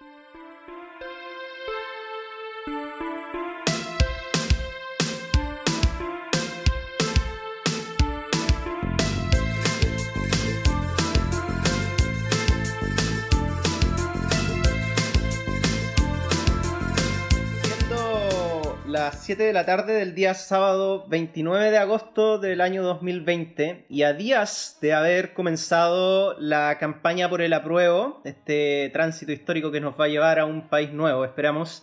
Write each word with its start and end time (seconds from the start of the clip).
Thank 0.00 0.12
you. 0.12 0.29
Las 19.10 19.24
7 19.24 19.42
de 19.42 19.52
la 19.52 19.66
tarde 19.66 19.94
del 19.94 20.14
día 20.14 20.34
sábado 20.34 21.04
29 21.08 21.72
de 21.72 21.78
agosto 21.78 22.38
del 22.38 22.60
año 22.60 22.84
2020 22.84 23.86
y 23.88 24.04
a 24.04 24.12
días 24.12 24.78
de 24.80 24.92
haber 24.92 25.34
comenzado 25.34 26.38
la 26.38 26.78
campaña 26.78 27.28
por 27.28 27.42
el 27.42 27.52
apruebo, 27.52 28.20
este 28.24 28.88
tránsito 28.92 29.32
histórico 29.32 29.72
que 29.72 29.80
nos 29.80 29.98
va 29.98 30.04
a 30.04 30.08
llevar 30.08 30.38
a 30.38 30.44
un 30.44 30.68
país 30.68 30.92
nuevo, 30.92 31.24
esperamos. 31.24 31.82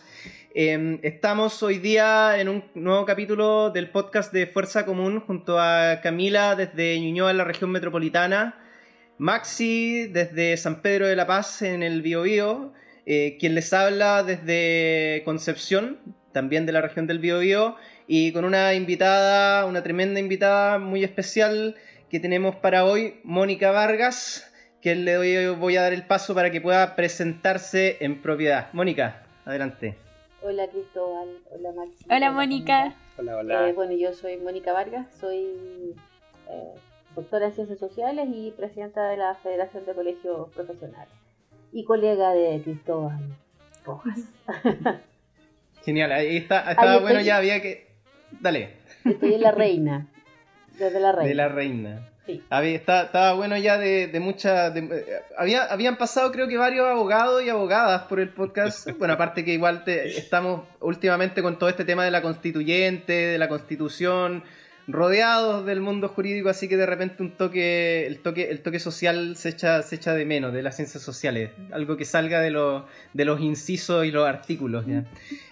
Em, 0.54 1.00
estamos 1.02 1.62
hoy 1.62 1.76
día 1.76 2.40
en 2.40 2.48
un 2.48 2.64
nuevo 2.74 3.04
capítulo 3.04 3.68
del 3.72 3.90
podcast 3.90 4.32
de 4.32 4.46
Fuerza 4.46 4.86
Común 4.86 5.20
junto 5.20 5.60
a 5.60 6.00
Camila 6.02 6.56
desde 6.56 6.98
Ñuñoa 6.98 7.30
en 7.30 7.36
la 7.36 7.44
región 7.44 7.70
metropolitana, 7.70 8.58
Maxi 9.18 10.06
desde 10.06 10.56
San 10.56 10.80
Pedro 10.80 11.06
de 11.06 11.16
la 11.16 11.26
Paz 11.26 11.60
en 11.60 11.82
el 11.82 12.00
Biobío, 12.00 12.72
eh, 13.04 13.36
quien 13.38 13.54
les 13.54 13.70
habla 13.74 14.22
desde 14.22 15.20
Concepción, 15.26 15.98
también 16.38 16.66
de 16.66 16.72
la 16.72 16.80
región 16.80 17.08
del 17.08 17.18
Biobío, 17.18 17.74
y 18.06 18.32
con 18.32 18.44
una 18.44 18.72
invitada, 18.74 19.66
una 19.66 19.82
tremenda 19.82 20.20
invitada 20.20 20.78
muy 20.78 21.02
especial 21.02 21.74
que 22.08 22.20
tenemos 22.20 22.54
para 22.54 22.84
hoy, 22.84 23.18
Mónica 23.24 23.72
Vargas, 23.72 24.48
que 24.80 24.94
le 24.94 25.50
voy 25.54 25.76
a 25.76 25.82
dar 25.82 25.92
el 25.92 26.06
paso 26.06 26.36
para 26.36 26.52
que 26.52 26.60
pueda 26.60 26.94
presentarse 26.94 27.96
en 27.98 28.22
propiedad. 28.22 28.68
Mónica, 28.72 29.26
adelante. 29.44 29.96
Hola 30.40 30.68
Cristóbal, 30.68 31.28
hola 31.50 31.72
Maxi. 31.72 32.04
Hola 32.08 32.30
Mónica. 32.30 32.94
Hola, 33.18 33.36
hola. 33.38 33.68
Eh, 33.68 33.72
bueno, 33.72 33.94
yo 33.94 34.12
soy 34.12 34.36
Mónica 34.36 34.72
Vargas, 34.72 35.08
soy 35.18 35.96
eh, 36.48 36.74
doctora 37.16 37.46
en 37.46 37.52
Ciencias 37.52 37.80
Sociales 37.80 38.28
y 38.32 38.52
presidenta 38.52 39.08
de 39.08 39.16
la 39.16 39.34
Federación 39.34 39.84
de 39.86 39.92
Colegios 39.92 40.50
Profesionales 40.50 41.12
y 41.72 41.82
colega 41.82 42.30
de 42.30 42.62
Cristóbal 42.62 43.18
Rojas. 43.84 44.20
Genial, 45.88 46.12
ahí 46.12 46.36
está, 46.36 46.70
estaba 46.70 46.98
bueno, 46.98 47.18
ya 47.22 47.38
había 47.38 47.62
que. 47.62 47.86
Dale. 48.30 48.74
Estoy 49.06 49.32
en 49.32 49.40
la 49.40 49.52
reina. 49.52 50.06
Desde 50.78 51.00
la 51.00 51.12
reina. 51.12 51.28
De 51.28 51.34
la 51.34 51.48
reina. 51.48 52.08
Sí. 52.26 52.42
Había, 52.50 52.76
estaba, 52.76 53.32
bueno 53.32 53.56
ya 53.56 53.78
de, 53.78 54.06
de 54.06 54.20
muchas. 54.20 54.74
había, 55.38 55.64
habían 55.64 55.96
pasado, 55.96 56.30
creo 56.30 56.46
que 56.46 56.58
varios 56.58 56.86
abogados 56.86 57.42
y 57.42 57.48
abogadas 57.48 58.02
por 58.02 58.20
el 58.20 58.28
podcast. 58.28 58.90
bueno, 58.98 59.14
aparte 59.14 59.46
que 59.46 59.54
igual 59.54 59.82
te, 59.84 60.18
estamos 60.18 60.68
últimamente 60.82 61.40
con 61.40 61.58
todo 61.58 61.70
este 61.70 61.86
tema 61.86 62.04
de 62.04 62.10
la 62.10 62.20
constituyente, 62.20 63.14
de 63.14 63.38
la 63.38 63.48
constitución 63.48 64.44
rodeados 64.88 65.66
del 65.66 65.80
mundo 65.82 66.08
jurídico, 66.08 66.48
así 66.48 66.66
que 66.66 66.78
de 66.78 66.86
repente 66.86 67.22
un 67.22 67.32
toque, 67.32 68.06
el 68.06 68.20
toque, 68.20 68.50
el 68.50 68.62
toque 68.62 68.80
social 68.80 69.36
se 69.36 69.50
echa, 69.50 69.82
se 69.82 69.96
echa 69.96 70.14
de 70.14 70.24
menos 70.24 70.52
de 70.54 70.62
las 70.62 70.76
ciencias 70.76 71.02
sociales, 71.02 71.50
algo 71.72 71.98
que 71.98 72.06
salga 72.06 72.40
de, 72.40 72.82
de 73.12 73.24
los 73.26 73.40
incisos 73.40 74.06
y 74.06 74.10
los 74.10 74.26
artículos. 74.26 74.86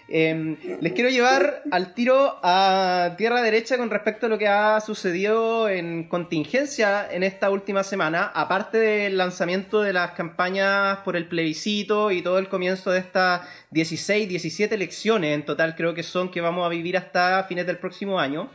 Em, 0.09 0.57
les 0.79 0.93
quiero 0.93 1.09
llevar 1.09 1.63
al 1.69 1.93
tiro 1.93 2.39
a 2.41 3.15
tierra 3.17 3.41
derecha 3.41 3.77
con 3.77 3.89
respecto 3.89 4.25
a 4.25 4.29
lo 4.29 4.37
que 4.37 4.47
ha 4.47 4.79
sucedido 4.79 5.69
en 5.69 6.07
contingencia 6.07 7.07
en 7.11 7.23
esta 7.23 7.51
última 7.51 7.83
semana, 7.83 8.31
aparte 8.33 8.77
del 8.79 9.17
lanzamiento 9.17 9.81
de 9.81 9.93
las 9.93 10.11
campañas 10.11 10.99
por 10.99 11.15
el 11.15 11.27
plebiscito 11.27 12.09
y 12.11 12.23
todo 12.23 12.39
el 12.39 12.47
comienzo 12.47 12.89
de 12.89 12.99
estas 12.99 13.41
16, 13.71 14.29
17 14.29 14.73
elecciones 14.73 15.35
en 15.35 15.45
total 15.45 15.75
creo 15.75 15.93
que 15.93 16.03
son 16.03 16.31
que 16.31 16.41
vamos 16.41 16.65
a 16.65 16.69
vivir 16.69 16.97
hasta 16.97 17.43
fines 17.43 17.67
del 17.67 17.77
próximo 17.77 18.19
año. 18.19 18.49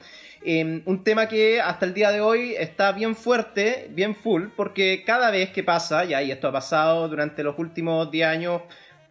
Em, 0.44 0.82
un 0.86 1.04
tema 1.04 1.28
que 1.28 1.60
hasta 1.60 1.86
el 1.86 1.94
día 1.94 2.10
de 2.10 2.20
hoy 2.20 2.54
está 2.58 2.90
bien 2.92 3.14
fuerte, 3.14 3.88
bien 3.90 4.16
full, 4.16 4.48
porque 4.56 5.04
cada 5.06 5.30
vez 5.30 5.50
que 5.50 5.62
pasa, 5.62 6.04
ya, 6.04 6.20
y 6.22 6.32
esto 6.32 6.48
ha 6.48 6.52
pasado 6.52 7.08
durante 7.08 7.44
los 7.44 7.56
últimos 7.58 8.10
10 8.10 8.26
años 8.26 8.62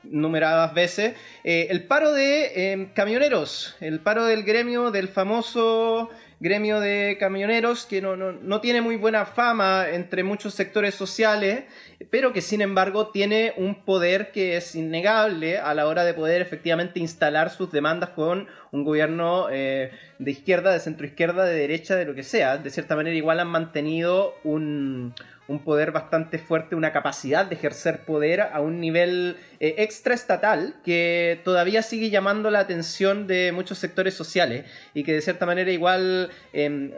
numeradas 0.03 0.73
veces, 0.73 1.15
eh, 1.43 1.67
el 1.69 1.83
paro 1.83 2.11
de 2.11 2.71
em, 2.71 2.93
camioneros, 2.93 3.77
el 3.79 3.99
paro 3.99 4.25
del 4.25 4.43
gremio 4.43 4.91
del 4.91 5.07
famoso 5.07 6.09
gremio 6.41 6.79
de 6.79 7.17
camioneros 7.19 7.85
que 7.85 8.01
no, 8.01 8.15
no, 8.17 8.61
tiene 8.61 8.81
muy 8.81 8.95
buena 8.95 9.27
fama 9.27 9.87
entre 9.89 10.23
muchos 10.23 10.55
sectores 10.55 10.95
sociales, 10.95 11.65
pero 12.09 12.33
que 12.33 12.41
sin 12.41 12.61
embargo 12.61 13.09
tiene 13.09 13.53
un 13.57 13.85
poder 13.85 14.31
que 14.31 14.57
es 14.57 14.73
innegable 14.73 15.59
a 15.59 15.75
la 15.75 15.85
hora 15.87 16.03
de 16.03 16.15
poder 16.15 16.41
efectivamente 16.41 16.99
instalar 16.99 17.51
sus 17.51 17.71
demandas 17.71 18.09
con 18.09 18.47
un 18.71 18.83
gobierno 18.83 19.49
eh, 19.51 19.91
de 20.17 20.31
izquierda, 20.31 20.73
de 20.73 20.79
centro 20.79 21.05
izquierda, 21.05 21.45
de 21.45 21.53
derecha, 21.53 21.95
de 21.95 22.05
lo 22.05 22.15
que 22.15 22.23
sea. 22.23 22.57
De 22.57 22.71
cierta 22.71 22.95
manera 22.95 23.15
igual 23.15 23.39
han 23.39 23.47
mantenido 23.47 24.33
un, 24.43 25.13
un 25.47 25.59
poder 25.59 25.91
bastante 25.91 26.37
fuerte, 26.39 26.75
una 26.75 26.91
capacidad 26.91 27.45
de 27.45 27.55
ejercer 27.55 28.05
poder 28.05 28.41
a 28.41 28.61
un 28.61 28.79
nivel 28.79 29.37
eh, 29.59 29.75
extraestatal 29.79 30.75
que 30.83 31.41
todavía 31.43 31.81
sigue 31.81 32.09
llamando 32.09 32.49
la 32.51 32.59
atención 32.59 33.27
de 33.27 33.51
muchos 33.51 33.77
sectores 33.77 34.13
sociales 34.13 34.65
y 34.93 35.03
que 35.03 35.13
de 35.13 35.21
cierta 35.21 35.45
manera 35.45 35.71
igual 35.71 36.29
em, 36.53 36.91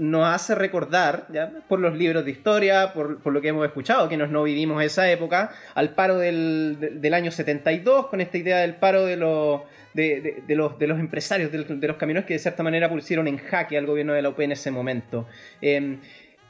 nos 0.00 0.26
hace 0.26 0.54
recordar, 0.54 1.26
por 1.68 1.78
los 1.78 1.94
libros 1.94 2.24
de 2.24 2.30
historia, 2.30 2.94
por, 2.94 3.26
lo 3.26 3.40
que 3.42 3.48
hemos 3.48 3.66
escuchado, 3.66 4.08
que 4.08 4.16
nos 4.16 4.30
no 4.30 4.42
vivimos 4.44 4.82
esa 4.82 5.10
época, 5.10 5.50
al 5.74 5.90
paro 5.90 6.16
del, 6.16 7.10
año 7.12 7.30
72, 7.30 8.06
con 8.06 8.22
esta 8.22 8.38
idea 8.38 8.58
del 8.58 8.76
paro 8.76 9.04
de 9.04 9.16
los... 9.16 9.62
De, 9.92 10.44
los, 10.46 10.78
de 10.78 10.86
los 10.86 11.00
empresarios, 11.00 11.50
de, 11.50 11.58
los 11.58 11.96
camioneros 11.96 12.24
que 12.24 12.34
de 12.34 12.38
cierta 12.38 12.62
manera 12.62 12.88
pusieron 12.88 13.26
en 13.26 13.38
jaque 13.38 13.76
al 13.76 13.86
gobierno 13.86 14.12
de 14.12 14.22
la 14.22 14.28
UP 14.28 14.38
en 14.38 14.52
ese 14.52 14.70
momento. 14.70 15.26
Em, 15.60 15.98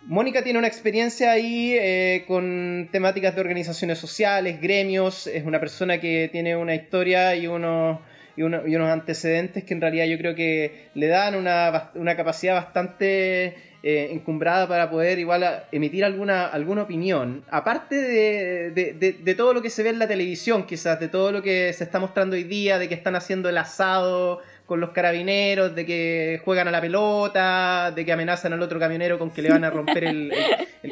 Mónica 0.07 0.43
tiene 0.43 0.59
una 0.59 0.69
experiencia 0.69 1.31
ahí 1.33 1.75
eh, 1.79 2.25
con 2.27 2.89
temáticas 2.91 3.35
de 3.35 3.41
organizaciones 3.43 3.99
sociales, 3.99 4.61
gremios, 4.61 5.27
es 5.27 5.45
una 5.45 5.61
persona 5.61 6.01
que 6.01 6.29
tiene 6.33 6.57
una 6.57 6.75
historia 6.75 7.37
y 7.37 7.47
unos, 7.47 7.99
y, 8.35 8.43
unos 8.43 8.91
antecedentes 8.91 9.63
que 9.65 9.75
en 9.75 9.81
realidad 9.81 10.07
yo 10.07 10.17
creo 10.17 10.35
que 10.35 10.89
le 10.95 11.07
dan 11.07 11.35
una, 11.35 12.17
capacidad 12.17 12.55
bastante 12.55 13.55
eh, 13.83 14.09
encumbrada 14.13 14.67
para 14.67 14.91
poder 14.91 15.19
igual 15.19 15.65
emitir 15.71 16.03
alguna, 16.05 16.47
alguna 16.47 16.83
opinión. 16.83 17.45
Aparte 17.51 17.97
de, 17.97 18.71
de, 18.73 19.35
todo 19.35 19.53
lo 19.53 19.61
que 19.61 19.69
se 19.69 19.83
ve 19.83 19.91
en 19.91 19.99
la 19.99 20.09
televisión, 20.09 20.67
quizás, 20.67 20.99
de 20.99 21.09
todo 21.09 21.31
lo 21.31 21.43
que 21.43 21.75
se 21.75 21.85
está 21.85 21.99
mostrando 21.99 22.37
hoy 22.37 22.45
día, 22.45 22.79
de 22.79 22.89
que 22.89 22.95
están 22.95 23.17
haciendo 23.17 23.51
el 23.51 23.59
asado 23.59 24.41
con 24.71 24.79
los 24.79 24.91
carabineros, 24.91 25.75
de 25.75 25.85
que 25.85 26.41
juegan 26.45 26.69
a 26.69 26.71
la 26.71 26.81
pelota, 26.81 27.91
de 27.91 28.05
que 28.05 28.13
amenazan 28.13 28.53
al 28.53 28.63
otro 28.63 28.79
camionero 28.79 29.19
con 29.19 29.33
que 29.33 29.43
le 29.43 29.51
van 29.51 29.65
a 29.65 29.71
romper 29.71 30.05
el, 30.05 30.33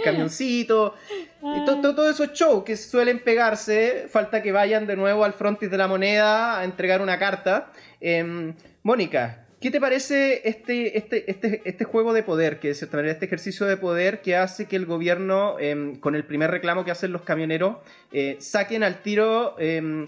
camioncito. 0.03 0.97
Y 1.41 1.65
todos 1.65 2.13
esos 2.13 2.33
shows 2.33 2.65
que 2.65 2.77
suelen 2.77 3.21
pegarse, 3.21 4.07
falta 4.11 4.43
que 4.43 4.51
vayan 4.51 4.89
de 4.89 4.97
nuevo 4.97 5.25
al 5.25 5.33
frontis 5.33 5.71
de 5.71 5.77
la 5.77 5.87
moneda 5.87 6.59
a 6.59 6.65
entregar 6.65 7.01
una 7.01 7.21
carta. 7.21 7.71
Em, 8.01 8.53
Mónica, 8.83 9.45
¿Qué 9.61 9.73
te 9.73 9.81
parece 9.81 10.49
este, 10.49 10.97
este, 10.97 11.29
este, 11.29 11.63
este 11.65 11.85
juego 11.85 12.13
de 12.13 12.23
poder, 12.23 12.61
que 12.61 12.69
de 12.69 12.75
cierta 12.75 12.97
manera, 12.97 13.13
este 13.13 13.27
ejercicio 13.27 13.67
de 13.67 13.77
poder 13.77 14.23
que 14.23 14.37
hace 14.37 14.67
que 14.67 14.77
el 14.77 14.87
gobierno, 14.87 15.59
em, 15.59 15.97
con 15.97 16.15
el 16.15 16.25
primer 16.25 16.53
reclamo 16.53 16.85
que 16.85 16.93
hacen 16.93 17.11
los 17.11 17.23
camioneros, 17.23 17.79
eh, 18.13 18.37
saquen 18.39 18.85
al 18.85 19.03
tiro 19.03 19.57
em, 19.59 20.07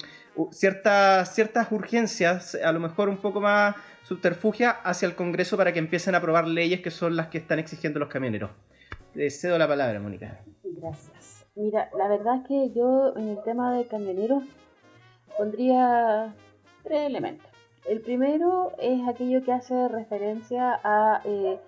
ciertas, 0.50 1.34
ciertas 1.34 1.70
urgencias, 1.72 2.54
a 2.54 2.72
lo 2.72 2.80
mejor 2.80 3.08
un 3.08 3.18
poco 3.18 3.40
más 3.40 3.76
subterfugia, 4.02 4.70
hacia 4.70 5.06
el 5.06 5.14
Congreso 5.14 5.56
para 5.56 5.72
que 5.72 5.78
empiecen 5.78 6.14
a 6.14 6.18
aprobar 6.18 6.46
leyes 6.46 6.80
que 6.80 6.90
son 6.90 7.16
las 7.16 7.28
que 7.28 7.38
están 7.38 7.58
exigiendo 7.58 7.98
los 7.98 8.08
camioneros. 8.08 8.50
Le 9.14 9.30
cedo 9.30 9.58
la 9.58 9.68
palabra, 9.68 9.98
Mónica. 10.00 10.40
Gracias. 10.62 11.46
Mira, 11.56 11.90
la 11.96 12.08
verdad 12.08 12.36
es 12.36 12.48
que 12.48 12.72
yo 12.74 13.14
en 13.16 13.28
el 13.28 13.42
tema 13.42 13.74
de 13.74 13.86
camioneros 13.86 14.44
pondría 15.36 16.34
tres 16.84 17.06
elementos. 17.06 17.46
El 17.88 18.00
primero 18.00 18.72
es 18.78 19.06
aquello 19.08 19.42
que 19.42 19.52
hace 19.52 19.88
referencia 19.88 20.80
a 20.84 21.22
eh, 21.24 21.58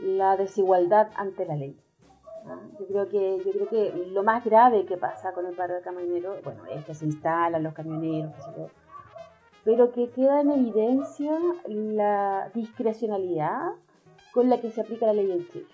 la 0.00 0.36
desigualdad 0.36 1.08
ante 1.16 1.44
la 1.44 1.54
ley. 1.54 1.76
Yo 2.78 2.86
creo 2.86 3.08
que, 3.08 3.42
yo 3.44 3.52
creo 3.52 3.68
que 3.68 4.06
lo 4.12 4.22
más 4.22 4.44
grave 4.44 4.86
que 4.86 4.96
pasa 4.96 5.32
con 5.32 5.46
el 5.46 5.54
paro 5.54 5.74
de 5.74 5.82
camioneros, 5.82 6.42
bueno, 6.42 6.64
es 6.66 6.84
que 6.84 6.94
se 6.94 7.04
instalan 7.04 7.62
los 7.62 7.74
camioneros, 7.74 8.32
pero 9.64 9.92
que 9.92 10.08
queda 10.10 10.40
en 10.40 10.50
evidencia 10.50 11.38
la 11.66 12.50
discrecionalidad 12.54 13.72
con 14.32 14.48
la 14.48 14.60
que 14.60 14.70
se 14.70 14.80
aplica 14.80 15.06
la 15.06 15.12
ley 15.12 15.30
en 15.30 15.48
Chile. 15.48 15.66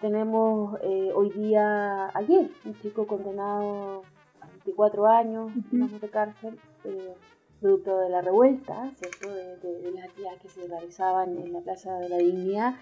Tenemos 0.00 0.78
eh, 0.82 1.10
hoy 1.14 1.30
día, 1.30 2.10
ayer, 2.14 2.50
un 2.64 2.78
chico 2.80 3.06
condenado 3.06 4.02
a 4.40 4.46
24 4.46 5.06
años, 5.06 5.52
de 5.70 6.08
cárcel, 6.08 6.58
eh, 6.84 7.14
producto 7.60 7.98
de 7.98 8.08
la 8.08 8.22
revuelta, 8.22 8.90
¿cierto? 8.96 9.28
De, 9.28 9.56
de, 9.58 9.92
las 9.92 10.04
actividades 10.04 10.40
que 10.40 10.48
se 10.48 10.66
realizaban 10.66 11.36
en 11.36 11.52
la 11.52 11.60
Plaza 11.60 11.98
de 11.98 12.08
la 12.08 12.16
Dignidad 12.16 12.74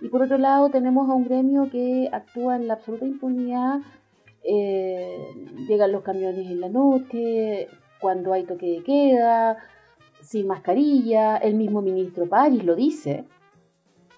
y 0.00 0.08
por 0.08 0.22
otro 0.22 0.38
lado 0.38 0.70
tenemos 0.70 1.08
a 1.08 1.14
un 1.14 1.24
gremio 1.24 1.70
que 1.70 2.08
actúa 2.12 2.56
en 2.56 2.66
la 2.66 2.74
absoluta 2.74 3.04
impunidad 3.04 3.80
eh, 4.46 5.32
llegan 5.66 5.90
los 5.90 6.02
camiones 6.02 6.46
en 6.50 6.60
la 6.60 6.68
noche, 6.68 7.68
cuando 7.98 8.34
hay 8.34 8.44
toque 8.44 8.66
de 8.66 8.82
queda, 8.82 9.56
sin 10.20 10.46
mascarilla, 10.46 11.38
el 11.38 11.54
mismo 11.54 11.80
ministro 11.80 12.28
París 12.28 12.62
lo 12.62 12.74
dice, 12.74 13.24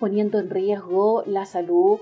poniendo 0.00 0.40
en 0.40 0.50
riesgo 0.50 1.22
la 1.26 1.46
salud 1.46 2.00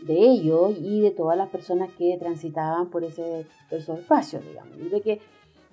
de 0.00 0.14
ellos 0.14 0.74
y 0.80 1.02
de 1.02 1.10
todas 1.10 1.36
las 1.36 1.50
personas 1.50 1.90
que 1.98 2.16
transitaban 2.18 2.88
por, 2.88 3.04
ese, 3.04 3.46
esos 3.70 3.98
espacios, 3.98 4.42
digamos. 4.46 4.90
De 4.90 5.02
que 5.02 5.20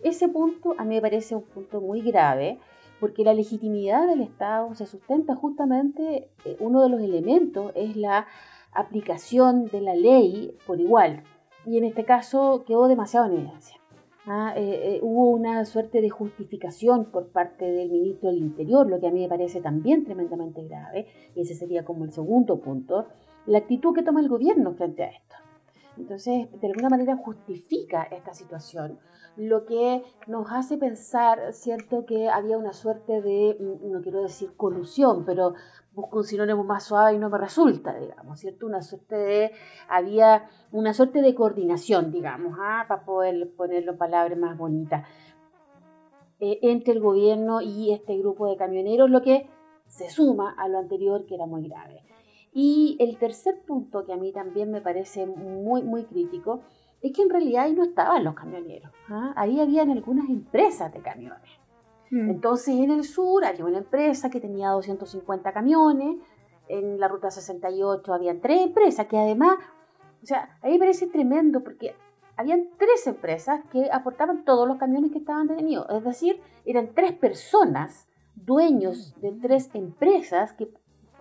ese 0.03 0.27
punto 0.27 0.75
a 0.77 0.83
mí 0.83 0.95
me 0.95 1.01
parece 1.01 1.35
un 1.35 1.43
punto 1.43 1.79
muy 1.79 2.01
grave, 2.01 2.59
porque 3.03 3.25
la 3.25 3.33
legitimidad 3.33 4.07
del 4.07 4.21
Estado 4.21 4.73
se 4.75 4.85
sustenta 4.85 5.35
justamente, 5.35 6.29
eh, 6.45 6.55
uno 6.61 6.81
de 6.81 6.87
los 6.87 7.01
elementos 7.01 7.73
es 7.75 7.97
la 7.97 8.27
aplicación 8.71 9.65
de 9.65 9.81
la 9.81 9.93
ley 9.93 10.55
por 10.65 10.79
igual, 10.79 11.21
y 11.65 11.77
en 11.77 11.83
este 11.83 12.05
caso 12.05 12.63
quedó 12.65 12.87
demasiado 12.87 13.25
en 13.25 13.33
evidencia. 13.33 13.75
¿ah? 14.25 14.53
Eh, 14.55 14.61
eh, 14.61 14.99
hubo 15.01 15.31
una 15.31 15.65
suerte 15.65 15.99
de 15.99 16.09
justificación 16.09 17.11
por 17.11 17.27
parte 17.27 17.65
del 17.65 17.91
ministro 17.91 18.29
del 18.29 18.37
Interior, 18.39 18.89
lo 18.89 19.01
que 19.01 19.07
a 19.07 19.11
mí 19.11 19.19
me 19.19 19.27
parece 19.27 19.59
también 19.59 20.05
tremendamente 20.05 20.63
grave, 20.63 21.07
y 21.35 21.41
ese 21.41 21.55
sería 21.55 21.83
como 21.83 22.05
el 22.05 22.13
segundo 22.13 22.61
punto, 22.61 23.07
la 23.47 23.57
actitud 23.57 23.93
que 23.93 24.03
toma 24.03 24.21
el 24.21 24.29
gobierno 24.29 24.75
frente 24.75 25.03
a 25.03 25.07
esto. 25.07 25.42
Entonces, 25.97 26.49
de 26.59 26.67
alguna 26.67 26.89
manera 26.89 27.17
justifica 27.17 28.03
esta 28.03 28.33
situación, 28.33 28.99
lo 29.35 29.65
que 29.65 30.03
nos 30.27 30.51
hace 30.51 30.77
pensar, 30.77 31.53
¿cierto?, 31.53 32.05
que 32.05 32.29
había 32.29 32.57
una 32.57 32.73
suerte 32.73 33.21
de, 33.21 33.57
mm, 33.59 33.91
no 33.91 34.01
quiero 34.01 34.21
decir 34.21 34.55
colusión, 34.55 35.25
pero 35.25 35.53
busco 35.93 36.17
un 36.17 36.23
sinónimo 36.23 36.63
más 36.63 36.83
suave 36.83 37.15
y 37.15 37.19
no 37.19 37.29
me 37.29 37.37
resulta, 37.37 37.95
digamos, 37.95 38.39
¿cierto? 38.39 38.65
Una 38.65 38.81
suerte 38.81 39.15
de, 39.15 39.51
había 39.87 40.47
una 40.71 40.93
suerte 40.93 41.21
de 41.21 41.35
coordinación, 41.35 42.11
digamos, 42.11 42.57
¿ah? 42.59 42.85
para 42.87 43.05
poder 43.05 43.51
ponerlo 43.55 43.93
en 43.93 43.97
palabras 43.97 44.37
más 44.37 44.57
bonitas, 44.57 45.07
eh, 46.39 46.59
entre 46.63 46.93
el 46.93 46.99
gobierno 46.99 47.61
y 47.61 47.91
este 47.91 48.17
grupo 48.17 48.49
de 48.49 48.57
camioneros, 48.57 49.09
lo 49.09 49.21
que 49.21 49.47
se 49.87 50.09
suma 50.09 50.55
a 50.57 50.67
lo 50.67 50.79
anterior 50.79 51.25
que 51.25 51.35
era 51.35 51.45
muy 51.45 51.67
grave. 51.67 52.03
Y 52.53 52.97
el 52.99 53.17
tercer 53.17 53.61
punto 53.65 54.05
que 54.05 54.13
a 54.13 54.17
mí 54.17 54.31
también 54.31 54.71
me 54.71 54.81
parece 54.81 55.25
muy, 55.25 55.81
muy 55.83 56.05
crítico 56.05 56.61
es 57.01 57.11
que 57.11 57.23
en 57.23 57.29
realidad 57.29 57.63
ahí 57.63 57.73
no 57.73 57.83
estaban 57.83 58.23
los 58.23 58.35
camioneros. 58.35 58.91
¿ah? 59.09 59.33
Ahí 59.35 59.59
habían 59.59 59.89
algunas 59.89 60.29
empresas 60.29 60.93
de 60.93 61.01
camiones. 61.01 61.59
Mm. 62.11 62.29
Entonces 62.29 62.75
en 62.75 62.91
el 62.91 63.03
sur 63.03 63.43
había 63.43 63.65
una 63.65 63.79
empresa 63.79 64.29
que 64.29 64.39
tenía 64.39 64.69
250 64.69 65.51
camiones, 65.51 66.17
en 66.67 66.99
la 66.99 67.07
ruta 67.07 67.29
68 67.29 68.13
habían 68.13 68.39
tres 68.39 68.61
empresas 68.61 69.07
que 69.07 69.17
además, 69.17 69.57
o 70.21 70.25
sea, 70.25 70.57
ahí 70.61 70.73
me 70.73 70.79
parece 70.79 71.07
tremendo 71.07 71.61
porque 71.61 71.95
habían 72.37 72.69
tres 72.77 73.05
empresas 73.07 73.61
que 73.71 73.89
aportaban 73.91 74.45
todos 74.45 74.67
los 74.67 74.77
camiones 74.77 75.11
que 75.11 75.19
estaban 75.19 75.47
detenidos. 75.47 75.87
Es 75.89 76.03
decir, 76.03 76.41
eran 76.65 76.93
tres 76.93 77.13
personas, 77.13 78.07
dueños 78.35 79.19
de 79.21 79.31
tres 79.33 79.69
empresas 79.73 80.53
que 80.53 80.69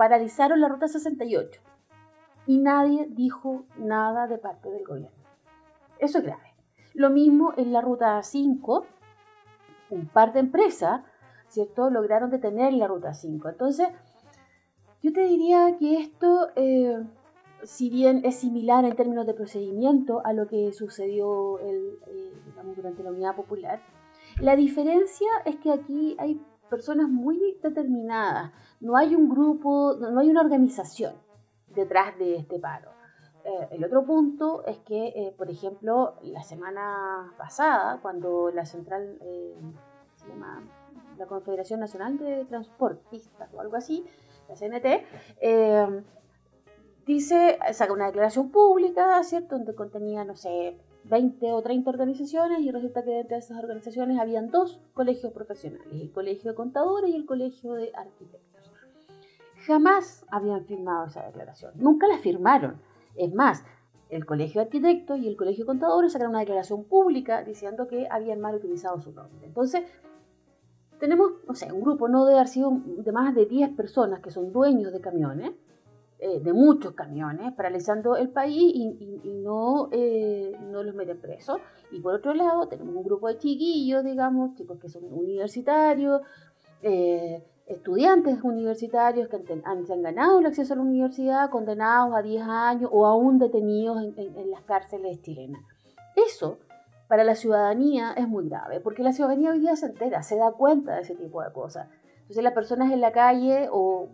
paralizaron 0.03 0.61
la 0.61 0.67
ruta 0.67 0.89
68 0.89 1.61
y 2.49 2.59
nadie 2.59 3.07
dijo 3.09 3.67
nada 3.77 4.27
de 4.27 4.37
parte 4.37 4.69
del 4.69 4.85
gobierno. 4.85 5.17
Eso 6.01 6.19
es 6.19 6.25
grave. 6.25 6.57
Lo 6.93 7.09
mismo 7.09 7.53
en 7.57 7.73
la 7.73 7.83
ruta 7.83 8.21
5, 8.21 8.85
un 9.91 10.09
par 10.09 10.33
de 10.33 10.41
empresas, 10.41 11.03
¿cierto? 11.47 11.89
Lograron 11.89 12.31
detener 12.31 12.73
la 12.73 12.89
ruta 12.89 13.15
5. 13.15 13.51
Entonces, 13.51 13.91
yo 15.05 15.13
te 15.13 15.21
diría 15.21 15.77
que 15.79 16.01
esto, 16.01 16.49
eh, 16.57 17.05
si 17.63 17.89
bien 17.89 18.23
es 18.25 18.35
similar 18.41 18.85
en 18.85 18.97
términos 18.97 19.25
de 19.25 19.35
procedimiento 19.35 20.21
a 20.25 20.33
lo 20.33 20.49
que 20.49 20.73
sucedió 20.73 21.61
eh, 21.61 21.81
durante 22.75 23.05
la 23.05 23.11
Unidad 23.11 23.37
Popular, 23.37 23.81
la 24.41 24.57
diferencia 24.57 25.29
es 25.45 25.55
que 25.59 25.71
aquí 25.71 26.17
hay 26.19 26.41
personas 26.73 27.07
muy 27.07 27.59
determinadas, 27.63 28.51
no 28.81 28.97
hay 28.97 29.15
un 29.15 29.29
grupo, 29.29 29.95
no 30.01 30.19
hay 30.19 30.31
una 30.31 30.41
organización 30.41 31.13
detrás 31.67 32.19
de 32.19 32.37
este 32.37 32.59
paro. 32.59 32.91
Eh, 33.45 33.69
el 33.73 33.85
otro 33.85 34.07
punto 34.07 34.65
es 34.65 34.79
que, 34.79 35.09
eh, 35.09 35.35
por 35.37 35.51
ejemplo, 35.51 36.15
la 36.23 36.43
semana 36.43 37.35
pasada, 37.37 37.99
cuando 38.01 38.51
la 38.51 38.65
central, 38.65 39.19
eh, 39.21 39.55
se 40.17 40.29
llama 40.29 40.63
la 41.19 41.27
Confederación 41.27 41.79
Nacional 41.81 42.17
de 42.17 42.47
Transportistas 42.47 43.53
o 43.53 43.61
algo 43.61 43.77
así, 43.77 44.07
la 44.49 44.57
CNT, 44.57 45.05
dice, 47.05 47.59
saca 47.75 47.93
una 47.93 48.07
declaración 48.07 48.51
pública, 48.51 49.23
¿cierto?, 49.25 49.57
donde 49.57 49.75
contenía, 49.75 50.25
no 50.25 50.37
sé, 50.37 50.79
20 51.05 51.53
o 51.53 51.63
30 51.63 51.91
organizaciones 51.91 52.61
y 52.61 52.71
resulta 52.71 53.03
que 53.03 53.11
dentro 53.11 53.37
de 53.37 53.41
esas 53.41 53.59
organizaciones 53.59 54.19
habían 54.19 54.51
dos 54.51 54.81
colegios 54.95 55.33
profesionales, 55.33 55.87
el 55.93 56.13
Colegio 56.13 56.51
de 56.51 56.57
Contadores 56.57 57.11
y 57.11 57.17
el 57.17 57.27
Colegio 57.27 57.75
de 57.75 57.93
Arquitectos. 57.95 58.73
Jamás 59.67 60.25
habían 60.31 60.65
firmado 60.65 61.07
esa 61.07 61.25
declaración, 61.25 61.73
nunca 61.77 62.07
la 62.07 62.19
firmaron. 62.19 62.81
Es 63.15 63.33
más, 63.35 63.65
el 64.11 64.27
Colegio 64.27 64.61
de 64.61 64.67
Arquitectos 64.67 65.19
y 65.21 65.29
el 65.29 65.37
Colegio 65.37 65.65
de 65.65 65.69
Contadores 65.69 66.13
sacaron 66.13 66.33
una 66.33 66.41
declaración 66.41 66.85
pública 66.85 67.43
diciendo 67.43 67.89
que 67.89 68.07
habían 68.11 68.41
mal 68.41 68.55
utilizado 68.55 69.01
su 69.01 69.13
nombre. 69.13 69.47
Entonces, 69.47 69.85
tenemos, 70.99 71.33
no 71.49 71.55
sé, 71.55 71.73
un 71.73 71.81
grupo 71.81 72.09
no 72.09 72.25
de 72.27 72.35
haber 72.35 72.49
sido 72.49 72.71
de 72.85 73.11
más 73.11 73.35
de 73.35 73.47
10 73.47 73.71
personas 73.71 74.21
que 74.21 74.31
son 74.31 74.53
dueños 74.53 74.93
de 74.93 75.01
camiones, 75.01 75.53
eh, 76.25 76.39
de 76.39 76.53
muchos 76.53 76.93
camiones, 76.93 77.53
paralizando 77.55 78.15
el 78.17 78.29
país 78.29 78.73
y, 78.77 79.41
no, 79.43 79.89
eh, 79.91 80.57
no 80.71 80.85
los 80.85 80.95
meten 80.95 81.21
presos. 81.21 81.61
Y 81.91 82.01
por 82.01 82.15
otro 82.15 82.33
lado, 82.33 82.69
tenemos 82.69 82.95
un 82.95 83.03
grupo 83.03 83.27
de 83.27 83.39
chiquillos, 83.39 84.05
digamos, 84.05 84.55
chicos 84.55 84.79
que 84.79 84.89
son 84.89 85.03
universitarios, 85.03 86.21
eh, 86.81 87.43
estudiantes 87.67 88.41
universitarios 88.45 89.29
que 89.29 89.43
han, 89.65 89.85
se 89.85 89.93
han 89.93 90.03
ganado 90.03 90.39
el 90.39 90.47
acceso 90.47 90.75
a 90.75 90.77
la 90.77 90.83
universidad, 90.83 91.51
condenados 91.51 92.15
a 92.15 92.23
10 92.23 92.43
años 92.45 92.91
o 92.93 93.05
aún 93.05 93.41
detenidos 93.41 94.01
en, 94.01 94.49
las 94.49 94.63
cárceles 94.63 95.21
chilenas. 95.23 95.61
Eso 96.15 96.61
para 97.09 97.25
la 97.25 97.35
ciudadanía 97.35 98.13
es 98.13 98.29
muy 98.29 98.49
grave, 98.49 98.79
porque 98.79 99.03
la 99.03 99.13
ciudadanía 99.13 99.51
hoy 99.51 99.59
día 99.59 99.75
se 99.75 99.87
entera, 99.87 100.23
se 100.23 100.37
da 100.37 100.53
cuenta 100.53 100.95
de 100.95 101.01
ese 101.01 101.17
tipo 101.17 101.43
de 101.43 101.53
cosas. 101.53 101.89
Entonces 102.33 102.45
las 102.45 102.55
personas 102.55 102.91
en 102.91 103.03
la 103.03 103.13
calle 103.13 103.69
o, 103.71 104.09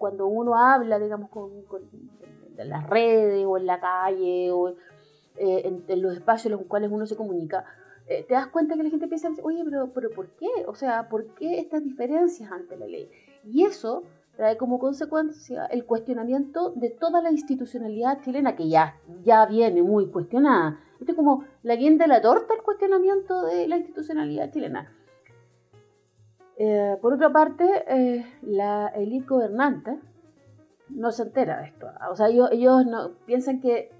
cuando 0.00 0.26
uno 0.26 0.58
habla, 0.58 0.98
digamos, 0.98 1.30
con, 1.30 1.52
las 2.56 2.90
redes 2.90 3.44
o 3.46 3.56
en 3.56 3.66
la 3.66 3.78
calle 3.78 4.50
o 4.50 4.70
eh, 5.36 5.80
en, 5.86 6.02
los 6.02 6.14
espacios 6.14 6.46
en 6.46 6.58
los 6.58 6.66
cuales 6.66 6.90
uno 6.90 7.06
se 7.06 7.14
comunica, 7.14 7.64
eh, 8.08 8.24
te 8.26 8.34
das 8.34 8.48
cuenta 8.48 8.74
que 8.74 8.82
la 8.82 8.90
gente 8.90 9.06
piensa, 9.06 9.28
oye, 9.44 9.62
pero, 9.64 9.92
pero 9.94 10.10
¿por 10.10 10.30
qué? 10.30 10.48
O 10.66 10.74
sea, 10.74 11.08
¿por 11.08 11.26
qué 11.36 11.60
estas 11.60 11.84
diferencias 11.84 12.50
ante 12.50 12.76
la 12.76 12.88
ley? 12.88 13.08
Y 13.44 13.62
eso 13.62 14.02
trae 14.36 14.56
como 14.56 14.80
consecuencia 14.80 15.66
el 15.66 15.84
cuestionamiento 15.84 16.70
de 16.70 16.90
toda 16.90 17.22
la 17.22 17.30
institucionalidad 17.30 18.20
chilena, 18.24 18.56
que 18.56 18.68
ya, 18.68 18.96
ya 19.22 19.46
viene 19.46 19.80
muy 19.80 20.08
cuestionada. 20.08 20.80
Esto 20.98 21.12
es 21.12 21.16
como 21.16 21.44
la 21.62 21.76
guinda 21.76 22.06
de 22.06 22.08
la 22.08 22.20
torta 22.20 22.52
el 22.52 22.62
cuestionamiento 22.64 23.44
de 23.44 23.68
la 23.68 23.76
institucionalidad 23.76 24.50
chilena. 24.50 24.90
Eh, 26.56 26.96
por 27.02 27.14
otra 27.14 27.32
parte, 27.32 27.64
eh, 27.88 28.24
la 28.42 28.88
élite 28.88 29.26
gobernante 29.26 29.98
no 30.88 31.10
se 31.10 31.24
entera 31.24 31.60
de 31.60 31.68
esto. 31.68 31.88
O 32.10 32.16
sea, 32.16 32.28
ellos, 32.28 32.48
ellos 32.52 32.86
no, 32.86 33.12
piensan 33.26 33.60
que, 33.60 33.90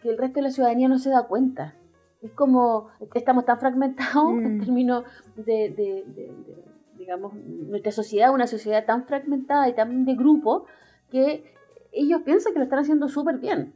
que, 0.00 0.10
el 0.10 0.18
resto 0.18 0.36
de 0.36 0.42
la 0.42 0.50
ciudadanía 0.50 0.88
no 0.88 0.98
se 0.98 1.10
da 1.10 1.26
cuenta. 1.26 1.74
Es 2.22 2.32
como, 2.32 2.88
estamos 3.14 3.44
tan 3.44 3.58
fragmentados 3.58 4.30
en 4.38 4.56
mm. 4.56 4.60
términos 4.60 5.04
de, 5.36 5.70
de, 5.70 6.04
de, 6.14 6.64
digamos, 6.96 7.34
nuestra 7.34 7.92
sociedad, 7.92 8.32
una 8.32 8.46
sociedad 8.46 8.84
tan 8.84 9.06
fragmentada 9.06 9.68
y 9.68 9.74
tan 9.74 10.04
de 10.04 10.14
grupo, 10.14 10.66
que 11.10 11.44
ellos 11.92 12.22
piensan 12.22 12.52
que 12.52 12.58
lo 12.58 12.64
están 12.64 12.80
haciendo 12.80 13.08
súper 13.08 13.38
bien. 13.38 13.74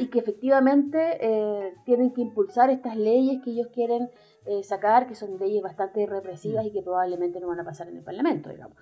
Y 0.00 0.06
que 0.08 0.20
efectivamente 0.20 1.18
eh, 1.20 1.74
tienen 1.84 2.12
que 2.12 2.20
impulsar 2.20 2.70
estas 2.70 2.96
leyes 2.96 3.42
que 3.42 3.50
ellos 3.50 3.66
quieren 3.74 4.10
eh, 4.46 4.62
sacar, 4.62 5.06
que 5.06 5.14
son 5.14 5.38
leyes 5.38 5.62
bastante 5.62 6.06
represivas 6.06 6.64
mm. 6.64 6.68
y 6.68 6.72
que 6.72 6.82
probablemente 6.82 7.40
no 7.40 7.48
van 7.48 7.60
a 7.60 7.64
pasar 7.64 7.88
en 7.88 7.96
el 7.96 8.02
Parlamento, 8.02 8.50
digamos. 8.50 8.76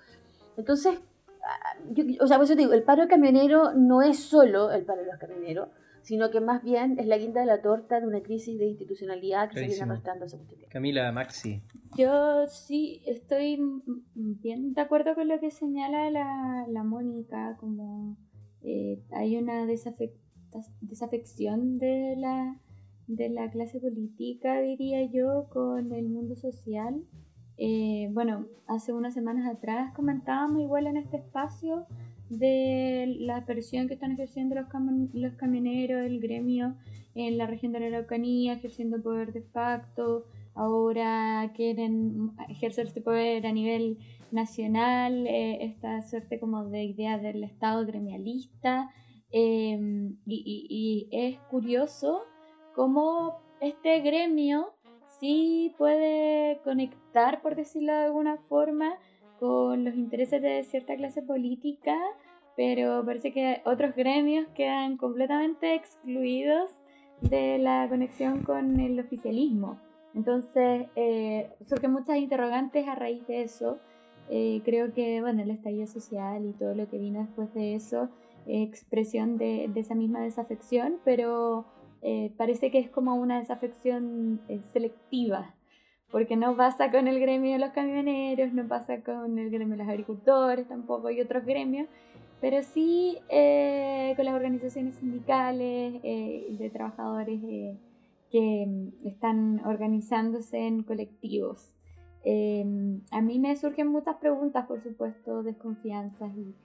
Entonces, 0.57 0.99
ah, 1.43 1.77
yo, 1.91 2.03
o 2.19 2.27
sea, 2.27 2.37
por 2.37 2.45
eso 2.45 2.55
digo, 2.55 2.73
el 2.73 2.83
paro 2.83 3.07
camionero 3.07 3.73
no 3.73 4.01
es 4.01 4.19
solo 4.19 4.71
el 4.71 4.85
paro 4.85 5.01
de 5.01 5.07
los 5.07 5.17
camioneros, 5.17 5.69
sino 6.01 6.31
que 6.31 6.41
más 6.41 6.63
bien 6.63 6.97
es 6.99 7.05
la 7.05 7.17
guinda 7.17 7.41
de 7.41 7.47
la 7.47 7.61
torta 7.61 7.99
de 7.99 8.07
una 8.07 8.21
crisis 8.21 8.57
de 8.57 8.65
institucionalidad 8.65 9.49
que 9.49 9.59
se 9.59 9.67
viene 9.67 9.83
arrastrando 9.83 10.25
hace 10.25 10.37
mucho 10.37 10.55
tiempo. 10.55 10.71
Camila, 10.71 11.11
Maxi. 11.11 11.61
Yo 11.95 12.47
sí 12.47 13.03
estoy 13.05 13.59
bien 14.15 14.73
de 14.73 14.81
acuerdo 14.81 15.13
con 15.13 15.27
lo 15.27 15.39
que 15.39 15.51
señala 15.51 16.09
la, 16.09 16.65
la 16.67 16.83
Mónica, 16.83 17.55
como 17.59 18.17
eh, 18.63 19.03
hay 19.11 19.37
una 19.37 19.65
desafección 19.65 21.77
de 21.77 22.15
la 22.17 22.59
de 23.15 23.29
la 23.29 23.49
clase 23.49 23.79
política, 23.79 24.61
diría 24.61 25.03
yo, 25.03 25.47
con 25.49 25.91
el 25.93 26.09
mundo 26.09 26.35
social. 26.35 27.03
Eh, 27.57 28.09
bueno, 28.11 28.47
hace 28.67 28.93
unas 28.93 29.13
semanas 29.13 29.47
atrás 29.53 29.93
comentábamos 29.93 30.61
igual 30.61 30.87
en 30.87 30.97
este 30.97 31.17
espacio 31.17 31.85
de 32.29 33.17
la 33.19 33.45
presión 33.45 33.87
que 33.87 33.95
están 33.95 34.13
ejerciendo 34.13 34.55
los, 34.55 35.33
camioneros, 35.35 36.05
el 36.05 36.19
gremio 36.21 36.75
en 37.13 37.37
la 37.37 37.45
región 37.45 37.73
de 37.73 37.81
la 37.81 37.87
Araucanía, 37.87 38.53
ejerciendo 38.53 39.01
poder 39.03 39.33
de 39.33 39.41
facto, 39.41 40.25
ahora 40.55 41.51
quieren 41.53 42.31
ejercer 42.47 42.87
este 42.87 43.01
poder 43.01 43.45
a 43.45 43.51
nivel 43.51 43.97
nacional, 44.31 45.27
eh, 45.27 45.65
esta 45.65 46.01
suerte 46.01 46.39
como 46.39 46.69
de 46.69 46.85
idea 46.85 47.17
del 47.17 47.43
Estado 47.43 47.85
gremialista. 47.85 48.89
Em, 49.33 50.17
y, 50.25 51.07
es 51.11 51.39
curioso 51.49 52.23
cómo 52.81 53.37
este 53.59 53.99
gremio 53.99 54.73
sí 55.19 55.71
puede 55.77 56.59
conectar, 56.63 57.39
por 57.43 57.55
decirlo 57.55 57.93
de 57.93 58.05
alguna 58.05 58.37
forma, 58.37 58.95
con 59.39 59.83
los 59.83 59.93
intereses 59.93 60.41
de 60.41 60.63
cierta 60.63 60.95
clase 60.95 61.21
política, 61.21 61.95
pero 62.57 63.05
parece 63.05 63.31
que 63.33 63.61
otros 63.65 63.95
gremios 63.95 64.47
quedan 64.55 64.97
completamente 64.97 65.75
excluidos 65.75 66.71
de 67.21 67.59
la 67.59 67.87
conexión 67.87 68.41
con 68.41 68.79
el 68.79 68.99
oficialismo. 68.99 69.79
Entonces, 70.15 70.87
eh, 70.95 71.51
surgen 71.63 71.91
muchas 71.91 72.17
interrogantes 72.17 72.87
a 72.87 72.95
raíz 72.95 73.27
de 73.27 73.43
eso. 73.43 73.77
Eh, 74.27 74.63
creo 74.65 74.91
que, 74.91 75.21
bueno, 75.21 75.43
el 75.43 75.51
estallido 75.51 75.85
social 75.85 76.47
y 76.47 76.53
todo 76.53 76.73
lo 76.73 76.89
que 76.89 76.97
vino 76.97 77.19
después 77.19 77.53
de 77.53 77.75
eso, 77.75 78.09
expresión 78.47 79.37
de, 79.37 79.69
de, 79.71 79.79
esa 79.81 79.93
misma 79.93 80.21
desafección, 80.21 80.97
pero 81.05 81.67
eh, 82.01 82.31
parece 82.37 82.71
que 82.71 82.79
es 82.79 82.89
como 82.89 83.15
una 83.15 83.39
desafección 83.39 84.41
eh, 84.47 84.61
selectiva, 84.73 85.55
porque 86.11 86.35
no 86.35 86.55
pasa 86.57 86.91
con 86.91 87.07
el 87.07 87.19
gremio 87.19 87.53
de 87.53 87.59
los 87.59 87.71
camioneros, 87.71 88.53
no 88.53 88.67
pasa 88.67 89.01
con 89.01 89.39
el 89.39 89.49
gremio 89.49 89.77
de 89.77 89.83
los 89.83 89.89
agricultores 89.89 90.67
tampoco 90.67 91.09
y 91.09 91.21
otros 91.21 91.45
gremios, 91.45 91.87
pero 92.41 92.63
sí 92.63 93.17
con 93.29 94.25
las 94.25 94.33
organizaciones 94.33 94.95
sindicales 94.95 96.01
de 96.01 96.69
trabajadores 96.73 97.39
que 98.31 98.65
mm, 98.65 99.07
están 99.07 99.61
organizándose 99.65 100.57
en 100.65 100.83
colectivos. 100.83 101.73
Em, 102.23 103.01
a 103.11 103.21
mí 103.21 103.39
me 103.39 103.55
surgen 103.55 103.87
muchas 103.87 104.15
preguntas, 104.17 104.65
por 104.67 104.81
supuesto, 104.81 105.43
desconfianzas 105.43 106.31
y, 106.35 106.55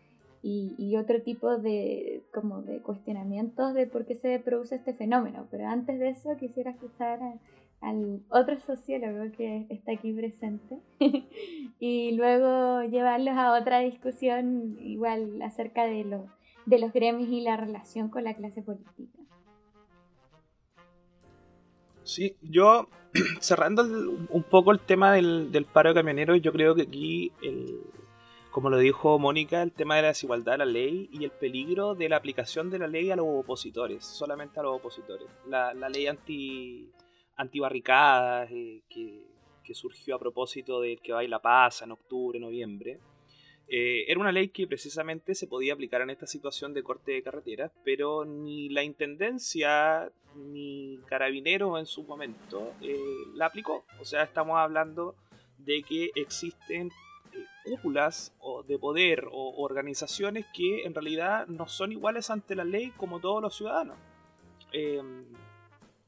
y, 0.49 0.97
otro 0.97 1.21
tipo 1.23 1.59
de, 1.59 2.23
como 2.33 2.63
de 2.63 2.81
cuestionamientos 2.81 3.75
de 3.75 3.87
por 3.87 4.07
qué 4.07 4.15
se 4.15 4.39
produce 4.39 4.77
este 4.77 4.95
fenómeno. 4.95 5.49
Pero 5.51 5.67
antes 5.67 5.99
de 5.99 6.11
eso 6.11 6.37
quisiera 6.39 6.71
escuchar 6.71 7.19
al 7.81 8.21
otro 8.31 8.59
sociólogo 8.61 9.33
que 9.37 9.67
está 9.71 9.93
aquí 9.93 10.13
presente 10.13 10.79
y 11.81 12.13
luego 12.13 12.83
llevarlos 12.85 13.37
a 13.37 13.59
otra 13.61 13.81
discusión 13.81 14.79
igual 14.81 15.43
acerca 15.43 15.85
de, 15.85 16.05
lo, 16.05 16.27
de 16.65 16.79
los 16.79 16.93
gremios 16.93 17.29
y 17.29 17.41
la 17.41 17.57
relación 17.57 18.09
con 18.09 18.23
la 18.25 18.35
clase 18.35 18.63
política. 18.63 19.19
Sí, 22.05 22.37
yo 22.41 22.87
cerrando 23.41 23.83
un 23.83 24.43
poco 24.45 24.71
el 24.71 24.79
tema 24.79 25.13
del, 25.13 25.67
paro 25.73 25.89
de 25.89 25.97
camioneros, 25.97 26.41
yo 26.41 26.53
creo 26.53 26.77
que 26.77 26.83
aquí, 26.83 27.33
el, 27.43 27.81
como 28.57 28.71
lo 28.71 28.79
dijo 28.79 29.19
Mónica, 29.19 29.63
el 29.63 29.73
tema 29.73 29.97
de 29.97 30.01
la 30.01 30.09
desigualdad 30.09 30.53
de 30.53 30.59
la 30.59 30.65
ley 30.65 31.11
y 31.13 31.25
el 31.25 31.31
peligro 31.31 31.95
de 31.95 32.09
la 32.09 32.17
aplicación 32.17 32.71
de 32.71 32.79
la 32.79 32.87
ley 32.87 33.11
a 33.11 33.17
los 33.17 33.27
opositores, 33.29 34.03
solamente 34.03 34.59
a 34.59 34.63
los 34.63 34.79
opositores. 34.79 35.29
La, 35.47 35.75
ley 35.75 36.07
anti, 36.07 36.91
antibarricadas 37.37 38.51
eh, 38.51 38.83
que, 38.89 39.75
surgió 39.75 40.15
a 40.15 40.19
propósito 40.19 40.81
del 40.81 41.03
que 41.03 41.13
baila 41.13 41.39
paz 41.43 41.83
en 41.83 41.93
octubre, 41.93 42.41
noviembre, 42.41 42.99
eh, 43.69 44.07
era 44.09 44.19
una 44.19 44.33
ley 44.33 44.49
que 44.49 44.67
precisamente 44.67 45.35
se 45.35 45.49
podía 45.49 45.75
aplicar 45.75 46.01
en 46.01 46.09
esta 46.09 46.27
situación 46.27 46.73
de 46.73 46.83
corte 46.83 47.13
de 47.13 47.23
carreteras, 47.23 47.73
pero 47.85 48.25
ni 48.25 48.71
la 48.71 48.83
Intendencia 48.83 50.11
ni 50.35 50.99
Carabineros 51.05 51.79
en 51.79 51.85
su 51.85 52.05
momento 52.05 52.73
eh, 52.81 52.97
la 53.35 53.45
aplicó. 53.49 53.85
O 54.01 54.07
sea, 54.07 54.23
estamos 54.23 54.57
hablando 54.57 55.15
de 55.59 55.83
que 55.83 56.11
existen 56.15 56.91
cúpulas 57.67 58.33
o 58.39 58.63
de 58.63 58.79
poder 58.79 59.27
o 59.31 59.63
organizaciones 59.63 60.47
que 60.55 60.85
en 60.85 60.95
realidad 60.95 61.47
no 61.49 61.67
son 61.67 61.93
iguales 61.93 62.31
ante 62.31 62.55
la 62.55 62.65
ley 62.65 62.93
como 62.97 63.21
todos 63.21 63.43
los 63.43 63.57
ciudadanos. 63.57 63.97
Em, 64.73 65.27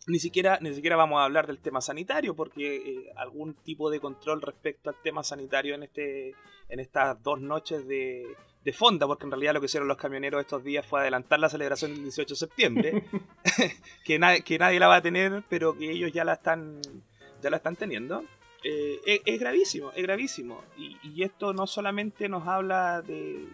ni 0.07 0.19
siquiera, 0.19 0.59
ni 0.61 0.73
siquiera 0.75 0.97
vamos 0.97 1.21
a 1.21 1.25
hablar 1.25 1.47
del 1.47 1.59
tema 1.59 1.81
sanitario, 1.81 2.35
porque 2.35 2.77
eh, 2.77 3.13
algún 3.17 3.55
tipo 3.55 3.91
de 3.91 4.01
control 4.01 4.41
respecto 4.41 4.89
al 4.89 4.97
tema 5.03 5.23
sanitario 5.23 5.75
en, 5.75 5.83
este, 5.83 6.35
en 6.69 6.81
estas 6.81 7.23
dos 7.23 7.41
noches 7.41 7.87
de, 7.87 8.27
de 8.65 8.73
fonda, 8.73 9.07
porque 9.07 9.25
en 9.25 9.33
realidad 9.33 9.55
lo 9.55 9.61
que 9.61 9.67
hicieron 9.67 9.89
los 9.89 9.97
camioneros 9.97 10.41
estos 10.41 10.65
días 10.65 10.87
fue 10.87 11.01
adelantar 11.01 11.39
la 11.41 11.49
celebración 11.49 11.95
del 11.95 12.05
18 12.05 12.35
de 12.35 12.39
septiembre, 12.39 13.05
que, 14.05 14.43
que 14.45 14.59
nadie 14.59 14.81
la 14.81 14.89
va 14.89 14.97
a 14.97 15.03
tener, 15.03 15.43
pero 15.49 15.77
que 15.77 15.91
ellos 15.91 16.13
ya 16.13 16.25
la 16.25 16.35
están, 16.35 16.81
ya 17.43 17.51
la 17.51 17.59
están 17.59 17.77
teniendo. 17.77 18.25
Eh, 18.65 19.23
es, 19.25 19.39
gravísimo, 19.39 19.93
es 19.93 20.03
gravísimo. 20.03 20.63
Y, 20.77 20.97
y, 21.03 21.23
esto 21.23 21.53
no 21.53 21.67
solamente 21.67 22.29
nos 22.29 22.47
habla 22.47 23.03
de 23.03 23.47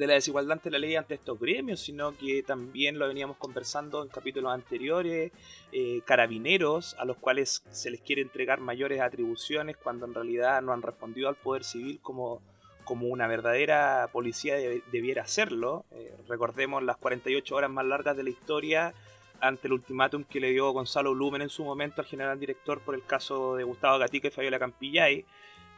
de 0.00 0.06
la 0.06 0.14
desigualdad 0.14 0.52
ante 0.52 0.70
la 0.70 0.78
ley 0.78 0.96
ante 0.96 1.14
estos 1.14 1.38
gremios, 1.38 1.80
sino 1.80 2.16
que 2.16 2.42
también 2.42 2.98
lo 2.98 3.06
veníamos 3.06 3.36
conversando 3.36 4.02
en 4.02 4.08
capítulos 4.08 4.52
anteriores, 4.52 5.30
eh, 5.72 6.00
carabineros 6.06 6.96
a 6.98 7.04
los 7.04 7.18
cuales 7.18 7.62
se 7.70 7.90
les 7.90 8.00
quiere 8.00 8.22
entregar 8.22 8.60
mayores 8.60 9.00
atribuciones 9.00 9.76
cuando 9.76 10.06
en 10.06 10.14
realidad 10.14 10.62
no 10.62 10.72
han 10.72 10.82
respondido 10.82 11.28
al 11.28 11.36
poder 11.36 11.64
civil 11.64 12.00
como, 12.02 12.40
como 12.84 13.08
una 13.08 13.26
verdadera 13.26 14.08
policía 14.12 14.56
debiera 14.90 15.22
hacerlo. 15.22 15.84
Eh, 15.92 16.16
recordemos 16.28 16.82
las 16.82 16.96
48 16.96 17.54
horas 17.54 17.70
más 17.70 17.84
largas 17.84 18.16
de 18.16 18.22
la 18.22 18.30
historia 18.30 18.94
ante 19.40 19.68
el 19.68 19.74
ultimátum 19.74 20.24
que 20.24 20.40
le 20.40 20.50
dio 20.50 20.70
Gonzalo 20.72 21.14
Lumen 21.14 21.42
en 21.42 21.48
su 21.48 21.64
momento 21.64 22.00
al 22.00 22.06
general 22.06 22.38
director 22.38 22.80
por 22.80 22.94
el 22.94 23.04
caso 23.04 23.56
de 23.56 23.64
Gustavo 23.64 23.98
Gatica 23.98 24.28
y 24.28 24.30
Fabiola 24.30 24.58
Campillay. 24.58 25.24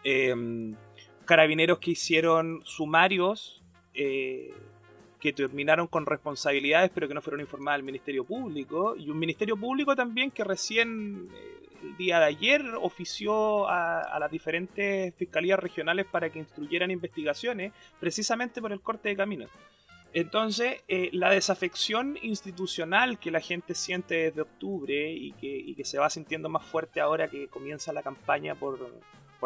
Eh, 0.04 0.75
carabineros 1.25 1.78
que 1.78 1.92
hicieron 1.92 2.61
sumarios 2.64 3.62
eh, 3.95 4.52
que 5.21 5.33
terminaron 5.33 5.87
con 5.87 6.04
responsabilidades 6.04 6.90
pero 6.92 7.07
que 7.07 7.14
no 7.14 7.23
fueron 7.23 7.40
informadas 7.40 7.78
al 7.78 7.85
Ministerio 7.85 8.25
Público 8.25 8.97
y 8.97 9.09
un 9.09 9.19
Ministerio 9.19 9.57
Público 9.57 9.95
también 9.95 10.31
que 10.31 10.42
recién 10.42 11.28
eh, 11.33 11.62
el 11.83 11.97
día 11.97 12.19
de 12.21 12.26
ayer 12.26 12.64
ofició 12.81 13.69
a, 13.69 14.19
las 14.19 14.31
diferentes 14.31 15.14
fiscalías 15.14 15.59
regionales 15.59 16.07
para 16.07 16.31
que 16.31 16.38
instruyeran 16.38 16.90
investigaciones 16.90 17.73
precisamente 17.99 18.61
por 18.61 18.73
el 18.73 18.81
corte 18.81 19.09
de 19.09 19.16
caminos. 19.16 19.50
Entonces, 20.14 20.83
eh, 20.88 21.09
la 21.12 21.31
desafección 21.31 22.19
institucional 22.21 23.19
que 23.19 23.31
la 23.31 23.40
gente 23.40 23.75
siente 23.75 24.14
desde 24.16 24.42
octubre 24.42 25.11
y 25.11 25.33
que, 25.33 25.85
se 25.85 25.99
va 25.99 26.11
sintiendo 26.11 26.49
más 26.49 26.64
fuerte 26.66 27.00
ahora 27.00 27.28
que 27.28 27.49
comienza 27.49 27.92
la 27.92 28.02
campaña 28.02 28.54
por, 28.54 28.78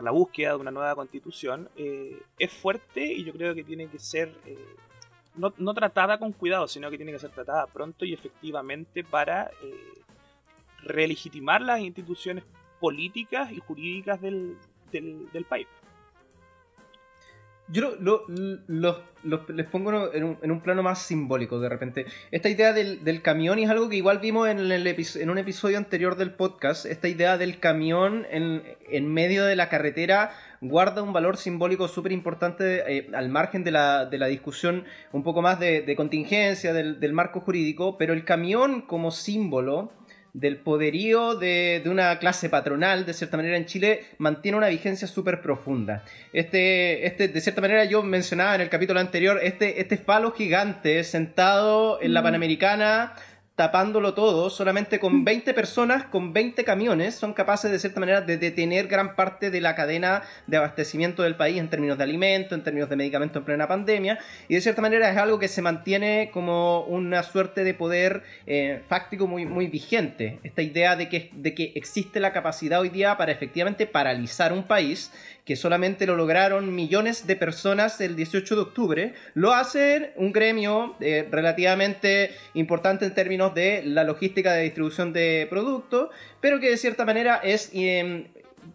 la 0.03 0.11
búsqueda 0.11 0.51
de 0.51 0.57
una 0.57 0.71
nueva 0.71 0.95
constitución, 0.95 1.71
eh, 1.77 2.21
es 2.39 2.53
fuerte 2.53 3.03
y 3.13 3.25
yo 3.25 3.33
creo 3.33 3.55
que 3.55 3.65
tiene 3.65 3.87
que 3.89 3.99
ser 3.99 4.35
eh, 4.45 4.59
no, 5.37 5.55
no, 5.57 5.73
tratada 5.73 6.19
con 6.19 6.33
cuidado, 6.33 6.67
sino 6.69 6.91
que 6.91 6.97
tiene 6.97 7.13
que 7.13 7.19
ser 7.19 7.31
tratada 7.31 7.67
pronto 7.67 8.05
y 8.05 8.13
efectivamente 8.13 9.05
para 9.05 9.51
eh, 9.63 10.03
relegitimar 10.83 11.63
las 11.63 11.81
instituciones 11.81 12.45
políticas 12.81 13.53
y 13.53 13.61
jurídicas 13.61 14.21
del 14.21 14.57
país. 15.49 15.67
Yo 17.69 17.97
lo, 17.99 18.25
les 19.49 19.67
pongo 19.67 20.13
en 20.15 20.51
un, 20.51 20.61
plano 20.61 20.85
más 20.85 21.03
simbólico 21.03 21.59
de 21.59 21.69
repente. 21.69 22.07
Esta 22.31 22.49
idea 22.49 22.73
del, 22.73 23.23
camión 23.23 23.59
es 23.59 23.69
algo 23.69 23.89
que 23.89 23.97
igual 23.97 24.21
vimos 24.21 24.49
en, 24.49 24.71
en 24.71 25.31
un 25.31 25.39
episodio 25.39 25.77
anterior 25.77 26.17
del 26.17 26.33
podcast. 26.33 26.87
Esta 26.87 27.09
idea 27.09 27.37
del 27.37 27.59
camión 27.59 28.25
en, 28.31 29.13
medio 29.13 29.45
de 29.45 29.57
la 29.57 29.69
carretera 29.69 30.31
guarda 30.61 31.03
un 31.03 31.13
valor 31.13 31.37
simbólico 31.39 31.89
súper 31.89 32.13
importante 32.13 32.99
eh, 32.99 33.11
al 33.15 33.31
margen 33.31 33.65
de 33.65 33.73
la, 33.73 34.07
discusión 34.29 34.85
un 35.13 35.25
poco 35.25 35.43
más 35.43 35.59
de, 35.59 35.93
contingencia, 35.97 36.73
del 36.73 37.13
marco 37.13 37.41
jurídico. 37.41 37.99
Pero 37.99 38.13
el 38.13 38.25
camión 38.25 38.83
como 38.83 39.11
símbolo 39.11 39.91
del 40.37 40.59
poderío 40.59 41.35
de, 41.35 41.83
una 41.87 42.19
clase 42.19 42.51
patronal, 42.51 43.07
de 43.07 43.15
cierta 43.15 43.39
manera, 43.39 43.57
en 43.57 43.65
Chile, 43.65 44.05
mantiene 44.19 44.59
una 44.59 44.69
vigencia 44.69 45.09
súper 45.09 45.41
profunda. 45.41 46.05
Este, 46.35 47.07
este, 47.07 47.29
de 47.29 47.41
cierta 47.41 47.63
manera, 47.63 47.87
yo 47.87 48.03
mencionaba 48.03 48.55
en 48.55 48.61
el 48.61 48.69
capítulo 48.69 49.01
anterior, 49.01 49.41
este, 49.43 49.81
este 49.81 49.97
falo 49.97 50.33
gigante 50.33 51.03
sentado 51.05 52.03
en 52.03 52.13
la 52.13 52.21
mm. 52.21 52.25
Panamericana, 52.25 53.15
tapándolo 53.57 54.13
todo, 54.13 54.51
solamente 54.51 55.01
con 55.01 55.25
20 55.25 55.55
personas, 55.55 56.05
con 56.05 56.35
20 56.35 56.63
camiones, 56.63 57.15
son 57.15 57.33
capaces 57.33 57.71
de 57.71 57.79
cierta 57.79 58.01
manera 58.01 58.21
de 58.21 58.37
detener 58.37 58.87
gran 58.87 59.17
parte 59.17 59.51
de 59.51 59.63
la 59.63 59.75
cadena 59.75 60.23
de 60.47 60.59
abastecimiento 60.59 61.23
del 61.23 61.37
país 61.37 61.59
en 61.59 61.71
términos 61.71 61.97
de 61.97 62.05
alimentos, 62.05 62.53
en 62.53 62.63
términos 62.63 62.91
de 62.91 62.97
medicamentos 62.97 63.41
en 63.41 63.47
plena 63.47 63.67
pandemia, 63.67 64.19
y 64.49 64.55
de 64.55 64.61
cierta 64.61 64.83
manera 64.83 65.11
es 65.11 65.17
algo 65.17 65.39
que 65.39 65.49
se 65.49 65.63
mantiene 65.63 66.31
como 66.35 66.83
una 66.83 67.23
suerte 67.23 67.65
de 67.65 67.73
poder 67.73 68.25
eh, 68.47 68.83
fáctico 68.89 69.27
muy, 69.27 69.47
muy 69.47 69.69
vigente. 69.69 70.39
Esta 70.43 70.61
idea 70.61 70.95
de 70.95 71.09
que, 71.09 71.31
de 71.33 71.55
que 71.55 71.73
existe 71.77 72.21
la 72.21 72.35
capacidad 72.35 72.81
hoy 72.81 72.91
día 72.91 73.17
para 73.17 73.33
efectivamente 73.33 73.87
paralizar 73.87 74.53
un 74.53 74.65
país 74.65 75.11
que 75.47 75.55
solamente 75.55 76.07
lo 76.07 76.17
lograron 76.17 76.75
millones 76.75 77.29
de 77.29 77.37
personas 77.37 78.01
el 78.01 78.17
18 78.17 78.57
de 78.57 78.61
octubre, 78.61 79.15
lo 79.35 79.55
hace 79.55 80.13
un 80.17 80.33
gremio 80.33 80.97
eh, 81.01 81.27
relativamente 81.31 82.33
importante 82.55 83.07
en 83.07 83.15
términos 83.15 83.55
de 83.55 83.83
la 83.85 84.03
logística 84.03 84.53
de 84.53 84.65
distribución 84.65 85.13
de 85.13 85.47
productos, 85.49 86.11
pero 86.41 86.59
que 86.59 86.71
de 86.71 86.77
cierta 86.77 87.05
manera 87.05 87.37
es 87.37 87.71
em, 87.73 88.27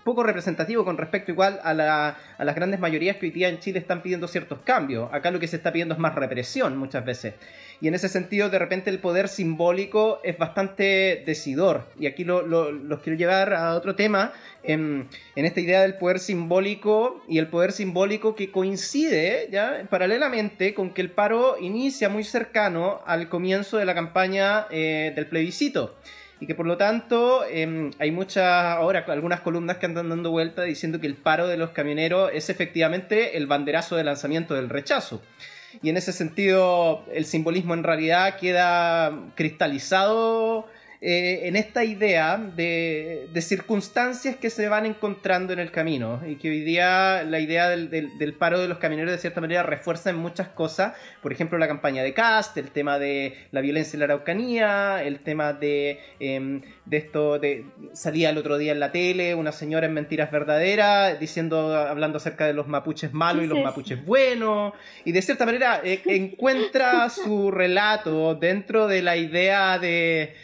poco 0.04 0.24
representativo 0.24 0.84
con 0.84 0.98
respecto 0.98 1.32
igual 1.32 1.60
a, 1.64 2.16
a, 2.38 2.44
las 2.44 2.56
grandes 2.56 2.80
mayorías 2.80 3.18
que 3.18 3.28
hoy 3.28 3.32
día 3.32 3.50
en 3.50 3.60
Chile 3.60 3.80
están 3.80 4.02
pidiendo 4.02 4.28
ciertos 4.28 4.60
cambios. 4.64 5.10
Acá 5.14 5.32
lo 5.32 5.40
que 5.40 5.48
se 5.48 5.56
está 5.58 5.72
pidiendo 5.72 5.94
es 5.94 6.00
más 6.00 6.16
represión 6.16 6.78
muchas 6.78 7.06
veces. 7.06 7.36
Y 7.82 7.88
en 7.88 7.96
ese 7.96 8.10
sentido, 8.10 8.50
de 8.50 8.60
repente, 8.60 8.92
el 8.92 9.00
poder 9.00 9.28
simbólico 9.28 10.22
es 10.24 10.38
bastante 10.38 11.24
decidor. 11.26 11.88
Y 12.00 12.06
aquí 12.06 12.24
lo, 12.24 12.44
los 12.44 13.00
quiero 13.02 13.18
llevar 13.18 13.54
a 13.54 13.74
otro 13.74 13.96
tema, 13.96 14.34
en, 14.64 15.08
en, 15.36 15.46
esta 15.46 15.60
idea 15.60 15.82
del 15.82 15.96
poder 15.96 16.20
simbólico 16.20 17.24
y 17.28 17.40
el 17.40 17.48
poder 17.48 17.72
simbólico 17.72 18.36
que 18.36 18.52
coincide 18.52 19.50
ya 19.52 19.88
paralelamente 19.90 20.76
con 20.76 20.94
que 20.94 21.02
el 21.02 21.10
paro 21.10 21.58
inicia 21.60 22.10
muy 22.10 22.24
cercano 22.24 23.02
al 23.08 23.28
comienzo 23.28 23.78
de 23.78 23.86
la 23.86 23.96
campaña 23.96 24.68
eh, 24.70 25.14
del 25.16 25.26
plebiscito 25.26 25.96
y 26.42 26.48
que 26.48 26.56
por 26.56 26.66
lo 26.66 26.76
tanto 26.76 27.46
em, 27.46 27.92
hay 28.00 28.12
muchas, 28.12 28.44
ahora 28.44 29.06
algunas 29.08 29.42
columnas 29.42 29.78
que 29.78 29.86
andan 29.86 30.10
dando 30.10 30.32
vuelta 30.32 30.64
diciendo 30.64 31.00
que 31.00 31.06
el 31.06 31.16
paro 31.16 31.48
de 31.48 31.56
los 31.56 31.70
camioneros 31.70 32.32
es 32.34 32.50
efectivamente 32.50 33.38
el 33.38 33.46
banderazo 33.46 33.96
de 33.96 34.04
lanzamiento 34.04 34.56
del 34.56 34.68
rechazo. 34.68 35.22
Y 35.84 35.90
en 35.90 35.98
ese 35.98 36.12
sentido 36.12 37.06
el 37.14 37.26
simbolismo 37.26 37.76
en 37.76 37.84
realidad 37.84 38.38
queda 38.40 39.14
cristalizado 39.36 40.68
eh, 41.04 41.48
en 41.48 41.56
esta 41.56 41.84
idea 41.84 42.38
de, 42.38 43.28
circunstancias 43.42 44.36
que 44.36 44.52
se 44.52 44.70
van 44.70 44.86
encontrando 44.86 45.52
en 45.52 45.58
el 45.58 45.72
camino 45.72 46.22
y 46.28 46.36
que 46.36 46.52
hoy 46.52 46.62
día 46.62 47.24
la 47.24 47.40
idea 47.40 47.70
del, 47.70 48.36
paro 48.38 48.60
de 48.60 48.68
los 48.68 48.78
camioneros 48.78 49.12
de 49.12 49.18
cierta 49.18 49.42
manera 49.42 49.64
refuerza 49.64 50.12
en 50.12 50.18
muchas 50.18 50.50
cosas, 50.50 50.94
por 51.24 51.32
ejemplo 51.32 51.58
la 51.58 51.68
campaña 51.68 52.04
de 52.04 52.14
Cast, 52.14 52.56
el 52.58 52.70
tema 52.70 53.00
de 53.00 53.36
la 53.50 53.62
violencia 53.62 53.96
en 53.96 54.02
la 54.02 54.06
Araucanía, 54.06 55.04
el 55.04 55.22
tema 55.22 55.54
de, 55.54 56.00
em, 56.20 56.62
de 56.86 56.98
esto, 56.98 57.40
de 57.40 57.66
salía 57.94 58.30
el 58.30 58.38
otro 58.38 58.60
día 58.60 58.72
en 58.72 58.80
la 58.80 58.92
tele 58.92 59.34
una 59.34 59.52
señora 59.52 59.88
en 59.88 59.96
Mentiras 59.96 60.30
Verdaderas 60.30 61.20
diciendo, 61.20 61.76
hablando 61.76 62.18
acerca 62.18 62.46
de 62.46 62.54
los 62.54 62.68
mapuches 62.68 63.12
malos 63.12 63.44
y 63.44 63.48
los 63.48 63.64
mapuches 63.64 64.06
buenos, 64.06 64.74
y 65.04 65.14
de 65.14 65.24
cierta 65.24 65.48
manera 65.48 65.82
eh, 65.84 66.00
encuentra 66.06 67.10
su 67.10 67.50
relato 67.50 68.36
dentro 68.36 68.88
de 68.88 69.02
la 69.02 69.18
idea 69.18 69.80
de 69.80 70.36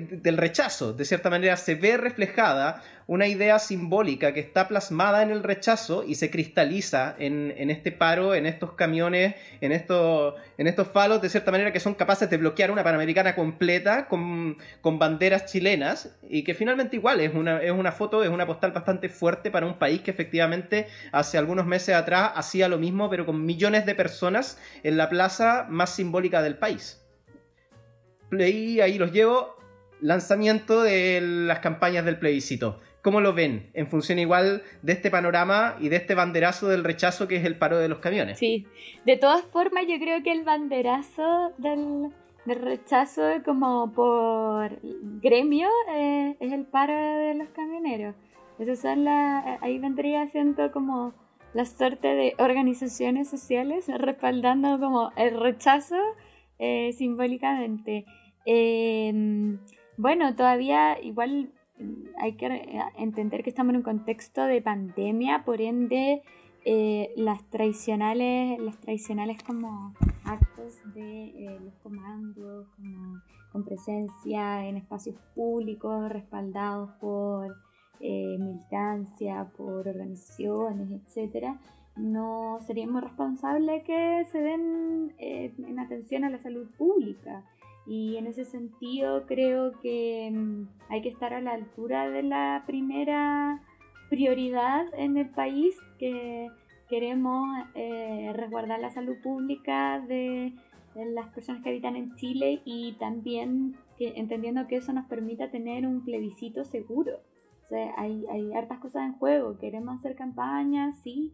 del 0.00 0.36
rechazo. 0.36 0.92
De 0.92 1.04
cierta 1.04 1.30
manera 1.30 1.56
se 1.56 1.74
ve 1.74 1.96
reflejada 1.96 2.82
una 3.06 3.26
idea 3.26 3.58
simbólica 3.58 4.32
que 4.32 4.40
está 4.40 4.68
plasmada 4.68 5.22
en 5.22 5.30
el 5.30 5.42
rechazo 5.42 6.04
y 6.04 6.14
se 6.14 6.30
cristaliza 6.30 7.14
en, 7.18 7.70
este 7.70 7.92
paro, 7.92 8.34
en 8.34 8.46
estos 8.46 8.72
camiones, 8.72 9.34
en 9.60 9.72
estos, 9.72 10.34
en 10.56 10.66
estos 10.66 10.88
falos, 10.88 11.20
de 11.20 11.28
cierta 11.28 11.50
manera 11.50 11.72
que 11.72 11.80
son 11.80 11.94
capaces 11.94 12.30
de 12.30 12.36
bloquear 12.36 12.70
una 12.70 12.84
Panamericana 12.84 13.34
completa 13.34 14.08
con, 14.08 14.56
banderas 14.82 15.46
chilenas 15.46 16.16
y 16.28 16.44
que 16.44 16.54
finalmente 16.54 16.96
igual 16.96 17.20
es 17.20 17.34
una, 17.34 17.60
es 17.60 17.72
una 17.72 17.92
foto, 17.92 18.22
es 18.22 18.30
una 18.30 18.46
postal 18.46 18.72
bastante 18.72 19.08
fuerte 19.08 19.50
para 19.50 19.66
un 19.66 19.78
país 19.78 20.00
que 20.02 20.10
efectivamente 20.10 20.86
hace 21.10 21.38
algunos 21.38 21.66
meses 21.66 21.94
atrás 21.94 22.32
hacía 22.34 22.68
lo 22.68 22.78
mismo 22.78 23.10
pero 23.10 23.26
con 23.26 23.44
millones 23.44 23.84
de 23.86 23.94
personas 23.94 24.58
en 24.82 24.96
la 24.96 25.08
plaza 25.08 25.66
más 25.68 25.94
simbólica 25.94 26.42
del 26.42 26.56
país. 26.56 27.02
Y 28.30 28.80
ahí 28.80 28.96
los 28.96 29.12
llevo 29.12 29.61
lanzamiento 30.02 30.82
de 30.82 31.20
las 31.22 31.60
campañas 31.60 32.04
del 32.04 32.18
plebiscito. 32.18 32.80
¿Cómo 33.02 33.20
lo 33.20 33.32
ven? 33.32 33.70
En 33.74 33.88
función 33.88 34.18
igual 34.18 34.62
de 34.82 34.92
este 34.92 35.10
panorama 35.10 35.76
y 35.80 35.88
de 35.88 35.96
este 35.96 36.14
banderazo 36.14 36.68
del 36.68 36.84
rechazo 36.84 37.26
que 37.26 37.36
es 37.36 37.44
el 37.44 37.56
paro 37.56 37.78
de 37.78 37.88
los 37.88 37.98
camiones. 37.98 38.38
Sí, 38.38 38.66
de 39.04 39.16
todas 39.16 39.44
formas 39.46 39.86
yo 39.88 39.98
creo 39.98 40.22
que 40.22 40.30
el 40.30 40.44
banderazo 40.44 41.52
del, 41.58 42.12
rechazo 42.44 43.22
como 43.44 43.92
por 43.92 44.78
gremio 45.20 45.68
eh, 45.94 46.36
es 46.38 46.52
el 46.52 46.64
paro 46.64 46.92
de 46.92 47.34
los 47.34 47.48
camioneros. 47.48 48.14
Eso 48.58 48.76
son 48.76 49.04
la, 49.04 49.58
ahí 49.62 49.78
vendría 49.78 50.28
siendo 50.28 50.70
como 50.70 51.12
la 51.54 51.64
suerte 51.64 52.14
de 52.14 52.34
organizaciones 52.38 53.28
sociales 53.28 53.86
respaldando 53.88 54.78
como 54.78 55.10
el 55.16 55.40
rechazo 55.40 55.96
eh, 56.60 56.92
simbólicamente. 56.92 58.04
Eh, 58.46 59.58
bueno, 59.96 60.34
todavía 60.34 61.00
igual 61.02 61.52
mm, 61.78 62.20
hay 62.20 62.34
que 62.34 62.46
eh, 62.46 62.82
entender 62.96 63.42
que 63.42 63.50
estamos 63.50 63.70
en 63.70 63.78
un 63.78 63.82
contexto 63.82 64.44
de 64.44 64.62
pandemia, 64.62 65.44
por 65.44 65.60
ende 65.60 66.22
eh, 66.64 67.12
las 67.16 67.42
tradicionales, 67.50 68.58
las 68.60 68.78
tradicionales 68.78 69.42
como 69.42 69.94
actos 70.24 70.78
de 70.94 71.24
eh, 71.24 71.60
los 71.60 71.74
comandos, 71.82 72.68
como 72.76 73.20
con 73.50 73.64
presencia 73.64 74.66
en 74.66 74.76
espacios 74.76 75.16
públicos, 75.34 76.10
respaldados 76.10 76.90
por 77.00 77.56
militancia, 78.00 79.52
por 79.56 79.86
organizaciones, 79.86 80.90
etcétera, 80.90 81.60
no 81.94 82.58
seríamos 82.66 83.04
responsables 83.04 83.84
que 83.84 84.24
se 84.32 84.38
den 84.38 85.14
en 85.18 85.78
atención 85.78 86.24
a 86.24 86.30
la 86.30 86.38
salud 86.38 86.66
pública. 86.76 87.44
Y 87.86 88.16
en 88.16 88.26
ese 88.26 88.44
sentido 88.44 89.26
creo 89.26 89.72
que 89.80 90.30
mm, 90.32 90.68
hay 90.88 91.02
que 91.02 91.08
estar 91.08 91.34
a 91.34 91.40
la 91.40 91.52
altura 91.52 92.08
de 92.08 92.22
la 92.22 92.62
primera 92.66 93.62
prioridad 94.08 94.86
en 94.94 95.16
el 95.16 95.30
país, 95.30 95.74
que 95.98 96.48
queremos 96.88 97.48
eh, 97.74 98.30
resguardar 98.34 98.78
la 98.78 98.90
salud 98.90 99.16
pública 99.22 100.00
de, 100.00 100.52
las 100.94 101.28
personas 101.28 101.62
que 101.62 101.70
habitan 101.70 101.96
en 101.96 102.14
Chile 102.16 102.60
y 102.66 102.92
también 102.98 103.76
entendiendo 103.98 104.66
que 104.66 104.76
eso 104.76 104.92
nos 104.92 105.06
permita 105.06 105.50
tener 105.50 105.86
un 105.86 106.04
plebiscito 106.04 106.64
seguro. 106.66 107.20
O 107.64 107.68
sea, 107.68 107.94
hay, 107.96 108.26
hay 108.30 108.52
hartas 108.52 108.78
cosas 108.80 109.06
en 109.06 109.14
juego, 109.14 109.56
queremos 109.58 109.98
hacer 109.98 110.14
campañas, 110.14 111.00
sí, 111.02 111.32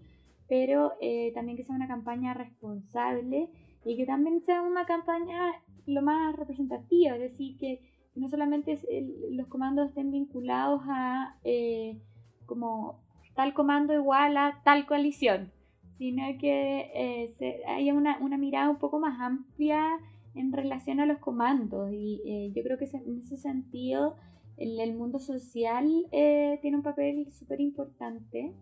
pero 0.48 0.92
eh, 1.00 1.32
también 1.34 1.56
que 1.56 1.64
sea 1.64 1.74
una 1.74 1.88
campaña 1.88 2.34
responsable 2.34 3.48
y 3.84 3.96
que 3.96 4.06
también 4.06 4.42
sea 4.42 4.62
una 4.62 4.86
campaña 4.86 5.52
lo 5.86 6.02
más 6.02 6.36
representativa, 6.36 7.14
es 7.14 7.20
decir, 7.20 7.56
que 7.56 7.80
no 8.18 8.28
solamente 8.28 8.78
los 9.30 9.46
comandos 9.46 9.88
estén 9.88 10.10
vinculados 10.10 10.82
a 10.86 11.36
eh, 11.44 11.98
como 12.46 13.00
tal 13.34 13.54
comando 13.54 13.94
igual 13.94 14.36
a 14.36 14.60
tal 14.64 14.86
coalición, 14.86 15.52
sino 15.94 16.24
que 16.38 16.90
eh, 16.94 17.62
haya 17.66 17.94
una, 17.94 18.18
mirada 18.36 18.70
un 18.70 18.78
poco 18.78 18.98
más 18.98 19.20
amplia 19.20 19.98
en 20.34 20.52
relación 20.52 21.00
a 21.00 21.06
los 21.06 21.18
comandos. 21.18 21.92
Y 21.92 22.20
eh, 22.24 22.52
yo 22.54 22.62
creo 22.62 22.78
que 22.78 22.84
en 22.84 23.18
ese 23.18 23.36
sentido 23.36 24.16
el, 24.56 24.78
el 24.80 24.94
mundo 24.94 25.18
social 25.18 25.88
tiene 26.10 26.76
un 26.76 26.82
papel 26.82 27.30
súper 27.32 27.60
importante 27.60 28.52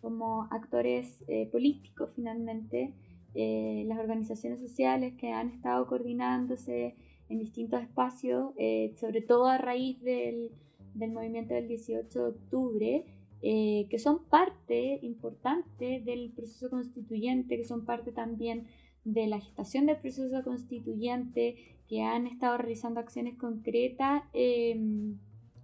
como 0.00 0.48
actores 0.50 1.24
políticos 1.52 2.10
finalmente 2.16 2.94
eh, 3.34 3.84
las 3.86 3.98
organizaciones 3.98 4.60
sociales 4.60 5.14
que 5.14 5.30
han 5.32 5.48
estado 5.48 5.86
coordinándose 5.86 6.96
en 7.30 7.38
distintos 7.38 7.80
espacios, 7.82 8.52
eh, 8.58 8.92
sobre 9.00 9.22
todo 9.22 9.46
a 9.46 9.56
raíz 9.56 9.98
del, 10.02 10.50
del, 10.92 11.12
movimiento 11.12 11.54
del 11.54 11.66
18 11.66 12.18
de 12.22 12.28
octubre, 12.28 13.06
eh, 13.40 13.86
que 13.88 13.98
son 13.98 14.24
parte 14.24 14.98
importante 15.02 16.02
del 16.04 16.30
proceso 16.30 16.68
constituyente, 16.68 17.56
que 17.56 17.64
son 17.64 17.86
parte 17.86 18.12
también 18.12 18.66
de 19.04 19.26
la 19.26 19.40
gestación 19.40 19.86
del 19.86 19.96
proceso 19.96 20.44
constituyente, 20.44 21.56
que 21.88 22.02
han 22.02 22.26
estado 22.26 22.58
realizando 22.58 23.00
acciones 23.00 23.36
concretas, 23.36 24.22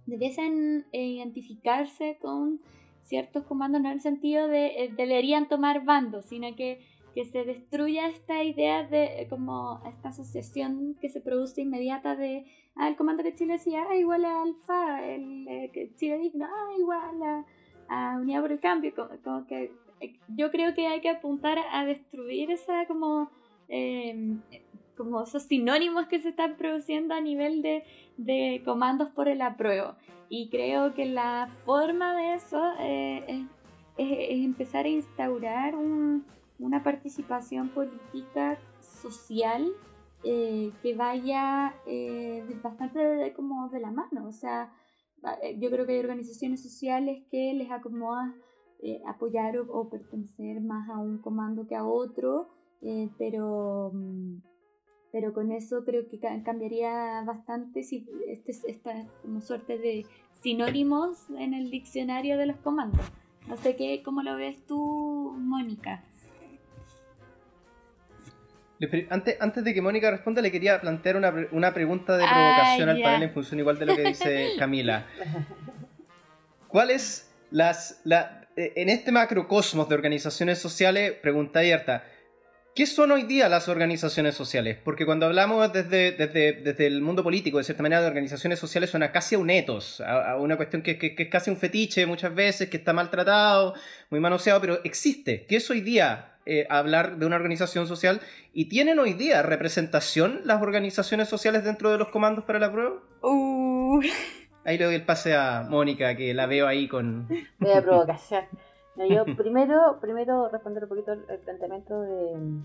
debiesen 0.05 0.85
identificarse 0.91 2.17
con 2.19 2.59
ciertos 3.01 3.43
comandos, 3.45 3.81
no 3.81 3.89
en 3.89 3.93
el 3.93 4.01
sentido 4.01 4.47
de 4.47 4.91
deberían 4.97 5.47
tomar 5.47 5.85
bandos, 5.85 6.25
sino 6.25 6.55
que 6.55 6.79
que 7.19 7.25
se 7.25 7.43
destruya 7.43 8.07
esta 8.07 8.45
idea 8.45 8.87
de 8.87 9.27
como 9.29 9.81
esta 9.85 10.07
asociación 10.07 10.95
que 11.01 11.09
se 11.09 11.19
produce 11.19 11.59
inmediata 11.59 12.15
de 12.15 12.45
ah, 12.77 12.87
el 12.87 12.95
comando 12.95 13.23
que 13.23 13.35
Chile 13.35 13.55
decía 13.55 13.83
ah, 13.89 13.95
igual 13.97 14.23
a 14.23 14.41
Alfa, 14.41 15.05
el 15.05 15.45
eh, 15.49 15.91
Chile 15.97 16.17
digno, 16.17 16.45
ah, 16.45 16.71
igual 16.79 17.21
a, 17.21 17.45
a 17.89 18.17
Unidad 18.19 18.39
por 18.39 18.53
el 18.53 18.61
Cambio, 18.61 18.93
como, 19.21 19.45
que 19.47 19.73
eh, 19.99 20.13
yo 20.29 20.49
creo 20.49 20.73
que 20.73 20.87
hay 20.87 21.01
que 21.01 21.09
apuntar 21.09 21.57
a 21.73 21.83
destruir 21.83 22.51
esa 22.51 22.85
como 22.87 23.29
em, 23.67 24.39
como 24.95 25.21
esos 25.23 25.43
sinónimos 25.43 26.07
que 26.07 26.19
se 26.19 26.29
están 26.29 26.55
produciendo 26.55 27.15
a 27.15 27.19
nivel 27.19 27.61
de, 27.61 27.83
de 28.15 28.61
comandos 28.63 29.09
por 29.09 29.27
el 29.27 29.41
apruebo. 29.41 29.95
Y 30.29 30.47
creo 30.47 30.93
que 30.93 31.05
la 31.05 31.49
forma 31.65 32.15
de 32.15 32.35
eso 32.35 32.61
eh, 32.79 33.25
es, 33.97 34.07
es, 34.07 34.45
empezar 34.45 34.85
a 34.85 34.89
instaurar 34.89 35.75
un, 35.75 36.23
una 36.59 36.83
participación 36.83 37.69
política 37.69 38.57
social 38.81 39.71
eh, 40.23 40.73
que 40.81 40.95
vaya 40.95 41.73
eh, 41.87 42.43
bastante 42.61 43.33
como 43.35 43.69
de 43.69 43.79
la 43.79 43.91
mano. 43.91 44.27
O 44.27 44.33
sea, 44.33 44.73
eh, 45.41 45.57
yo 45.59 45.71
creo 45.71 45.85
que 45.85 45.93
hay 45.93 45.99
organizaciones 45.99 46.61
sociales 46.61 47.23
que 47.31 47.53
les 47.53 47.71
acomoda 47.71 48.35
apoyar 49.05 49.57
o, 49.57 49.89
pertenecer 49.89 50.61
más 50.61 50.89
a 50.89 50.99
un 50.99 51.17
comando 51.17 51.67
que 51.67 51.75
a 51.75 51.83
otro, 51.83 52.47
pero, 53.17 53.91
mm, 53.93 54.37
pero 55.11 55.33
con 55.33 55.51
eso 55.51 55.83
creo 55.83 56.07
que 56.07 56.17
cambiaría 56.17 57.21
bastante 57.25 57.83
si 57.83 58.07
este, 58.27 58.53
esta 58.67 59.05
como 59.21 59.41
suerte 59.41 59.77
de 59.77 60.05
sinónimos 60.41 61.29
en 61.31 61.53
el 61.53 61.69
diccionario 61.69 62.37
de 62.37 62.45
los 62.45 62.55
comandos. 62.57 63.05
No 63.49 63.57
sé 63.57 63.75
qué, 63.75 64.01
cómo 64.01 64.21
lo 64.21 64.37
ves 64.37 64.65
tú, 64.65 65.35
Mónica. 65.37 66.05
Antes, 69.09 69.37
antes 69.41 69.63
de 69.63 69.73
que 69.73 69.81
Mónica 69.81 70.09
responda, 70.09 70.41
le 70.41 70.51
quería 70.51 70.79
plantear 70.79 71.17
una, 71.17 71.33
una 71.51 71.73
pregunta 71.73 72.17
de 72.17 72.23
provocación 72.23 72.87
al 72.87 73.01
panel 73.01 73.23
en 73.23 73.33
función 73.33 73.59
igual 73.59 73.77
de 73.77 73.85
lo 73.85 73.95
que 73.95 74.03
dice 74.03 74.51
Camila. 74.59 75.05
¿Cuáles 76.69 77.29
las, 77.51 77.99
la, 78.05 78.47
eh, 78.55 78.73
en 78.75 78.89
este 78.89 79.11
macrocosmos 79.11 79.89
de 79.89 79.95
organizaciones 79.95 80.59
sociales, 80.59 81.13
pregunta 81.21 81.59
abierta, 81.59 82.05
¿qué 82.75 82.85
son 82.85 83.11
hoy 83.11 83.23
día 83.23 83.49
las 83.49 83.67
organizaciones 83.67 84.35
sociales? 84.35 84.77
Porque 84.83 85.05
cuando 85.05 85.25
hablamos 85.25 85.71
desde, 85.71 86.11
desde, 86.11 86.53
desde 86.53 86.87
el 86.87 87.01
mundo 87.01 87.23
político, 87.23 87.57
de 87.57 87.63
cierta 87.63 87.83
manera, 87.83 88.01
de 88.01 88.07
organizaciones 88.07 88.59
sociales, 88.59 88.89
suena 88.89 89.11
casi 89.11 89.35
a 89.35 89.39
un 89.39 89.49
etos, 89.49 90.01
a, 90.01 90.37
una 90.37 90.57
cuestión 90.57 90.81
que, 90.81 90.97
que, 90.97 91.15
que, 91.15 91.23
es 91.23 91.29
casi 91.29 91.49
un 91.49 91.57
fetiche 91.57 92.05
muchas 92.05 92.33
veces, 92.33 92.69
que 92.69 92.77
está 92.77 92.93
maltratado, 92.93 93.73
muy 94.09 94.19
manoseado, 94.19 94.61
pero 94.61 94.83
existe. 94.83 95.45
¿Qué 95.45 95.57
es 95.57 95.69
hoy 95.69 95.81
día 95.81 96.37
eh, 96.45 96.65
hablar 96.69 97.17
de 97.17 97.25
una 97.25 97.35
organización 97.35 97.87
social 97.87 98.21
y 98.53 98.65
tienen 98.65 98.97
hoy 98.97 99.13
día 99.13 99.43
representación 99.43 100.41
las 100.45 100.61
organizaciones 100.61 101.29
sociales 101.29 101.63
dentro 101.63 101.91
de 101.91 101.97
los 101.97 102.09
comandos 102.09 102.43
para 102.45 102.59
la 102.59 102.71
prueba? 102.71 102.95
Uh. 103.21 104.01
Ahí 104.65 104.77
le 104.77 104.85
doy 104.85 104.95
el 104.95 105.05
pase 105.05 105.35
a 105.35 105.65
Mónica, 105.67 106.15
que 106.15 106.33
la 106.33 106.45
veo 106.45 106.67
ahí 106.67 106.87
con... 106.87 107.27
Voy 107.59 107.71
a 107.71 107.81
provocación. 107.81 108.45
Yo 109.05 109.25
primero, 109.37 109.99
primero 110.01 110.49
responder 110.49 110.83
un 110.83 110.89
poquito 110.89 111.13
el 111.13 111.39
planteamiento 111.39 112.01
de, 112.01 112.61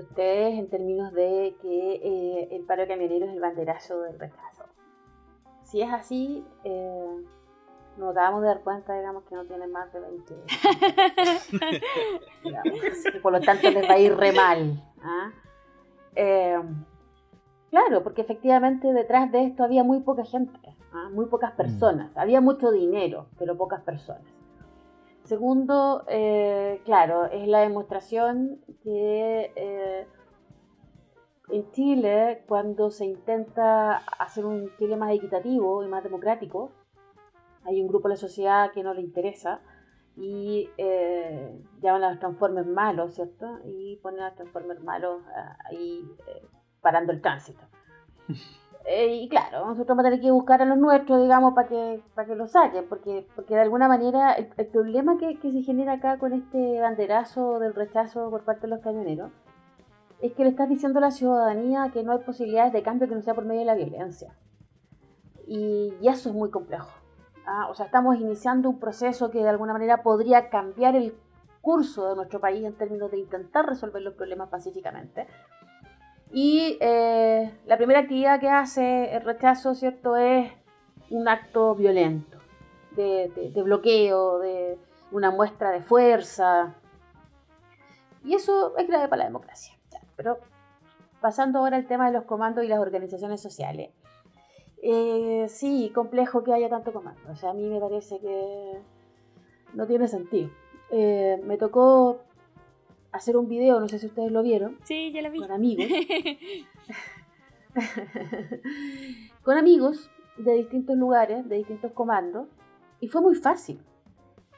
ustedes 0.00 0.58
en 0.58 0.68
términos 0.68 1.12
de 1.12 1.56
que 1.60 1.94
eh, 1.94 2.48
el 2.52 2.64
paro 2.64 2.82
de 2.82 2.88
camioneros 2.88 3.28
es 3.28 3.34
el 3.34 3.40
banderazo 3.40 4.00
del 4.02 4.18
rechazo. 4.18 4.64
Si 5.62 5.82
es 5.82 5.92
así, 5.92 6.46
eh, 6.64 7.24
nos 7.98 8.14
damos 8.14 8.42
de 8.42 8.48
dar 8.48 8.60
cuenta, 8.60 8.96
digamos, 8.96 9.24
que 9.24 9.34
no 9.34 9.44
tienen 9.44 9.70
más 9.72 9.92
de 9.92 10.00
20 10.00 10.34
y 13.14 13.18
por 13.20 13.32
lo 13.32 13.40
tanto 13.40 13.70
les 13.70 13.88
va 13.88 13.94
a 13.94 13.98
ir 13.98 14.16
re 14.16 14.32
mal. 14.32 14.82
¿ah? 15.02 15.30
Eh, 16.14 16.62
claro, 17.70 18.02
porque 18.02 18.22
efectivamente 18.22 18.92
detrás 18.92 19.30
de 19.32 19.44
esto 19.44 19.64
había 19.64 19.84
muy 19.84 20.00
poca 20.00 20.24
gente, 20.24 20.76
¿ah? 20.92 21.10
muy 21.12 21.26
pocas 21.26 21.52
mm. 21.54 21.56
personas. 21.56 22.16
Había 22.16 22.40
mucho 22.40 22.70
dinero, 22.70 23.26
pero 23.38 23.56
pocas 23.56 23.82
personas. 23.82 24.37
Segundo, 25.28 26.04
eh, 26.08 26.80
claro, 26.86 27.26
es 27.26 27.46
la 27.46 27.60
demostración 27.60 28.64
que 28.82 29.52
eh, 29.56 30.06
en 31.50 31.70
Chile, 31.72 32.44
cuando 32.48 32.90
se 32.90 33.04
intenta 33.04 33.98
hacer 33.98 34.46
un 34.46 34.74
Chile 34.78 34.96
más 34.96 35.12
equitativo 35.12 35.84
y 35.84 35.88
más 35.88 36.02
democrático, 36.02 36.72
hay 37.66 37.82
un 37.82 37.88
grupo 37.88 38.08
de 38.08 38.14
la 38.14 38.18
sociedad 38.18 38.72
que 38.72 38.82
no 38.82 38.94
le 38.94 39.02
interesa 39.02 39.60
y 40.16 40.70
eh, 40.78 41.62
llaman 41.82 42.04
a 42.04 42.10
los 42.12 42.20
transformers 42.20 42.66
malos, 42.66 43.12
¿cierto? 43.12 43.58
Y 43.66 43.96
ponen 43.96 44.20
a 44.20 44.28
los 44.28 44.36
transformers 44.36 44.82
malos 44.82 45.20
ah, 45.36 45.58
ahí 45.70 46.10
parando 46.80 47.12
el 47.12 47.20
tránsito. 47.20 47.66
Eh, 48.90 49.16
y 49.16 49.28
claro, 49.28 49.66
nosotros 49.66 49.88
vamos 49.88 50.06
a 50.06 50.08
tener 50.08 50.20
que 50.20 50.30
buscar 50.30 50.62
a 50.62 50.64
los 50.64 50.78
nuestros, 50.78 51.20
digamos, 51.20 51.52
para 51.52 51.68
que, 51.68 52.02
para 52.14 52.26
que 52.26 52.34
lo 52.34 52.46
saquen, 52.46 52.88
porque, 52.88 53.26
porque 53.36 53.54
de 53.54 53.60
alguna 53.60 53.86
manera 53.86 54.32
el, 54.32 54.46
problema 54.68 55.18
que, 55.18 55.38
que, 55.38 55.52
se 55.52 55.60
genera 55.62 55.94
acá 55.94 56.18
con 56.18 56.32
este 56.32 56.80
banderazo 56.80 57.58
del 57.58 57.74
rechazo 57.74 58.30
por 58.30 58.44
parte 58.44 58.62
de 58.62 58.68
los 58.68 58.80
camioneros 58.80 59.30
es 60.20 60.32
que 60.32 60.42
le 60.42 60.48
estás 60.48 60.70
diciendo 60.70 61.00
a 61.00 61.02
la 61.02 61.10
ciudadanía 61.10 61.90
que 61.92 62.02
no 62.02 62.12
hay 62.12 62.20
posibilidades 62.20 62.72
de 62.72 62.82
cambio 62.82 63.08
que 63.08 63.14
no 63.14 63.20
sea 63.20 63.34
por 63.34 63.44
medio 63.44 63.60
de 63.60 63.66
la 63.66 63.74
violencia. 63.74 64.34
y 65.46 65.92
eso 66.02 66.30
es 66.30 66.34
muy 66.34 66.50
complejo. 66.50 66.88
¿ah? 67.46 67.68
O 67.68 67.74
sea, 67.74 67.84
estamos 67.86 68.16
iniciando 68.16 68.70
un 68.70 68.78
proceso 68.78 69.30
que 69.30 69.42
de 69.42 69.48
alguna 69.50 69.74
manera 69.74 70.02
podría 70.02 70.48
cambiar 70.48 70.96
el 70.96 71.14
curso 71.60 72.08
de 72.08 72.16
nuestro 72.16 72.40
país 72.40 72.64
en 72.64 72.74
términos 72.74 73.10
de 73.10 73.18
intentar 73.18 73.66
resolver 73.66 74.02
los 74.02 74.14
problemas 74.14 74.48
pacíficamente. 74.48 75.26
Y 76.32 76.76
eh, 76.80 77.52
la 77.66 77.76
primera 77.76 78.00
actividad 78.00 78.40
que 78.40 78.48
hace 78.48 79.14
el 79.14 79.22
rechazo, 79.22 79.74
¿cierto?, 79.74 80.16
es 80.16 80.52
un 81.10 81.26
acto 81.28 81.74
violento, 81.74 82.38
de, 82.92 83.52
bloqueo, 83.64 84.38
de 84.38 84.78
una 85.10 85.30
muestra 85.30 85.70
de 85.70 85.80
fuerza. 85.80 86.74
Y 88.24 88.34
eso 88.34 88.76
es 88.76 88.86
grave 88.86 89.08
para 89.08 89.20
la 89.20 89.26
democracia. 89.26 89.74
Pero 90.16 90.38
pasando 91.20 91.60
ahora 91.60 91.76
al 91.76 91.86
tema 91.86 92.06
de 92.06 92.12
los 92.12 92.24
comandos 92.24 92.64
y 92.64 92.68
las 92.68 92.78
organizaciones 92.78 93.40
sociales. 93.40 93.90
Eh, 94.82 95.46
sí, 95.48 95.90
complejo 95.94 96.44
que 96.44 96.52
haya 96.52 96.68
tanto 96.68 96.92
comando. 96.92 97.20
O 97.30 97.36
sea, 97.36 97.50
a 97.50 97.54
mí 97.54 97.68
me 97.68 97.80
parece 97.80 98.20
que 98.20 98.78
no 99.74 99.86
tiene 99.86 100.08
sentido. 100.08 100.50
Eh, 100.90 101.40
me 101.44 101.56
tocó 101.56 102.20
hacer 103.12 103.36
un 103.36 103.48
video, 103.48 103.80
no 103.80 103.88
sé 103.88 103.98
si 103.98 104.06
ustedes 104.06 104.32
lo 104.32 104.42
vieron. 104.42 104.76
Sí, 104.84 105.12
ya 105.12 105.22
lo 105.22 105.30
vi. 105.30 105.40
Con 105.40 105.52
amigos. 105.52 105.86
con 109.42 109.56
amigos 109.56 110.10
de 110.36 110.54
distintos 110.54 110.96
lugares, 110.96 111.48
de 111.48 111.56
distintos 111.56 111.92
comandos. 111.92 112.46
Y 113.00 113.08
fue 113.08 113.20
muy 113.20 113.34
fácil. 113.34 113.80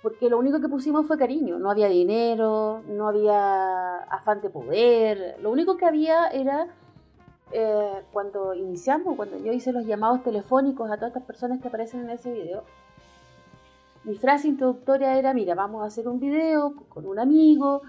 Porque 0.03 0.31
lo 0.31 0.39
único 0.39 0.61
que 0.61 0.69
pusimos 0.69 1.07
fue 1.07 1.19
cariño. 1.19 1.59
No 1.59 1.71
había 1.71 1.89
dinero, 1.89 2.83
no 2.89 3.09
había 3.09 3.99
afán 4.05 4.41
de 4.41 4.49
poder. 4.49 5.37
Lo 5.43 5.51
único 5.51 5.77
que 5.77 5.85
había 5.85 6.29
era 6.29 6.69
eh, 7.53 8.03
cuando 8.13 8.55
iniciamos, 8.55 9.17
cuando 9.17 9.39
yo 9.39 9.53
hice 9.53 9.73
los 9.73 9.85
llamados 9.85 10.23
telefónicos 10.23 10.91
a 10.91 10.97
todas 10.97 11.09
estas 11.09 11.25
personas 11.25 11.61
que 11.61 11.69
aparecen 11.69 12.03
en 12.03 12.11
ese 12.11 12.33
video, 12.33 12.65
mi 14.05 14.15
frase 14.15 14.49
introductoria 14.49 15.19
era, 15.19 15.35
mira, 15.35 15.55
vamos 15.55 15.83
a 15.83 15.87
hacer 15.87 16.09
un 16.09 16.19
video 16.21 16.75
con 16.89 17.07
un 17.07 17.19
amigo, 17.19 17.83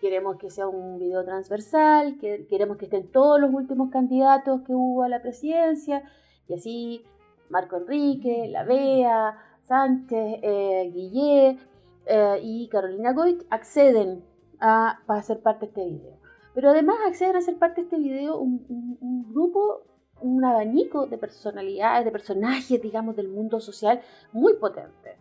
queremos 0.00 0.36
que 0.36 0.50
sea 0.50 0.68
un 0.68 0.98
video 0.98 1.24
transversal, 1.24 2.18
que, 2.18 2.46
queremos 2.46 2.76
que 2.76 2.86
estén 2.86 3.10
todos 3.10 3.40
los 3.40 3.52
últimos 3.52 3.90
candidatos 3.90 4.62
que 4.62 4.74
hubo 4.74 5.02
a 5.02 5.08
la 5.08 5.22
presidencia, 5.22 6.02
y 6.48 6.54
así 6.54 7.04
Marco 7.48 7.76
Enrique, 7.76 8.48
La 8.48 8.64
Bea, 8.64 9.36
Sánchez, 9.62 10.40
eh, 10.42 10.90
Guillé 10.94 11.58
eh, 12.06 12.40
y 12.42 12.68
Carolina 12.68 13.12
Goit 13.12 13.42
acceden 13.50 14.24
a, 14.60 15.00
a 15.06 15.22
ser 15.22 15.40
parte 15.40 15.66
de 15.66 15.70
este 15.70 15.84
video. 15.86 16.18
Pero 16.54 16.70
además 16.70 16.96
acceden 17.06 17.36
a 17.36 17.40
ser 17.40 17.58
parte 17.58 17.82
de 17.82 17.84
este 17.84 17.98
video 17.98 18.38
un, 18.38 19.26
grupo, 19.32 19.82
un 20.20 20.44
abanico 20.44 21.06
de 21.06 21.18
personalidades, 21.18 22.04
de 22.04 22.10
personajes, 22.10 22.82
digamos, 22.82 23.14
del 23.14 23.28
mundo 23.28 23.60
social 23.60 24.00
muy 24.32 24.54
potente. 24.54 25.16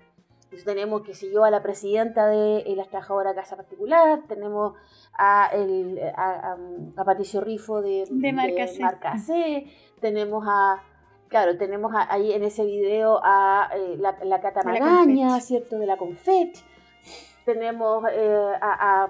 Tenemos, 0.65 1.01
que 1.01 1.13
si 1.13 1.31
yo, 1.31 1.43
a 1.43 1.51
la 1.51 1.61
presidenta 1.61 2.27
de 2.27 2.63
la 2.75 2.85
trabajadora 2.85 3.35
Casa 3.35 3.55
Particular, 3.55 4.21
tenemos 4.27 4.73
a, 5.13 5.49
el, 5.53 5.99
a, 6.15 6.55
Patricio 7.05 7.41
Rifo 7.41 7.81
de, 7.81 8.05
de 8.09 8.33
Marca, 8.33 9.17
C, 9.17 9.65
tenemos 9.99 10.45
a, 10.47 10.83
claro, 11.27 11.57
tenemos 11.57 11.91
ahí 11.95 12.33
en 12.33 12.43
ese 12.43 12.65
video 12.65 13.19
a 13.23 13.69
eh, 13.75 13.97
la, 13.97 14.17
la 14.23 14.39
Cata 14.41 14.63
Magaña, 14.63 15.39
¿cierto? 15.41 15.77
De 15.77 15.85
la 15.85 15.97
Confet, 15.97 16.57
tenemos 17.45 18.03
eh, 18.11 18.53
a 18.61 19.09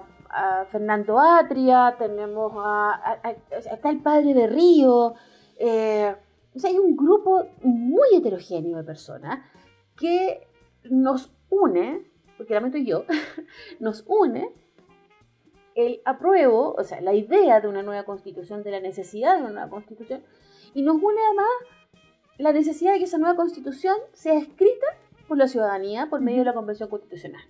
Fernando 0.70 1.18
Atria, 1.18 1.94
tenemos 1.98 2.52
a, 2.56 3.18
está 3.50 3.90
el 3.90 4.00
padre 4.00 4.34
de 4.34 4.46
Río, 4.46 5.14
eh, 5.58 6.14
o 6.54 6.58
sea, 6.58 6.70
hay 6.70 6.78
un 6.78 6.96
grupo 6.96 7.46
muy 7.62 8.08
heterogéneo 8.14 8.78
de 8.78 8.84
personas 8.84 9.40
que 9.96 10.47
nos 10.90 11.32
une, 11.50 12.04
porque 12.36 12.54
lamento 12.54 12.78
yo, 12.78 13.04
nos 13.80 14.04
une 14.06 14.52
el 15.74 16.00
apruebo, 16.04 16.74
o 16.76 16.82
sea, 16.82 17.00
la 17.00 17.14
idea 17.14 17.60
de 17.60 17.68
una 17.68 17.82
nueva 17.82 18.04
constitución, 18.04 18.64
de 18.64 18.72
la 18.72 18.80
necesidad 18.80 19.36
de 19.36 19.42
una 19.42 19.50
nueva 19.50 19.70
constitución, 19.70 20.24
y 20.74 20.82
nos 20.82 20.96
une 20.96 21.20
además 21.26 21.46
la 22.36 22.52
necesidad 22.52 22.92
de 22.92 22.98
que 22.98 23.04
esa 23.04 23.18
nueva 23.18 23.36
constitución 23.36 23.96
sea 24.12 24.34
escrita 24.34 24.86
por 25.28 25.38
la 25.38 25.48
ciudadanía 25.48 26.08
por 26.10 26.20
medio 26.20 26.40
de 26.40 26.46
la 26.46 26.54
Convención 26.54 26.88
Constitucional 26.88 27.42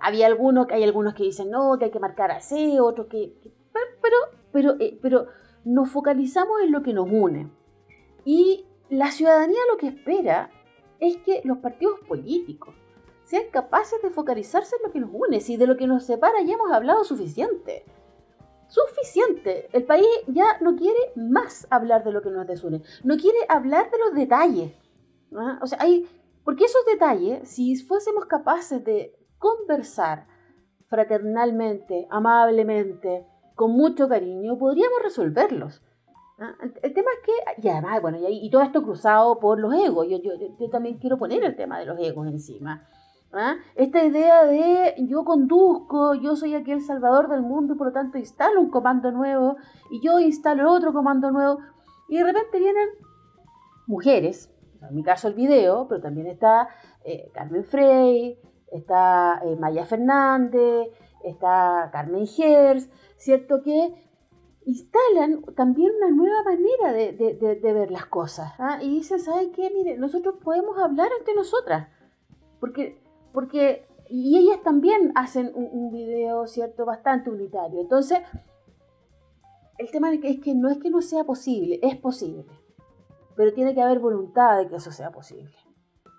había 0.00 0.26
algunos, 0.26 0.66
hay 0.70 0.82
algunos 0.82 1.14
que 1.14 1.24
dicen 1.24 1.50
no, 1.50 1.78
que 1.78 1.86
hay 1.86 1.90
que 1.90 2.00
marcar 2.00 2.30
así, 2.30 2.78
otros 2.78 3.06
que, 3.08 3.32
pero, 3.72 4.16
pero, 4.52 4.76
eh, 4.80 4.98
pero 5.00 5.26
nos 5.64 5.90
focalizamos 5.90 6.62
en 6.62 6.72
lo 6.72 6.82
que 6.82 6.92
nos 6.92 7.08
une. 7.10 7.50
Y 8.24 8.66
la 8.88 9.10
ciudadanía 9.10 9.58
lo 9.70 9.76
que 9.76 9.88
espera 9.88 10.50
es 11.08 11.16
que 11.18 11.40
los 11.44 11.58
partidos 11.58 12.00
políticos 12.00 12.74
sean 13.24 13.44
capaces 13.50 14.00
de 14.02 14.10
focalizarse 14.10 14.76
en 14.76 14.82
lo 14.82 14.92
que 14.92 15.00
nos 15.00 15.10
une. 15.12 15.40
Si 15.40 15.56
de 15.56 15.66
lo 15.66 15.76
que 15.76 15.86
nos 15.86 16.04
separa 16.04 16.42
ya 16.42 16.54
hemos 16.54 16.70
hablado 16.72 17.04
suficiente. 17.04 17.84
Suficiente. 18.68 19.68
El 19.72 19.84
país 19.84 20.06
ya 20.26 20.58
no 20.60 20.76
quiere 20.76 20.98
más 21.16 21.66
hablar 21.70 22.04
de 22.04 22.12
lo 22.12 22.22
que 22.22 22.30
nos 22.30 22.46
desune. 22.46 22.82
No 23.02 23.16
quiere 23.16 23.38
hablar 23.48 23.90
de 23.90 23.98
los 23.98 24.14
detalles. 24.14 24.72
¿ah? 25.36 25.58
O 25.62 25.66
sea, 25.66 25.78
hay. 25.80 26.08
Porque 26.44 26.64
esos 26.64 26.84
detalles, 26.86 27.48
si 27.48 27.76
fuésemos 27.76 28.26
capaces 28.26 28.84
de 28.84 29.16
conversar 29.38 30.26
fraternalmente, 30.88 32.06
amablemente, 32.10 33.26
con 33.54 33.70
mucho 33.72 34.08
cariño, 34.08 34.58
podríamos 34.58 35.02
resolverlos. 35.02 35.82
¿Ah? 36.38 36.54
El, 36.82 36.94
tema 36.94 37.10
es 37.12 37.26
que, 37.26 37.62
y 37.62 37.68
además, 37.68 38.00
bueno, 38.02 38.18
y, 38.28 38.50
todo 38.50 38.62
esto 38.62 38.82
cruzado 38.82 39.38
por 39.38 39.58
los 39.58 39.74
egos, 39.74 40.06
yo, 40.08 40.18
yo, 40.18 40.70
también 40.70 40.98
quiero 40.98 41.18
poner 41.18 41.44
el 41.44 41.56
tema 41.56 41.78
de 41.78 41.86
los 41.86 41.98
egos 41.98 42.26
encima. 42.26 42.86
¿ah? 43.32 43.56
Esta 43.74 44.04
idea 44.04 44.44
de 44.44 44.94
yo 45.08 45.24
conduzco, 45.24 46.14
yo 46.14 46.36
soy 46.36 46.54
aquí 46.54 46.72
el 46.72 46.80
salvador 46.80 47.28
del 47.28 47.42
mundo 47.42 47.74
y 47.74 47.76
por 47.76 47.88
lo 47.88 47.92
tanto 47.92 48.18
instalo 48.18 48.60
un 48.60 48.70
comando 48.70 49.10
nuevo 49.10 49.56
y 49.90 50.00
yo 50.00 50.20
instalo 50.20 50.70
otro 50.72 50.92
comando 50.92 51.30
nuevo 51.30 51.58
y 52.08 52.18
de 52.18 52.24
repente 52.24 52.58
vienen 52.58 52.88
mujeres, 53.86 54.52
en 54.88 54.94
mi 54.94 55.02
caso 55.02 55.28
el 55.28 55.34
video, 55.34 55.86
pero 55.88 56.00
también 56.00 56.26
está 56.26 56.68
eh, 57.04 57.30
Carmen 57.32 57.64
Frey, 57.64 58.38
está 58.70 59.40
eh, 59.44 59.56
Maya 59.56 59.86
Fernández, 59.86 60.88
está 61.22 61.88
Carmen 61.92 62.26
Gers, 62.26 62.88
¿cierto? 63.16 63.62
Que 63.62 64.03
instalan 64.66 65.42
también 65.54 65.92
una 65.96 66.10
nueva 66.10 66.42
manera 66.42 66.92
de, 66.92 67.58
ver 67.62 67.90
las 67.90 68.06
cosas. 68.06 68.52
¿ah? 68.58 68.78
Y 68.82 68.90
dicen, 68.90 69.18
¿sabes 69.20 69.48
qué? 69.54 69.70
Mire, 69.70 69.98
nosotros 69.98 70.36
podemos 70.42 70.78
hablar 70.78 71.08
entre 71.18 71.34
nosotras. 71.34 71.88
Porque, 72.60 73.02
porque, 73.32 73.86
y 74.08 74.38
ellas 74.38 74.62
también 74.62 75.12
hacen 75.14 75.52
un, 75.54 75.90
video, 75.90 76.46
¿cierto? 76.46 76.84
Bastante 76.84 77.30
unitario. 77.30 77.80
Entonces, 77.80 78.20
el 79.78 79.90
tema 79.90 80.12
es 80.12 80.40
que 80.40 80.54
no 80.54 80.70
es 80.70 80.78
que 80.78 80.90
no 80.90 81.02
sea 81.02 81.24
posible, 81.24 81.78
es 81.82 81.96
posible. 81.96 82.46
Pero 83.36 83.52
tiene 83.52 83.74
que 83.74 83.82
haber 83.82 83.98
voluntad 83.98 84.58
de 84.58 84.68
que 84.68 84.76
eso 84.76 84.92
sea 84.92 85.10
posible. 85.10 85.54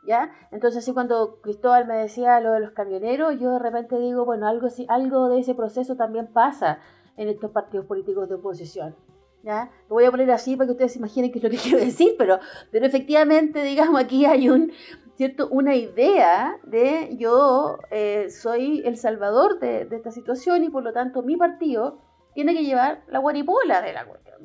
¿Ya? 0.07 0.31
Entonces, 0.51 0.83
así 0.83 0.93
cuando 0.93 1.41
Cristóbal 1.41 1.87
me 1.87 1.95
decía 1.95 2.39
lo 2.39 2.51
de 2.51 2.59
los 2.59 2.71
camioneros, 2.73 3.39
yo 3.39 3.53
de 3.53 3.59
repente 3.59 3.97
digo, 3.97 4.23
bueno, 4.23 4.47
algo, 4.47 4.67
algo 4.87 5.29
de 5.29 5.39
ese 5.39 5.55
proceso 5.55 5.95
también 5.95 6.27
pasa 6.27 6.77
en 7.17 7.29
estos 7.29 7.51
partidos 7.51 7.85
políticos 7.85 8.29
de 8.29 8.35
oposición. 8.35 8.95
¿ya? 9.43 9.71
Lo 9.89 9.95
voy 9.95 10.05
a 10.05 10.11
poner 10.11 10.29
así 10.31 10.55
para 10.55 10.67
que 10.67 10.71
ustedes 10.71 10.93
se 10.93 10.99
imaginen 10.99 11.31
qué 11.31 11.39
es 11.39 11.43
lo 11.43 11.49
que 11.49 11.57
quiero 11.63 11.77
decir, 11.77 12.15
pero, 12.17 12.39
pero 12.71 12.85
efectivamente, 12.85 13.63
digamos, 13.63 14.01
aquí 14.01 14.25
hay 14.25 14.49
un, 14.49 14.71
¿cierto? 15.15 15.47
una 15.49 15.75
idea 15.75 16.57
de 16.63 17.15
yo 17.17 17.77
eh, 17.91 18.29
soy 18.29 18.81
el 18.85 18.97
salvador 18.97 19.59
de, 19.59 19.87
esta 19.91 20.11
situación 20.11 20.63
y 20.63 20.69
por 20.69 20.83
lo 20.83 20.91
tanto 20.91 21.23
mi 21.23 21.37
partido 21.37 21.99
tiene 22.33 22.53
que 22.53 22.65
llevar 22.65 23.03
la 23.07 23.19
guaripola 23.19 23.81
de 23.81 23.93
la 23.93 24.05
cuestión. 24.05 24.35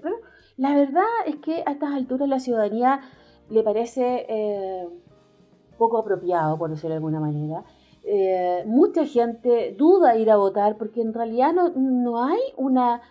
La 0.56 0.74
verdad 0.74 1.02
es 1.26 1.37
que 1.37 1.64
a 1.66 1.72
estas 1.72 1.94
alturas 1.94 2.28
la 2.28 2.38
ciudadanía 2.38 3.00
le 3.48 3.62
parece 3.62 4.26
eh, 4.28 4.88
poco 5.76 5.98
apropiado, 5.98 6.56
por 6.59 6.70
decirlo 6.70 6.90
de 6.90 6.96
alguna 6.96 7.18
manera, 7.18 7.64
eh, 8.04 8.64
mucha 8.66 9.04
gente 9.04 9.74
duda 9.76 10.16
ir 10.16 10.30
a 10.30 10.36
votar 10.36 10.78
porque 10.78 11.02
en 11.02 11.12
realidad 11.12 11.52
no, 11.52 12.24
hay 12.24 12.40
una, 12.56 13.02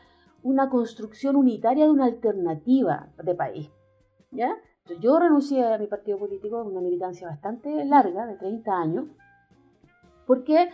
una, 0.42 0.70
construcción 0.70 1.36
unitaria 1.36 1.86
de 1.86 1.92
una 1.92 2.06
alternativa 2.06 3.10
de 3.24 3.36
país. 3.36 3.70
¿ya? 4.32 4.58
Yo 5.00 5.20
renuncié 5.20 5.64
a 5.64 5.78
mi 5.78 5.88
partido 5.88 6.18
político, 6.18 6.64
una 6.64 6.82
militancia 6.82 7.28
bastante 7.28 7.86
larga, 7.86 8.26
de 8.26 8.36
30 8.38 8.72
años, 8.72 9.06
porque 10.26 10.70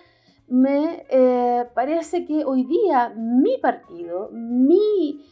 me 0.47 1.05
eh, 1.09 1.65
parece 1.73 2.25
que 2.25 2.45
hoy 2.45 2.63
día 2.63 3.13
mi 3.15 3.57
partido, 3.57 4.29
mi, 4.31 5.25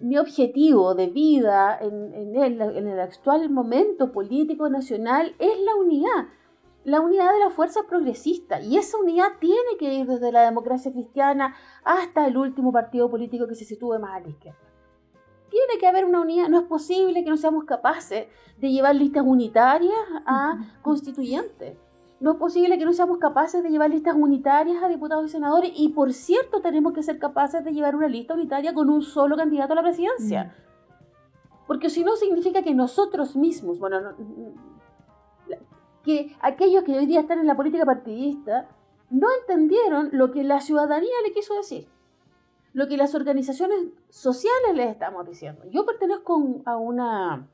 mi 0.00 0.18
objetivo 0.18 0.94
de 0.94 1.06
vida 1.06 1.78
en, 1.80 2.12
en, 2.14 2.36
el, 2.36 2.60
en 2.60 2.88
el 2.88 2.98
actual 2.98 3.48
momento 3.50 4.10
político 4.10 4.68
nacional 4.68 5.36
es 5.38 5.60
la 5.60 5.76
unidad 5.76 6.26
la 6.84 7.00
unidad 7.00 7.32
de 7.32 7.40
la 7.40 7.50
fuerza 7.50 7.80
progresista. 7.88 8.60
Y 8.60 8.76
esa 8.76 8.98
unidad 8.98 9.38
tiene 9.40 9.76
que 9.78 9.92
ir 9.94 10.06
desde 10.06 10.32
la 10.32 10.42
democracia 10.42 10.92
cristiana 10.92 11.54
hasta 11.82 12.26
el 12.26 12.36
último 12.36 12.72
partido 12.72 13.10
político 13.10 13.46
que 13.46 13.54
se 13.54 13.64
sitúe 13.64 13.98
más 13.98 14.16
a 14.16 14.20
la 14.20 14.28
izquierda. 14.28 14.58
Tiene 15.50 15.78
que 15.78 15.86
haber 15.86 16.04
una 16.04 16.20
unidad. 16.20 16.48
No 16.48 16.58
es 16.58 16.66
posible 16.66 17.24
que 17.24 17.30
no 17.30 17.36
seamos 17.36 17.64
capaces 17.64 18.26
de 18.58 18.70
llevar 18.70 18.94
listas 18.96 19.24
unitarias 19.26 19.94
a 20.26 20.58
constituyentes. 20.82 21.76
No 22.20 22.32
es 22.32 22.36
posible 22.38 22.78
que 22.78 22.84
no 22.84 22.92
seamos 22.92 23.18
capaces 23.18 23.62
de 23.62 23.70
llevar 23.70 23.90
listas 23.90 24.14
unitarias 24.16 24.82
a 24.82 24.88
diputados 24.88 25.26
y 25.26 25.28
senadores. 25.28 25.72
Y 25.74 25.90
por 25.90 26.12
cierto, 26.12 26.60
tenemos 26.60 26.92
que 26.92 27.02
ser 27.02 27.18
capaces 27.18 27.64
de 27.64 27.72
llevar 27.72 27.96
una 27.96 28.08
lista 28.08 28.34
unitaria 28.34 28.74
con 28.74 28.90
un 28.90 29.02
solo 29.02 29.36
candidato 29.36 29.72
a 29.72 29.76
la 29.76 29.82
presidencia. 29.82 30.54
Porque 31.66 31.88
si 31.88 32.04
no, 32.04 32.16
significa 32.16 32.62
que 32.62 32.74
nosotros 32.74 33.36
mismos, 33.36 33.78
bueno, 33.78 34.00
no, 34.00 34.14
que 36.04 36.36
aquellos 36.40 36.84
que 36.84 36.96
hoy 36.96 37.06
día 37.06 37.20
están 37.20 37.38
en 37.38 37.46
la 37.46 37.56
política 37.56 37.84
partidista 37.84 38.68
no 39.10 39.28
entendieron 39.40 40.10
lo 40.12 40.30
que 40.30 40.44
la 40.44 40.60
ciudadanía 40.60 41.14
le 41.24 41.32
quiso 41.32 41.54
decir, 41.54 41.88
lo 42.72 42.88
que 42.88 42.96
las 42.96 43.14
organizaciones 43.14 43.78
sociales 44.10 44.74
les 44.74 44.90
estamos 44.90 45.26
diciendo. 45.26 45.62
Yo 45.70 45.86
pertenezco 45.86 46.62
a 46.66 46.76
una 46.76 47.48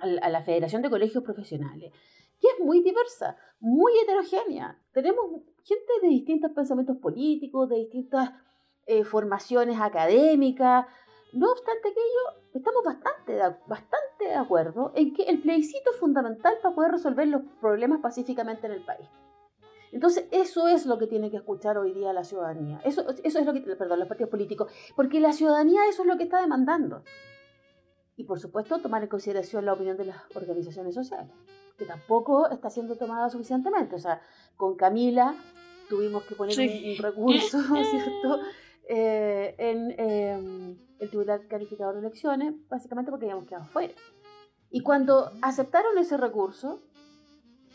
a 0.00 0.28
la 0.28 0.42
Federación 0.42 0.82
de 0.82 0.90
Colegios 0.90 1.24
Profesionales, 1.24 1.92
que 2.40 2.48
es 2.48 2.64
muy 2.64 2.82
diversa, 2.82 3.36
muy 3.60 3.92
heterogénea. 4.02 4.78
Tenemos 4.92 5.24
gente 5.64 5.92
de 6.02 6.08
distintos 6.08 6.52
pensamientos 6.52 6.98
políticos, 6.98 7.68
de 7.68 7.76
distintas 7.76 8.30
eh, 8.86 9.04
formaciones 9.04 9.80
académicas, 9.80 10.86
no 11.36 11.52
obstante 11.52 11.88
aquello, 11.88 12.42
estamos 12.54 12.82
bastante, 12.82 13.38
bastante 13.66 14.24
de 14.24 14.34
acuerdo 14.34 14.92
en 14.94 15.12
que 15.12 15.24
el 15.24 15.42
plebiscito 15.42 15.90
es 15.90 15.98
fundamental 15.98 16.54
para 16.62 16.74
poder 16.74 16.92
resolver 16.92 17.28
los 17.28 17.42
problemas 17.60 18.00
pacíficamente 18.00 18.66
en 18.66 18.72
el 18.72 18.84
país. 18.84 19.06
Entonces, 19.92 20.26
eso 20.30 20.66
es 20.66 20.86
lo 20.86 20.98
que 20.98 21.06
tiene 21.06 21.30
que 21.30 21.36
escuchar 21.36 21.76
hoy 21.76 21.92
día 21.92 22.12
la 22.12 22.24
ciudadanía. 22.24 22.80
Eso, 22.84 23.04
eso 23.22 23.38
es 23.38 23.46
lo 23.46 23.52
que, 23.52 23.60
perdón, 23.60 23.98
los 23.98 24.08
partidos 24.08 24.30
políticos, 24.30 24.72
porque 24.96 25.20
la 25.20 25.32
ciudadanía 25.32 25.86
eso 25.88 26.02
es 26.02 26.08
lo 26.08 26.16
que 26.16 26.24
está 26.24 26.40
demandando. 26.40 27.02
Y 28.16 28.24
por 28.24 28.40
supuesto, 28.40 28.78
tomar 28.78 29.02
en 29.02 29.08
consideración 29.08 29.66
la 29.66 29.74
opinión 29.74 29.98
de 29.98 30.06
las 30.06 30.16
organizaciones 30.34 30.94
sociales, 30.94 31.30
que 31.76 31.84
tampoco 31.84 32.48
está 32.48 32.70
siendo 32.70 32.96
tomada 32.96 33.28
suficientemente. 33.28 33.94
O 33.94 33.98
sea, 33.98 34.22
con 34.56 34.74
Camila 34.74 35.34
tuvimos 35.90 36.24
que 36.24 36.34
poner 36.34 36.58
un, 36.58 36.96
recurso, 36.96 37.58
¿cierto? 37.90 38.40
Eh, 38.88 39.54
en 39.58 39.94
em, 39.98 40.78
el 40.98 41.08
Tribunal 41.08 41.46
Calificador 41.48 41.94
de 41.94 42.00
Elecciones, 42.00 42.54
básicamente 42.68 43.10
porque 43.10 43.26
habíamos 43.26 43.46
quedado 43.48 43.64
fuera. 43.66 43.94
Y 44.70 44.80
cuando 44.80 45.32
aceptaron 45.42 45.98
ese 45.98 46.16
recurso, 46.16 46.80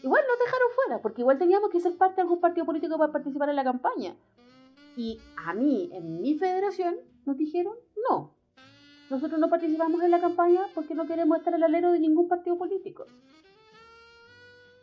igual 0.04 0.24
nos 0.28 0.40
dejaron 0.40 0.68
fuera, 0.76 1.02
porque 1.02 1.22
igual 1.22 1.38
teníamos 1.38 1.70
que 1.70 1.80
ser 1.80 1.98
parte 1.98 2.18
de 2.18 2.22
algún 2.24 2.40
partido 2.40 2.66
político 2.66 2.98
para 2.98 3.12
participar 3.12 3.50
en 3.50 3.56
la 3.56 3.64
campaña. 3.64 4.16
Y 4.96 5.20
a 5.46 5.54
mí, 5.54 5.90
en 5.94 6.22
mi 6.22 6.36
federación, 6.36 6.96
nos 7.26 7.38
dijeron 7.38 7.76
no. 8.10 8.34
Nosotros 9.10 9.40
no 9.40 9.50
participamos 9.50 10.02
en 10.04 10.12
la 10.12 10.22
campaña 10.22 10.62
porque 10.74 10.96
no 10.96 11.06
queremos 11.06 11.38
estar 11.38 11.54
el 11.54 11.64
alero 11.64 11.92
de 11.92 12.00
ningún 12.00 12.28
partido 12.28 12.58
político. 12.58 13.06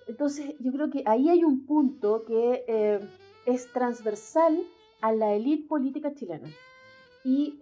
Entonces, 0.06 0.54
yo 0.60 0.72
creo 0.72 0.90
que 0.90 1.02
ahí 1.06 1.28
hay 1.28 1.44
un 1.44 1.66
punto 1.66 2.24
que 2.26 2.64
eh, 2.66 3.00
es 3.46 3.70
transversal 3.72 4.62
a 5.00 5.12
la 5.12 5.34
élite 5.34 5.68
política 5.68 6.14
chilena. 6.14 6.48
Y, 7.24 7.60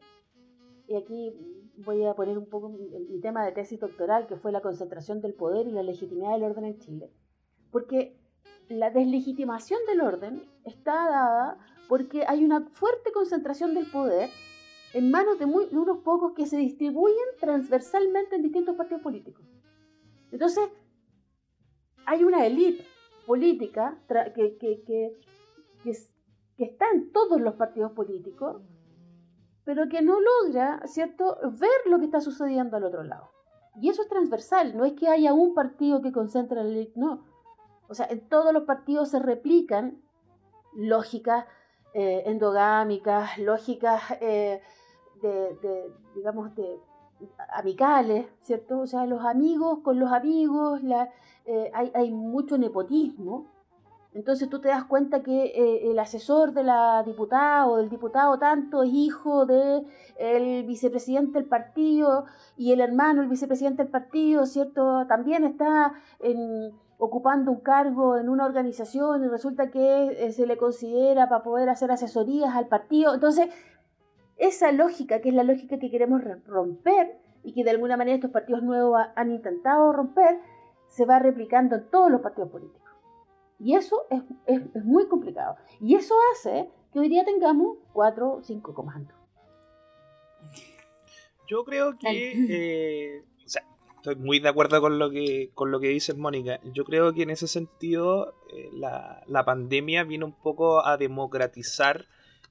aquí 0.97 1.33
voy 1.79 2.05
a 2.05 2.15
poner 2.15 2.39
un 2.39 2.47
poco 2.47 2.69
mi, 2.69 3.21
tema 3.21 3.45
de 3.45 3.53
tesis 3.53 3.81
doctoral, 3.81 4.27
que 4.27 4.37
fue 4.37 4.53
la 4.53 4.61
concentración 4.63 5.21
del 5.21 5.35
poder 5.35 5.67
y 5.67 5.73
la 5.73 5.83
legitimidad 5.83 6.33
del 6.33 6.45
orden 6.45 6.65
en 6.65 6.79
Chile. 6.79 7.11
Porque 7.71 8.17
la 8.69 8.91
deslegitimación 8.91 9.81
del 9.87 10.01
orden 10.01 10.43
está 10.65 10.95
dada 10.95 11.59
porque 11.89 12.25
hay 12.27 12.45
una 12.45 12.63
fuerte 12.73 13.13
concentración 13.13 13.75
del 13.75 13.87
poder 13.91 14.31
en 14.93 15.11
manos 15.11 15.39
de, 15.39 15.47
muy, 15.47 15.67
unos 15.73 15.99
pocos 15.99 16.33
que 16.33 16.47
se 16.47 16.57
distribuyen 16.57 17.27
transversalmente 17.39 18.37
en 18.37 18.43
distintos 18.43 18.77
partidos 18.77 19.03
políticos. 19.03 19.45
Entonces, 20.33 20.69
hay 22.07 22.25
una 22.25 22.47
élite 22.47 22.85
política 23.27 23.99
que, 24.35 24.57
que, 24.59 24.83
que, 24.85 25.13
que, 25.83 25.93
que 26.57 26.65
está 26.65 26.87
en 26.93 27.13
todos 27.13 27.41
los 27.41 27.55
partidos 27.55 27.93
políticos, 27.93 28.63
pero 29.65 29.89
que 29.89 30.03
no 30.03 30.19
logra, 30.21 30.81
¿cierto?, 30.87 31.39
ver 31.59 31.81
lo 31.87 31.99
que 31.99 32.07
está 32.07 32.21
sucediendo 32.21 32.77
al 32.77 32.85
otro 32.85 33.03
lado. 33.03 33.31
Y 33.81 33.91
eso 33.91 34.03
es 34.03 34.09
transversal, 34.09 34.77
no 34.77 34.85
es 34.85 34.95
que 34.95 35.09
haya 35.09 35.35
un 35.35 35.55
partido 35.55 36.01
que 36.01 36.13
concentre 36.13 36.57
la 36.57 36.65
ley, 36.65 36.93
no. 36.95 37.25
O 37.89 37.95
sea, 37.95 38.07
en 38.07 38.29
todos 38.29 38.53
los 38.53 38.65
partidos 38.65 39.11
se 39.11 39.19
replican 39.19 40.01
lógicas 40.75 41.47
eh, 41.95 42.25
endogámicas, 42.27 43.39
lógicas 43.39 44.03
eh, 44.21 44.61
de, 45.23 45.91
digamos, 46.15 46.55
de 46.55 46.79
amicales, 47.55 48.27
¿cierto? 48.43 48.81
O 48.81 48.87
sea, 48.87 49.07
los 49.07 49.25
amigos 49.25 49.79
con 49.83 49.99
los 49.99 50.13
amigos, 50.13 50.81
eh, 51.47 51.71
hay, 51.73 52.11
mucho 52.13 52.59
nepotismo. 52.59 53.47
Entonces 54.17 54.49
tú 54.49 54.61
te 54.63 54.69
das 54.69 54.85
cuenta 54.85 55.23
que 55.23 55.45
eh, 55.45 55.91
el 55.91 55.99
asesor 55.99 56.53
de 56.53 56.63
la 56.63 57.03
diputada 57.05 57.67
o 57.67 57.77
del 57.77 57.91
diputado 57.91 58.39
tanto 58.39 58.83
es 58.83 58.91
hijo 58.91 59.45
del 59.45 59.87
el 60.19 60.65
vicepresidente 60.65 61.39
del 61.39 61.47
partido 61.47 62.25
y 62.57 62.73
el 62.73 62.81
hermano, 62.81 63.21
el 63.21 63.29
vicepresidente 63.29 63.83
del 63.83 63.93
partido, 63.93 64.47
¿cierto? 64.47 65.07
También 65.07 65.45
está 65.45 65.93
en, 66.21 66.73
ocupando 66.97 67.53
un 67.53 67.61
cargo 67.61 68.17
en 68.17 68.31
una 68.31 68.47
organización 68.47 69.23
y 69.23 69.29
resulta 69.29 69.71
que 69.71 70.07
eh, 70.07 70.33
se 70.33 70.47
le 70.47 70.57
considera 70.57 71.29
para 71.29 71.43
poder 71.43 71.69
hacer 71.69 71.91
asesorías 71.91 72.57
al 72.57 72.69
partido. 72.69 73.13
Entonces, 73.13 73.51
esa 74.39 74.73
lógica, 74.73 75.21
que 75.21 75.29
es 75.29 75.35
la 75.35 75.45
lógica 75.45 75.79
que 75.79 75.91
queremos 75.91 76.23
romper 76.47 77.19
y 77.43 77.53
que 77.53 77.65
de 77.65 77.71
alguna 77.71 77.99
manera 77.99 78.15
estos 78.15 78.31
partidos 78.31 78.63
nuevos 78.63 78.99
han 79.15 79.31
intentado 79.31 79.93
romper, 79.93 80.41
se 80.87 81.05
va 81.05 81.19
replicando 81.19 81.77
en 81.77 81.91
todos 81.91 82.11
los 82.11 82.23
partidos 82.23 82.49
políticos. 82.51 82.86
Y 83.59 83.75
eso 83.75 84.07
es, 84.11 84.23
es, 84.47 84.85
muy 84.85 85.09
complicado. 85.09 85.57
Y 85.81 85.95
eso 85.95 86.15
hace 86.33 86.69
que 86.93 86.99
hoy 86.99 87.09
día 87.09 87.25
tengamos 87.25 87.79
cuatro 87.93 88.35
o 88.35 88.43
cinco 88.43 88.75
comandos. 88.75 89.17
Yo 91.49 91.65
creo 91.65 91.97
que, 91.99 93.17
eh, 93.19 93.25
o 93.45 93.49
sea, 93.49 93.63
estoy 93.97 94.17
muy 94.17 94.41
de 94.41 94.49
acuerdo 94.49 94.81
con 94.81 94.99
lo 94.99 95.11
que, 95.11 95.51
con 95.55 95.71
lo 95.71 95.81
que 95.81 95.89
dices, 95.89 96.17
Mónica. 96.17 96.61
Yo 96.75 96.85
creo 96.85 97.13
que 97.15 97.23
en 97.23 97.31
ese 97.31 97.47
sentido 97.47 98.35
eh, 98.53 98.69
la, 98.73 99.23
la 99.27 99.45
pandemia 99.45 100.05
viene 100.05 100.25
un 100.25 100.33
poco 100.33 100.85
a 100.85 100.97
democratizar 100.97 102.07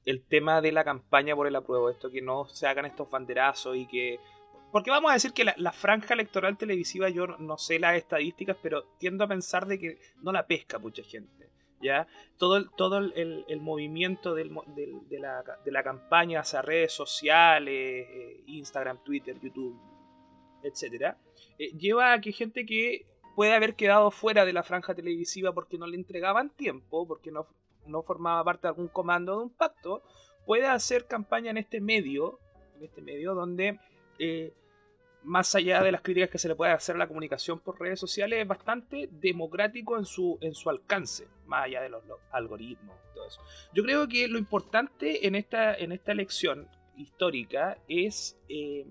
el 0.05 0.23
tema 0.23 0.61
de 0.61 0.71
la 0.71 0.83
campaña 0.83 1.35
por 1.35 1.47
el 1.47 1.55
apruebo, 1.55 1.89
esto 1.89 2.09
que 2.09 2.21
no 2.21 2.47
se 2.47 2.67
hagan 2.67 2.85
estos 2.85 3.09
banderazos 3.09 3.75
y 3.75 3.85
que... 3.85 4.19
Porque 4.75 4.91
vamos 4.91 5.09
a 5.09 5.13
decir 5.13 5.31
que 5.31 5.45
la, 5.45 5.71
franja 5.71 6.15
electoral 6.15 6.57
televisiva, 6.57 7.07
yo 7.07 7.27
no, 7.27 7.57
sé 7.57 7.79
las 7.79 7.95
estadísticas, 7.95 8.57
pero 8.61 8.83
tiendo 8.99 9.23
a 9.23 9.27
pensar 9.29 9.67
de 9.67 9.79
que 9.79 9.99
no 10.21 10.33
la 10.33 10.47
pesca 10.47 10.79
mucha 10.79 11.01
gente. 11.01 11.49
¿ya? 11.81 12.07
Todo 12.37 12.57
el, 12.57 12.69
todo 12.71 12.97
el, 12.97 13.61
movimiento 13.61 14.35
de, 14.35 14.43
la, 14.43 15.81
campaña 15.81 16.41
hacia 16.41 16.61
redes 16.61 16.91
sociales, 16.91 17.73
eh, 17.73 18.43
Instagram, 18.47 19.01
Twitter, 19.01 19.39
YouTube, 19.39 19.79
etc., 20.61 21.15
eh, 21.57 21.71
lleva 21.77 22.11
a 22.11 22.19
que 22.19 22.33
gente 22.33 22.65
que 22.65 23.05
puede 23.33 23.53
haber 23.53 23.75
quedado 23.75 24.11
fuera 24.11 24.43
de 24.43 24.51
la 24.51 24.63
franja 24.63 24.93
televisiva 24.93 25.53
porque 25.53 25.77
no 25.77 25.87
le 25.87 25.95
entregaban 25.95 26.49
tiempo, 26.49 27.07
porque 27.07 27.31
no, 27.31 27.47
no 27.87 28.03
formaba 28.03 28.43
parte 28.43 28.63
de 28.63 28.71
algún 28.71 28.89
comando 28.89 29.37
de 29.37 29.43
un 29.43 29.51
pacto, 29.51 30.03
puede 30.45 30.67
hacer 30.67 31.07
campaña 31.07 31.51
en 31.51 31.59
este 31.59 31.79
medio, 31.79 32.41
en 32.75 32.83
este 32.83 33.01
medio 33.01 33.35
donde, 33.35 33.79
eh, 34.19 34.51
más 35.25 35.55
allá 35.55 35.81
de 35.81 35.91
las 35.91 36.01
críticas 36.01 36.29
que 36.29 36.37
se 36.37 36.47
le 36.47 36.55
puede 36.55 36.71
hacer 36.71 36.95
a 36.95 36.99
la 36.99 37.07
comunicación 37.07 37.59
por 37.59 37.79
redes 37.79 37.99
sociales, 37.99 38.39
es 38.39 38.47
bastante 38.47 39.09
democrático 39.11 39.97
en 39.97 40.05
su, 40.05 40.37
en 40.41 40.53
su 40.53 40.69
alcance, 40.69 41.27
más 41.45 41.65
allá 41.65 41.81
de 41.81 41.89
los, 41.89 42.03
algoritmos 42.31 42.95
y 43.11 43.15
todo 43.15 43.27
eso. 43.27 43.41
Yo 43.73 43.83
creo 43.83 44.07
que 44.07 44.27
lo 44.27 44.37
importante 44.37 45.27
en 45.27 45.35
esta, 45.35 45.75
en 45.75 45.91
esta 45.91 46.11
elección 46.11 46.67
histórica 46.95 47.77
es... 47.87 48.37
Eh, 48.49 48.85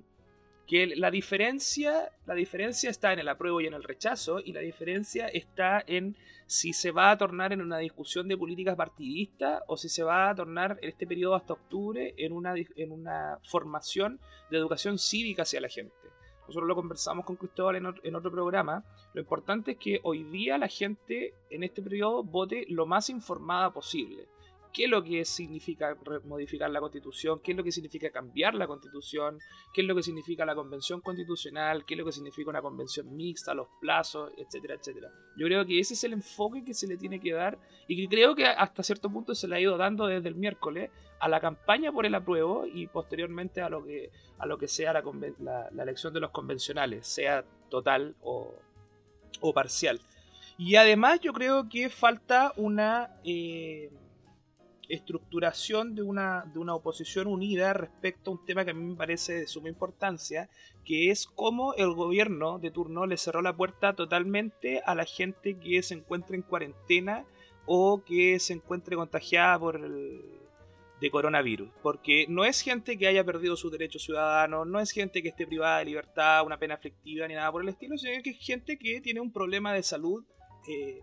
que 0.67 0.87
la 0.97 1.11
diferencia, 1.11 2.11
la 2.27 2.35
diferencia 2.35 2.89
está 2.89 3.13
en 3.13 3.19
el 3.19 3.29
apruebo 3.29 3.61
y 3.61 3.67
en 3.67 3.75
el 3.75 3.83
rechazo, 3.83 4.41
y 4.41 4.53
la 4.53 4.61
diferencia 4.61 5.27
está 5.29 5.85
en 5.87 6.17
si 6.47 6.73
se 6.73 6.91
va 6.91 7.11
a 7.11 7.19
tornar 7.19 7.53
en 7.53 7.61
una 7.61 7.79
discusión 7.79 8.29
de 8.29 8.37
políticas 8.37 8.77
partidistas 8.77 9.63
o 9.67 9.77
si 9.77 9.89
se 9.89 10.03
va 10.03 10.31
a 10.31 10.35
tornar 10.35 10.79
en 10.83 10.91
este 10.91 11.07
periodo 11.07 11.35
hasta 11.35 11.55
octubre 11.55 12.15
en 12.17 12.33
una, 12.33 12.55
en 12.77 12.93
una 12.93 13.39
formación 13.45 14.21
de 14.51 14.59
educación 14.59 14.99
cívica 14.99 15.43
hacia 15.43 15.61
la 15.61 15.69
gente. 15.69 15.95
Nosotros 16.47 16.69
lo 16.69 16.75
conversamos 16.75 17.25
con 17.25 17.37
Cristóbal 17.37 17.77
en 17.77 17.87
otro, 17.87 18.03
en 18.05 18.15
otro 18.15 18.31
programa. 18.31 18.85
Lo 19.13 19.21
importante 19.21 19.73
es 19.73 19.79
que 19.79 20.01
hoy 20.03 20.25
día 20.25 20.59
la 20.59 20.69
gente 20.69 21.35
en 21.51 21.65
este 21.65 21.83
periodo 21.83 22.23
vote 22.23 22.67
lo 22.69 22.87
más 22.87 23.11
informada 23.11 23.73
posible 23.73 24.27
qué 24.75 24.85
es 24.85 24.91
lo 24.91 25.05
que 25.05 25.25
significa 25.25 25.97
modificar 26.25 26.69
la 26.69 26.81
constitución, 26.81 27.41
qué 27.43 27.53
es 27.53 27.57
lo 27.57 27.63
que 27.63 27.71
significa 27.71 28.11
cambiar 28.11 28.55
la 28.57 28.67
constitución, 28.67 29.39
qué 29.73 29.83
es 29.83 29.87
lo 29.87 29.95
que 29.95 30.03
significa 30.03 30.45
la 30.45 30.57
convención 30.57 31.01
constitucional, 31.01 31.85
qué 31.87 31.95
es 31.95 31.99
lo 31.99 32.05
que 32.05 32.11
significa 32.11 32.51
una 32.51 32.61
convención 32.61 33.17
mixta, 33.17 33.55
los 33.55 33.69
plazos, 33.81 34.33
etcétera, 34.37 34.75
etcétera. 34.75 35.13
Yo 35.37 35.47
creo 35.47 35.65
que 35.65 35.79
ese 35.79 35.95
es 35.95 36.03
el 36.03 36.15
enfoque 36.15 36.65
que 36.65 36.75
se 36.75 36.89
le 36.89 36.97
tiene 36.97 37.21
que 37.21 37.33
dar 37.33 37.57
y 37.87 37.97
que 37.97 38.09
creo 38.09 38.35
que 38.35 38.47
hasta 38.47 38.83
cierto 38.83 39.09
punto 39.09 39.37
se 39.37 39.47
le 39.47 39.57
ha 39.57 39.61
ido 39.61 39.77
dando 39.77 40.07
desde 40.09 40.29
el 40.29 40.35
miércoles 40.35 40.91
a 41.21 41.29
la 41.29 41.41
campaña 41.41 41.93
por 41.93 42.05
el 42.05 42.15
apruebo 42.17 42.67
y 42.67 42.89
posteriormente 42.89 43.63
a 43.63 43.69
lo 43.69 43.85
que, 43.85 44.11
a 44.39 44.47
lo 44.47 44.59
que 44.59 44.67
sea 44.67 44.93
la, 44.93 45.69
elección 45.83 46.13
de 46.13 46.19
los 46.19 46.33
convencionales, 46.33 47.07
sea 47.07 47.45
total 47.71 48.17
o, 48.23 48.53
parcial. 49.55 50.01
Y 50.59 50.75
además 50.75 51.21
yo 51.21 51.33
creo 51.33 51.69
que 51.69 51.91
falta 51.91 52.53
una... 52.57 53.11
Eh, 53.25 53.93
estructuración 54.89 55.95
de 55.95 56.03
una, 56.03 56.45
de 56.53 56.59
una 56.59 56.75
oposición 56.75 57.27
unida 57.27 57.73
respecto 57.73 58.31
a 58.31 58.35
un 58.35 58.45
tema 58.45 58.65
que 58.65 58.73
a 58.73 58.75
mí 58.75 58.85
me 58.85 58.97
parece 58.97 59.35
de 59.35 59.47
suma 59.47 59.69
importancia, 59.69 60.49
que 60.85 61.11
es 61.11 61.27
cómo 61.27 61.75
el 61.75 61.93
gobierno 61.95 62.59
de 62.59 62.71
turno 62.71 63.07
le 63.07 63.17
cerró 63.17 63.43
la 63.43 63.57
puerta 63.57 63.95
totalmente 63.95 64.83
a 64.85 64.95
la 64.95 65.05
gente 65.05 65.59
que 65.59 65.83
se 65.83 65.95
encuentra 65.95 66.37
en 66.37 66.43
cuarentena 66.43 67.25
o 67.67 68.03
que 68.05 68.39
se 68.41 68.53
encuentre 68.53 68.97
contagiada 68.97 69.59
por 69.59 69.77
el 69.77 70.21
de 71.01 71.11
coronavirus, 71.11 71.69
porque 71.83 72.25
no 72.29 72.45
es 72.45 72.63
gente 72.63 72.97
que 72.97 73.07
haya 73.07 73.25
perdido 73.25 73.57
sus 73.57 73.71
derechos 73.71 74.03
ciudadanos, 74.03 74.67
no 74.67 74.81
es 74.81 74.91
gente 74.91 75.23
que 75.23 75.29
esté 75.29 75.47
privada 75.47 75.81
de 75.81 75.85
libertad, 75.87 76.47
una 76.47 76.59
pena 76.59 76.75
aflictiva 76.75 77.27
ni 77.27 77.35
nada 77.35 77.51
por 77.53 77.63
el 77.63 77.69
estilo, 77.69 77.99
sino 77.99 78.23
que 78.23 78.31
es 78.31 78.39
gente 78.39 78.79
que 78.79 79.01
tiene 79.01 79.21
un 79.21 79.33
problema 79.33 79.75
de 79.75 79.83
salud 79.83 80.25
eh, 80.69 81.01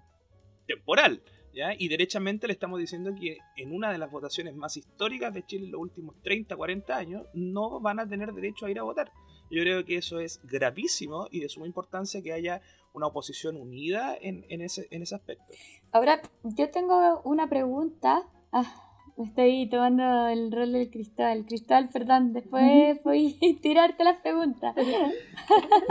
temporal. 0.66 1.22
Y 1.54 1.88
derechamente 1.90 2.48
le 2.48 2.54
estamos 2.54 2.80
diciendo 2.80 3.12
que 3.20 3.38
en 3.58 3.74
una 3.74 3.92
de 3.92 3.98
las 3.98 4.10
votaciones 4.10 4.56
más 4.56 4.78
históricas 4.78 5.34
de 5.34 5.46
Chile 5.46 5.66
en 5.66 5.72
los 5.72 5.82
últimos 5.82 6.16
30, 6.24 6.56
40 6.56 6.96
años, 6.96 7.24
no 7.34 7.80
van 7.80 8.00
a 8.00 8.08
tener 8.08 8.34
derecho 8.34 8.66
a 8.66 8.72
ir 8.72 8.80
a 8.80 8.84
votar. 8.84 9.12
Yo 9.50 9.62
creo 9.62 9.84
que 9.84 9.98
eso 9.98 10.20
es 10.20 10.40
gravísimo 10.44 11.28
y 11.30 11.42
de 11.42 11.50
suma 11.50 11.68
importancia 11.68 12.22
que 12.22 12.32
haya 12.32 12.62
una 12.94 13.08
oposición 13.08 13.58
unida 13.58 14.18
en, 14.20 14.62
ese, 14.62 14.88
en 14.92 15.02
ese 15.02 15.16
aspecto. 15.16 15.46
Ahora, 15.92 16.22
yo 16.44 16.70
tengo 16.72 17.22
una 17.24 17.50
pregunta. 17.50 18.24
Ah, 18.54 18.91
Estoy 19.24 19.70
tomando 19.70 20.28
el 20.28 20.52
rol 20.52 20.72
del 20.72 20.90
cristal. 20.90 21.46
Cristal, 21.46 21.90
perdón, 21.90 22.34
después 22.34 23.00
fui 23.04 23.38
a 23.42 23.62
tirarte 23.62 24.04
las 24.04 24.20
preguntas. 24.22 24.76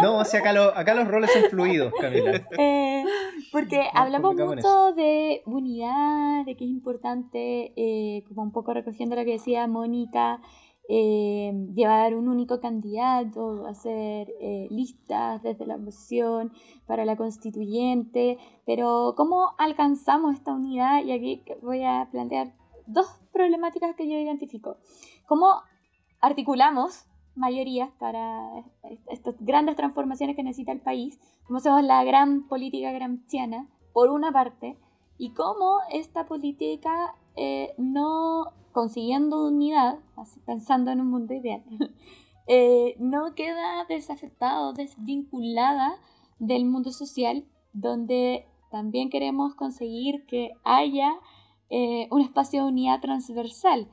No, 0.00 0.18
o 0.18 0.24
sea, 0.24 0.40
acá, 0.40 0.78
acá 0.78 0.94
los 0.94 1.06
roles 1.06 1.30
son 1.32 1.42
fluidos, 1.50 1.92
Camila. 2.00 2.46
Eh, 2.58 3.04
porque 3.52 3.88
hablamos 3.92 4.34
mucho 4.34 4.92
de 4.94 5.42
unidad, 5.44 6.44
de 6.46 6.56
que 6.56 6.64
es 6.64 6.70
importante, 6.70 7.72
eh, 7.76 8.24
como 8.28 8.42
un 8.42 8.52
poco 8.52 8.72
recogiendo 8.72 9.16
lo 9.16 9.24
que 9.24 9.32
decía 9.32 9.66
Mónica, 9.66 10.40
eh, 10.88 11.52
llevar 11.74 12.14
un 12.14 12.28
único 12.28 12.60
candidato, 12.60 13.66
hacer 13.66 14.28
listas 14.70 15.42
desde 15.42 15.66
la 15.66 15.76
oposición 15.76 16.52
para 16.86 17.04
la 17.04 17.16
constituyente, 17.16 18.38
pero 18.66 19.14
¿cómo 19.16 19.50
alcanzamos 19.58 20.34
esta 20.34 20.54
unidad? 20.54 21.04
Y 21.04 21.12
aquí 21.12 21.44
voy 21.62 21.84
a 21.84 22.08
plantear 22.10 22.54
dos 22.86 23.19
problemáticas 23.32 23.94
que 23.96 24.08
yo 24.08 24.18
identifico. 24.18 24.76
¿Cómo 25.26 25.62
articulamos 26.20 27.06
mayorías 27.34 27.90
para 27.98 28.64
estas 29.08 29.34
grandes 29.40 29.76
transformaciones 29.76 30.36
que 30.36 30.42
necesita 30.42 30.72
el 30.72 30.80
país? 30.80 31.18
¿Cómo 31.44 31.58
hacemos 31.58 31.82
la 31.82 32.04
gran 32.04 32.46
política 32.48 32.92
gramsciana, 32.92 33.68
por 33.92 34.10
una 34.10 34.32
parte? 34.32 34.76
Y 35.18 35.32
cómo 35.32 35.78
esta 35.90 36.26
política, 36.26 37.14
eh, 37.36 37.74
no 37.78 38.52
consiguiendo 38.72 39.46
unidad, 39.46 39.98
pensando 40.46 40.90
en 40.90 41.00
un 41.00 41.08
mundo 41.08 41.34
ideal, 41.34 41.62
eh, 42.46 42.94
no 42.98 43.34
queda 43.34 43.84
desafectada 43.88 44.72
desvinculada 44.72 45.98
del 46.38 46.64
mundo 46.64 46.92
social, 46.92 47.44
donde 47.72 48.46
también 48.70 49.10
queremos 49.10 49.54
conseguir 49.54 50.24
que 50.26 50.52
haya 50.64 51.12
eh, 51.70 52.08
un 52.10 52.20
espacio 52.20 52.64
de 52.64 52.68
unidad 52.68 53.00
transversal. 53.00 53.88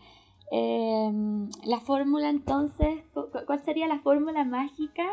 Em, 0.50 1.50
la 1.66 1.80
fórmula 1.80 2.30
entonces, 2.30 3.04
¿cuál 3.46 3.64
sería 3.64 3.88
la 3.88 4.00
fórmula 4.00 4.46
mágica 4.46 5.06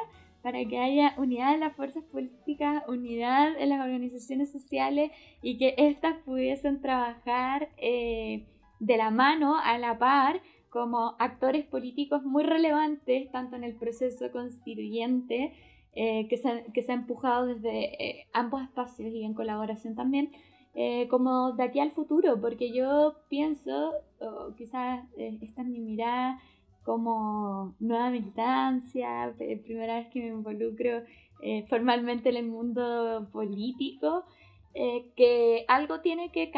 para 0.43 0.65
que 0.67 0.79
haya 0.79 1.15
unidad 1.17 1.55
en 1.55 1.61
las 1.61 1.75
fuerzas 1.75 2.05
políticas, 2.05 2.85
unidad 2.87 3.59
en 3.59 3.71
las 3.71 3.81
organizaciones 3.81 4.53
sociales 4.53 5.11
y 5.43 5.57
que 5.59 5.75
éstas 5.79 6.17
pudiesen 6.25 6.81
trabajar 6.81 7.71
eh, 7.79 8.47
de 8.79 8.97
la 8.97 9.11
mano, 9.11 9.57
a 9.59 9.79
la 9.79 9.99
par, 9.99 10.41
como 10.69 11.17
actores 11.19 11.65
políticos 11.65 12.25
muy 12.25 12.45
relevantes, 12.45 13.31
tanto 13.31 13.57
en 13.57 13.65
el 13.65 13.75
proceso 13.75 14.31
constituyente, 14.33 15.55
eh, 15.95 16.29
que, 16.29 16.37
se, 16.37 16.67
que, 16.75 16.83
se, 16.83 16.93
ha 16.93 16.97
empujado 16.97 17.47
desde 17.47 18.27
ambos 18.33 18.63
espacios 18.63 19.15
y 19.15 19.25
en 19.25 19.33
colaboración 19.33 19.95
también, 19.95 20.31
eh, 20.75 21.09
como 21.09 21.53
de 21.53 21.63
aquí 21.63 21.81
al 21.81 21.93
futuro, 21.93 22.41
porque 22.41 22.73
yo 22.73 23.15
pienso, 23.29 23.93
o 24.21 24.55
quizás 24.57 25.05
eh, 25.17 25.39
esta 25.43 25.63
es 25.63 25.69
mi 25.69 25.81
mirada, 25.81 26.41
como 26.85 27.75
nueva 27.81 28.11
militancia, 28.11 29.35
primera 29.65 29.97
vez 29.97 30.09
que 30.09 30.21
me 30.21 30.29
involucro 30.29 31.03
eh, 31.43 31.67
formalmente 31.69 32.29
en 32.29 32.37
el 32.37 32.47
mundo 32.47 33.29
político, 33.33 34.25
eh, 34.75 35.11
que 35.17 35.65
algo 35.69 36.01
tiene 36.01 36.31
que, 36.31 36.53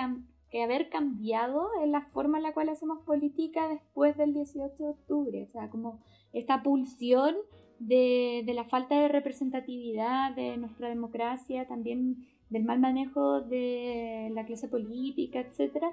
que, 0.50 0.62
haber 0.62 0.88
cambiado 0.88 1.68
en 1.82 1.92
la 1.92 2.02
forma 2.02 2.38
en 2.38 2.44
la 2.44 2.54
cual 2.54 2.68
hacemos 2.68 3.00
política 3.04 3.68
después 3.68 4.16
del 4.16 4.32
18 4.32 4.74
de 4.78 4.88
octubre, 4.88 5.42
o 5.42 5.52
sea, 5.52 5.70
como 5.70 6.00
esta 6.32 6.62
pulsión 6.62 7.36
de, 7.78 8.42
de 8.46 8.54
la 8.54 8.64
falta 8.64 8.98
de 8.98 9.08
representatividad 9.08 10.34
de 10.34 10.56
nuestra 10.56 10.88
democracia, 10.88 11.66
también 11.66 12.26
del 12.50 12.64
mal 12.64 12.78
manejo 12.78 13.40
de 13.40 14.30
la 14.32 14.44
clase 14.44 14.68
política, 14.68 15.40
etcétera, 15.40 15.90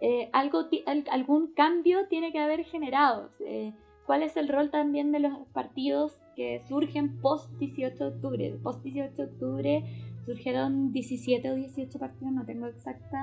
eh, 0.00 0.28
algo, 0.32 0.68
algún 1.10 1.52
cambio 1.54 2.06
tiene 2.08 2.32
que 2.32 2.38
haber 2.40 2.64
generado. 2.64 3.30
Eh, 3.40 3.72
¿Cuál 4.06 4.24
es 4.24 4.36
el 4.36 4.48
rol 4.48 4.70
también 4.70 5.12
de 5.12 5.20
los 5.20 5.46
partidos 5.52 6.18
que 6.34 6.60
surgen 6.68 7.20
post 7.20 7.50
18 7.58 7.96
de 7.96 8.04
octubre? 8.16 8.58
Post 8.62 8.82
18 8.82 9.14
de 9.14 9.22
octubre 9.22 9.84
surgieron 10.26 10.92
17 10.92 11.50
o 11.50 11.54
18 11.54 11.98
partidos, 11.98 12.32
no 12.32 12.44
tengo 12.44 12.66
exacta 12.66 13.18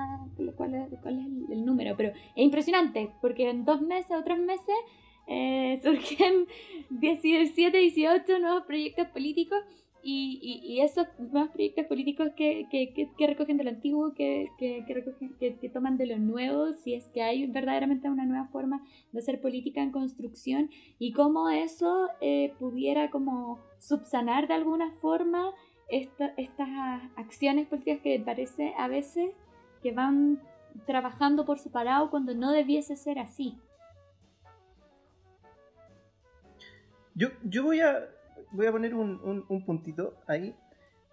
cuál 0.56 0.74
es, 0.74 0.88
cuál 1.02 1.18
es 1.18 1.50
el, 1.50 1.64
número, 1.64 1.96
pero 1.96 2.10
es 2.10 2.42
impresionante 2.44 3.12
porque 3.20 3.48
en 3.48 3.64
dos 3.64 3.80
meses 3.82 4.16
o 4.18 4.22
tres 4.22 4.38
meses 4.38 4.74
eh, 5.26 5.78
surgen 5.82 6.46
17, 6.90 7.76
18 7.76 8.38
nuevos 8.38 8.64
proyectos 8.64 9.06
políticos 9.08 9.58
y, 10.02 10.62
y, 10.64 10.80
esos 10.80 11.06
nuevos 11.18 11.50
proyectos 11.50 11.86
políticos 11.86 12.28
que, 12.36 12.66
que, 12.70 13.26
recogen 13.26 13.56
de 13.56 13.64
lo 13.64 13.70
antiguo, 13.70 14.14
que, 14.14 14.48
recogen, 14.88 15.34
que, 15.38 15.68
toman 15.68 15.96
de 15.96 16.06
lo 16.06 16.18
nuevo, 16.18 16.72
si 16.72 16.94
es 16.94 17.08
que 17.08 17.22
hay 17.22 17.46
verdaderamente 17.46 18.08
una 18.08 18.24
nueva 18.24 18.46
forma 18.48 18.82
de 19.12 19.18
hacer 19.18 19.40
política 19.40 19.82
en 19.82 19.90
construcción 19.90 20.70
y 20.98 21.12
cómo 21.12 21.50
eso 21.50 22.08
eh, 22.20 22.54
pudiera 22.58 23.10
como 23.10 23.60
subsanar 23.78 24.48
de 24.48 24.54
alguna 24.54 24.90
forma 24.92 25.52
estas 25.88 26.32
acciones 27.16 27.66
políticas 27.66 28.00
que 28.02 28.20
parece 28.20 28.72
a 28.78 28.86
veces 28.86 29.30
que 29.82 29.92
van 29.92 30.40
trabajando 30.86 31.44
por 31.44 31.58
separado 31.58 32.10
cuando 32.10 32.34
no 32.34 32.52
debiese 32.52 32.96
ser 32.96 33.18
así. 33.18 33.58
Yo, 37.14 37.28
yo 37.42 37.64
voy 37.64 37.80
a 37.80 38.08
voy 38.52 38.66
a 38.66 38.72
poner 38.72 38.94
un, 38.94 39.44
un, 39.48 39.64
puntito 39.64 40.14
ahí, 40.26 40.54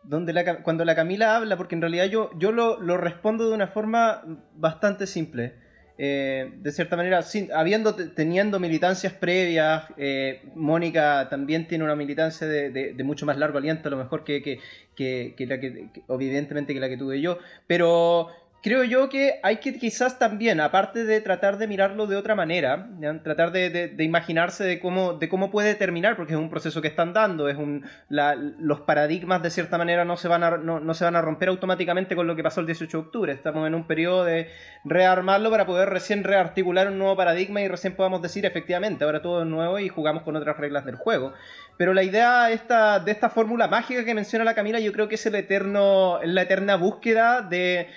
donde 0.03 0.33
la, 0.33 0.63
cuando 0.63 0.85
la 0.85 0.95
Camila 0.95 1.35
habla, 1.35 1.57
porque 1.57 1.75
en 1.75 1.81
realidad 1.81 2.05
yo, 2.05 2.31
yo 2.37 2.51
lo, 2.51 2.97
respondo 2.97 3.47
de 3.47 3.55
una 3.55 3.67
forma 3.67 4.23
bastante 4.55 5.07
simple. 5.07 5.53
Eh, 5.99 6.51
de 6.59 6.71
cierta 6.71 6.95
manera, 6.95 7.23
sin, 7.23 7.51
habiendo 7.51 7.95
teniendo 7.95 8.59
militancias 8.59 9.13
previas, 9.13 9.85
eh, 9.97 10.43
Mónica 10.53 11.27
también 11.27 11.67
tiene 11.67 11.83
una 11.83 11.95
militancia 11.95 12.45
de, 12.45 12.69
de, 12.69 13.03
mucho 13.03 13.25
más 13.25 13.37
largo 13.37 13.57
aliento, 13.57 13.87
a 13.87 13.91
lo 13.91 13.97
mejor 13.97 14.23
que, 14.23 14.43
que, 14.43 14.59
que, 14.95 15.33
que 15.35 15.47
la 15.47 15.59
que, 15.59 15.89
evidentemente 16.07 16.75
que 16.75 16.79
la 16.79 16.89
que 16.89 16.97
tuve 16.97 17.19
yo, 17.19 17.39
pero 17.65 18.27
creo 18.61 18.83
yo 18.83 19.09
que 19.09 19.39
hay 19.43 19.57
que 19.57 19.77
quizás 19.77 20.19
también, 20.19 20.59
aparte 20.59 21.05
de 21.05 21.21
tratar 21.21 21.57
de 21.57 21.67
mirarlo 21.67 22.07
de 22.07 22.15
otra 22.15 22.35
manera, 22.35 22.89
tratar 23.23 23.51
de, 23.51 23.95
imaginarse 23.99 24.63
de 24.63 24.79
cómo, 24.79 25.13
de 25.13 25.29
cómo 25.29 25.51
puede 25.51 25.75
terminar, 25.75 26.15
porque 26.15 26.33
es 26.33 26.39
un 26.39 26.49
proceso 26.49 26.81
que 26.81 26.87
están 26.87 27.13
dando, 27.13 27.49
es 27.49 27.57
un, 27.57 27.85
los 28.09 28.81
paradigmas 28.81 29.41
de 29.41 29.49
cierta 29.49 29.77
manera 29.77 30.05
no 30.05 30.17
se, 30.17 30.27
van 30.27 30.43
a, 30.43 30.57
no, 30.57 30.93
se 30.93 31.05
van 31.05 31.15
a 31.15 31.21
romper 31.21 31.49
automáticamente 31.49 32.15
con 32.15 32.27
lo 32.27 32.35
que 32.35 32.43
pasó 32.43 32.61
el 32.61 32.67
18 32.67 32.97
de 32.97 33.03
octubre, 33.03 33.33
estamos 33.33 33.67
en 33.67 33.75
un 33.75 33.87
periodo 33.87 34.25
de 34.25 34.49
rearmarlo 34.83 35.49
para 35.49 35.65
poder 35.65 35.89
recién 35.89 36.23
rearticular 36.23 36.87
un 36.87 36.97
nuevo 36.97 37.15
paradigma 37.15 37.61
y 37.61 37.67
recién 37.67 37.95
podamos 37.95 38.21
decir 38.21 38.45
efectivamente, 38.45 39.05
ahora 39.05 39.21
todo 39.21 39.41
es 39.41 39.47
nuevo 39.47 39.79
y 39.79 39.89
jugamos 39.89 40.23
con 40.23 40.35
otras 40.35 40.57
reglas 40.57 40.85
del 40.85 40.95
juego. 40.95 41.33
Pero 41.77 41.93
la 41.93 42.03
idea 42.03 42.49
esta, 42.51 42.99
de 42.99 43.11
esta 43.11 43.29
fórmula 43.29 43.67
mágica 43.67 44.03
que 44.03 44.15
menciona 44.15 44.43
la 44.43 44.55
Camila, 44.55 44.79
yo 44.79 44.91
creo 44.91 45.07
que 45.07 45.15
es 45.15 45.25
el 45.27 45.35
eterno, 45.35 46.19
la 46.23 46.41
eterna 46.41 46.75
búsqueda 46.75 47.41
de, 47.41 47.87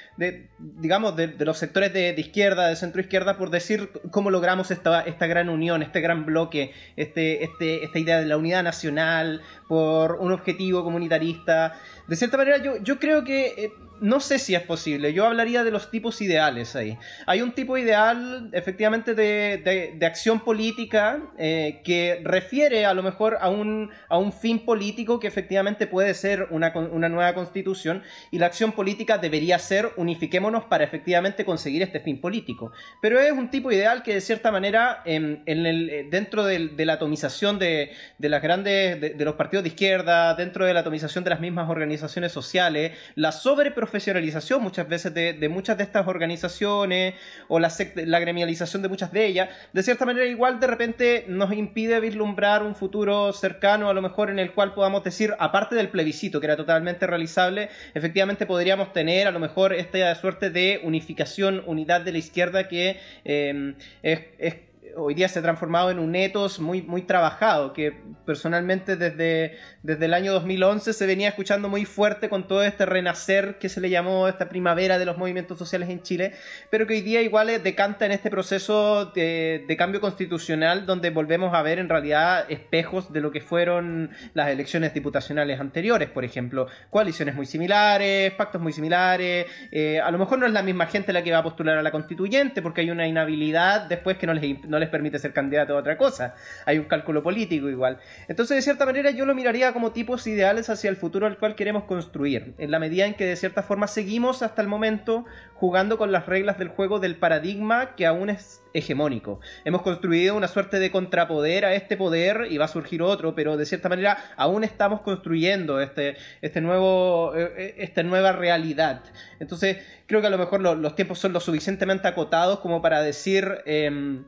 digamos, 0.60 1.16
de, 1.16 1.34
los 1.38 1.58
sectores 1.58 1.92
de, 1.92 2.14
izquierda, 2.18 2.68
de 2.68 2.76
centro 2.76 3.00
izquierda, 3.00 3.36
por 3.36 3.50
decir 3.50 3.90
cómo 4.10 4.30
logramos 4.30 4.70
esta, 4.70 5.00
esta 5.02 5.26
gran 5.26 5.48
unión, 5.48 5.82
este 5.82 6.00
gran 6.00 6.26
bloque, 6.26 6.72
este, 6.96 7.44
este, 7.44 7.84
esta 7.84 7.98
idea 7.98 8.18
de 8.18 8.26
la 8.26 8.36
unidad 8.36 8.62
nacional, 8.62 9.42
por 9.68 10.16
un 10.16 10.32
objetivo 10.32 10.84
comunitarista. 10.84 11.74
De 12.08 12.16
cierta 12.16 12.36
manera, 12.36 12.58
yo, 12.58 12.76
yo 12.82 12.98
creo 12.98 13.24
que 13.24 13.46
eh, 13.46 13.72
no 14.00 14.20
sé 14.20 14.38
si 14.38 14.54
es 14.54 14.62
posible. 14.62 15.12
Yo 15.12 15.26
hablaría 15.26 15.64
de 15.64 15.70
los 15.70 15.90
tipos 15.90 16.20
ideales 16.20 16.74
ahí. 16.76 16.98
Hay 17.26 17.42
un 17.42 17.52
tipo 17.52 17.76
ideal, 17.76 18.50
efectivamente, 18.52 19.14
de, 19.14 19.98
acción 20.10 20.40
política 20.40 21.20
eh, 21.38 21.82
que 21.84 22.20
refiere 22.24 22.84
a 22.84 22.94
lo 22.94 23.02
mejor 23.02 23.38
a 23.40 23.48
un, 23.48 23.90
a 24.08 24.18
un 24.18 24.32
fin 24.32 24.64
político 24.64 25.20
que 25.20 25.28
efectivamente 25.28 25.86
puede 25.86 26.14
ser 26.14 26.48
una, 26.50 26.70
nueva 27.08 27.34
constitución 27.34 28.02
y 28.30 28.38
la 28.38 28.46
acción 28.46 28.72
política 28.72 29.18
debería 29.18 29.58
ser 29.58 29.90
unifiquémonos 29.96 30.64
para 30.64 30.84
efectivamente 30.84 31.44
conseguir 31.44 31.82
este 31.82 32.00
fin 32.00 32.20
político. 32.20 32.72
Pero 33.00 33.20
es 33.20 33.32
un 33.32 33.50
tipo 33.50 33.70
ideal 33.70 34.02
que 34.02 34.14
de 34.14 34.20
cierta 34.20 34.50
manera 34.50 35.02
en, 35.04 35.42
el, 35.46 35.90
eh, 35.90 36.08
dentro 36.10 36.44
de, 36.44 36.70
la 36.84 36.94
atomización 36.94 37.58
de, 37.58 37.92
las 38.18 38.42
grandes, 38.42 39.00
de, 39.00 39.24
los 39.24 39.34
partidos 39.34 39.62
de 39.62 39.68
izquierda, 39.68 40.34
dentro 40.34 40.64
de 40.64 40.74
la 40.74 40.80
atomización 40.80 41.24
de 41.24 41.30
las 41.30 41.40
mismas 41.40 41.68
organizaciones 41.68 42.32
sociales, 42.32 42.92
la 43.14 43.32
sobre 43.32 43.70
profesionalización 43.90 44.62
muchas 44.62 44.88
veces 44.88 45.12
de, 45.12 45.48
muchas 45.48 45.76
de 45.76 45.82
estas 45.82 46.06
organizaciones 46.06 47.14
o 47.48 47.58
la, 47.58 47.72
la 47.96 48.20
gremialización 48.20 48.82
de 48.82 48.88
muchas 48.88 49.12
de 49.12 49.26
ellas, 49.26 49.48
de 49.72 49.82
cierta 49.82 50.06
manera 50.06 50.26
igual 50.26 50.60
de 50.60 50.68
repente 50.68 51.24
nos 51.26 51.52
impide 51.52 51.98
vislumbrar 51.98 52.62
un 52.62 52.76
futuro 52.76 53.32
cercano 53.32 53.88
a 53.88 53.94
lo 53.94 54.00
mejor 54.00 54.30
en 54.30 54.38
el 54.38 54.52
cual 54.52 54.74
podamos 54.74 55.02
decir, 55.02 55.34
aparte 55.40 55.74
del 55.74 55.88
plebiscito 55.88 56.38
que 56.38 56.46
era 56.46 56.56
totalmente 56.56 57.04
realizable, 57.06 57.68
efectivamente 57.94 58.46
podríamos 58.46 58.92
tener 58.92 59.26
a 59.26 59.32
lo 59.32 59.40
mejor 59.40 59.72
esta 59.74 60.14
suerte 60.14 60.50
de 60.50 60.80
unificación, 60.84 61.62
unidad 61.66 62.02
de 62.02 62.12
la 62.12 62.18
izquierda 62.18 62.68
que 62.68 63.00
eh, 63.24 63.74
es, 64.02 64.20
es 64.38 64.69
hoy 64.96 65.14
día 65.14 65.28
se 65.28 65.38
ha 65.38 65.42
transformado 65.42 65.90
en 65.90 65.98
un 65.98 66.14
ethos 66.14 66.60
muy, 66.60 66.82
muy 66.82 67.02
trabajado, 67.02 67.72
que 67.72 67.94
personalmente 68.24 68.96
desde, 68.96 69.58
desde 69.82 70.04
el 70.04 70.14
año 70.14 70.32
2011 70.32 70.92
se 70.92 71.06
venía 71.06 71.28
escuchando 71.28 71.68
muy 71.68 71.84
fuerte 71.84 72.28
con 72.28 72.46
todo 72.46 72.62
este 72.62 72.86
renacer 72.86 73.58
que 73.58 73.68
se 73.68 73.80
le 73.80 73.90
llamó 73.90 74.28
esta 74.28 74.48
primavera 74.48 74.98
de 74.98 75.04
los 75.04 75.18
movimientos 75.18 75.58
sociales 75.58 75.88
en 75.88 76.02
Chile, 76.02 76.32
pero 76.70 76.86
que 76.86 76.94
hoy 76.94 77.00
día 77.00 77.22
igual 77.22 77.50
decanta 77.62 78.06
en 78.06 78.12
este 78.12 78.30
proceso 78.30 79.06
de, 79.06 79.64
de 79.66 79.76
cambio 79.76 80.00
constitucional 80.00 80.86
donde 80.86 81.10
volvemos 81.10 81.54
a 81.54 81.62
ver 81.62 81.78
en 81.78 81.88
realidad 81.88 82.44
espejos 82.50 83.12
de 83.12 83.20
lo 83.20 83.30
que 83.30 83.40
fueron 83.40 84.10
las 84.34 84.48
elecciones 84.48 84.94
diputacionales 84.94 85.60
anteriores, 85.60 86.08
por 86.08 86.24
ejemplo, 86.24 86.66
coaliciones 86.90 87.34
muy 87.34 87.46
similares, 87.46 88.32
pactos 88.32 88.60
muy 88.60 88.72
similares, 88.72 89.46
eh, 89.70 90.00
a 90.00 90.10
lo 90.10 90.18
mejor 90.18 90.38
no 90.38 90.46
es 90.46 90.52
la 90.52 90.62
misma 90.62 90.86
gente 90.86 91.12
la 91.12 91.22
que 91.22 91.32
va 91.32 91.38
a 91.38 91.42
postular 91.42 91.78
a 91.78 91.82
la 91.82 91.90
constituyente 91.90 92.62
porque 92.62 92.80
hay 92.82 92.90
una 92.90 93.06
inhabilidad 93.06 93.82
después 93.82 94.16
que 94.16 94.26
no 94.26 94.34
les, 94.34 94.64
no 94.68 94.78
les 94.80 94.88
permite 94.88 95.18
ser 95.18 95.32
candidato 95.32 95.76
a 95.76 95.80
otra 95.80 95.96
cosa. 95.96 96.34
Hay 96.66 96.78
un 96.78 96.86
cálculo 96.86 97.22
político 97.22 97.68
igual. 97.68 97.98
Entonces, 98.28 98.56
de 98.56 98.62
cierta 98.62 98.86
manera, 98.86 99.10
yo 99.10 99.26
lo 99.26 99.34
miraría 99.34 99.72
como 99.72 99.92
tipos 99.92 100.26
ideales 100.26 100.70
hacia 100.70 100.90
el 100.90 100.96
futuro 100.96 101.26
al 101.26 101.38
cual 101.38 101.54
queremos 101.54 101.84
construir, 101.84 102.54
en 102.58 102.70
la 102.70 102.78
medida 102.78 103.06
en 103.06 103.14
que 103.14 103.26
de 103.26 103.36
cierta 103.36 103.62
forma 103.62 103.86
seguimos 103.86 104.42
hasta 104.42 104.62
el 104.62 104.68
momento 104.68 105.24
jugando 105.54 105.98
con 105.98 106.10
las 106.10 106.26
reglas 106.26 106.58
del 106.58 106.68
juego 106.68 107.00
del 107.00 107.16
paradigma 107.16 107.94
que 107.94 108.06
aún 108.06 108.30
es 108.30 108.62
hegemónico. 108.72 109.40
Hemos 109.64 109.82
construido 109.82 110.34
una 110.34 110.48
suerte 110.48 110.78
de 110.78 110.90
contrapoder 110.90 111.64
a 111.66 111.74
este 111.74 111.96
poder 111.96 112.46
y 112.50 112.56
va 112.56 112.64
a 112.64 112.68
surgir 112.68 113.02
otro, 113.02 113.34
pero 113.34 113.56
de 113.56 113.66
cierta 113.66 113.88
manera 113.90 114.16
aún 114.36 114.64
estamos 114.64 115.02
construyendo 115.02 115.80
este, 115.80 116.16
este 116.40 116.60
nuevo, 116.62 117.36
eh, 117.36 117.52
eh, 117.56 117.74
esta 117.78 118.02
nueva 118.02 118.32
realidad. 118.32 119.02
Entonces, 119.38 119.78
creo 120.06 120.22
que 120.22 120.28
a 120.28 120.30
lo 120.30 120.38
mejor 120.38 120.60
los 120.60 120.94
tiempos 120.94 121.18
son 121.18 121.32
lo 121.32 121.40
suficientemente 121.40 122.08
acotados 122.08 122.60
como 122.60 122.80
para 122.80 123.02
decir... 123.02 123.58
Em, 123.66 124.24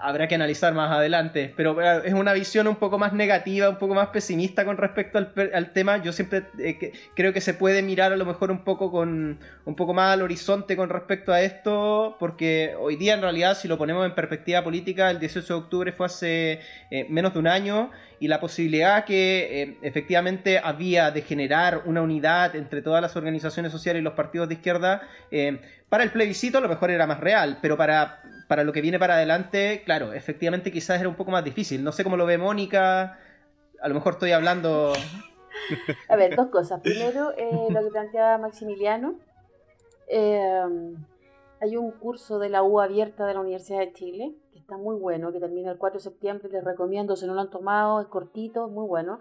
habrá 0.00 0.28
que 0.28 0.34
analizar 0.34 0.74
más 0.74 0.90
adelante, 0.90 1.52
pero 1.56 1.80
es 2.02 2.12
una 2.12 2.32
visión 2.32 2.66
un 2.68 2.76
poco 2.76 2.98
más 2.98 3.12
negativa, 3.12 3.68
un 3.68 3.78
poco 3.78 3.94
más 3.94 4.08
pesimista 4.08 4.64
con 4.64 4.76
respecto 4.76 5.18
al, 5.18 5.72
tema. 5.72 6.02
Yo 6.02 6.12
siempre 6.12 6.44
eh, 6.58 6.92
creo 7.14 7.32
que 7.32 7.40
se 7.40 7.54
puede 7.54 7.82
mirar 7.82 8.12
a 8.12 8.16
lo 8.16 8.24
mejor 8.24 8.50
un 8.50 8.64
poco 8.64 8.90
con 8.90 9.38
un 9.64 9.76
poco 9.76 9.94
más 9.94 10.12
al 10.12 10.22
horizonte 10.22 10.76
con 10.76 10.88
respecto 10.88 11.32
a 11.32 11.40
esto, 11.40 12.16
porque 12.18 12.74
hoy 12.78 12.96
día 12.96 13.14
en 13.14 13.22
realidad 13.22 13.56
si 13.56 13.68
lo 13.68 13.78
ponemos 13.78 14.06
en 14.06 14.14
perspectiva 14.14 14.62
política, 14.62 15.10
el 15.10 15.18
18 15.18 15.46
de 15.46 15.60
octubre 15.60 15.92
fue 15.92 16.06
hace 16.06 16.60
eh, 16.90 17.06
menos 17.08 17.32
de 17.32 17.38
un 17.38 17.46
año 17.46 17.90
y 18.20 18.28
la 18.28 18.40
posibilidad 18.40 19.04
que 19.04 19.62
eh, 19.62 19.78
efectivamente 19.82 20.58
había 20.58 21.10
de 21.10 21.22
generar 21.22 21.82
una 21.84 22.02
unidad 22.02 22.56
entre 22.56 22.82
todas 22.82 23.02
las 23.02 23.16
organizaciones 23.16 23.72
sociales 23.72 24.00
y 24.00 24.04
los 24.04 24.14
partidos 24.14 24.48
de 24.48 24.54
izquierda 24.54 25.02
para 25.88 26.02
el 26.02 26.10
plebiscito 26.10 26.58
a 26.58 26.60
lo 26.60 26.68
mejor 26.68 26.90
era 26.90 27.06
más 27.06 27.20
real, 27.20 27.58
pero 27.60 27.76
para 27.76 28.20
para 28.48 28.64
lo 28.64 28.72
que 28.72 28.80
viene 28.80 28.98
para 28.98 29.14
adelante, 29.14 29.82
claro, 29.84 30.12
efectivamente 30.12 30.70
quizás 30.70 31.00
era 31.00 31.08
un 31.08 31.16
poco 31.16 31.30
más 31.30 31.44
difícil. 31.44 31.82
No 31.82 31.92
sé 31.92 32.04
cómo 32.04 32.16
lo 32.16 32.26
ve 32.26 32.38
Mónica, 32.38 33.18
a 33.80 33.88
lo 33.88 33.94
mejor 33.94 34.14
estoy 34.14 34.32
hablando... 34.32 34.92
A 36.08 36.16
ver, 36.16 36.36
dos 36.36 36.48
cosas. 36.48 36.80
Primero, 36.80 37.32
eh, 37.36 37.68
lo 37.70 37.82
que 37.82 37.90
planteaba 37.90 38.38
Maximiliano. 38.38 39.14
Eh, 40.08 40.62
hay 41.60 41.76
un 41.76 41.90
curso 41.92 42.38
de 42.38 42.50
la 42.50 42.62
U 42.62 42.80
abierta 42.80 43.26
de 43.26 43.34
la 43.34 43.40
Universidad 43.40 43.78
de 43.80 43.92
Chile, 43.92 44.34
que 44.52 44.58
está 44.58 44.76
muy 44.76 44.96
bueno, 44.96 45.32
que 45.32 45.40
termina 45.40 45.72
el 45.72 45.78
4 45.78 45.98
de 45.98 46.04
septiembre, 46.04 46.48
les 46.50 46.62
recomiendo, 46.62 47.16
si 47.16 47.26
no 47.26 47.34
lo 47.34 47.40
han 47.40 47.50
tomado, 47.50 48.00
es 48.00 48.06
cortito, 48.08 48.68
muy 48.68 48.86
bueno. 48.86 49.18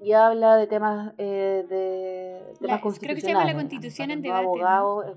Y 0.00 0.12
habla 0.12 0.56
de 0.56 0.66
temas, 0.68 1.12
eh, 1.18 1.64
de 1.68 2.54
temas 2.60 2.82
La- 2.84 2.98
creo 2.98 3.14
que 3.14 3.20
se 3.20 3.28
llama 3.28 3.44
La 3.44 3.54
Constitución 3.54 4.10
en 4.10 4.22
debate, 4.22 4.44
¿no? 4.44 4.48
Abogado, 4.50 5.04
eh, 5.04 5.16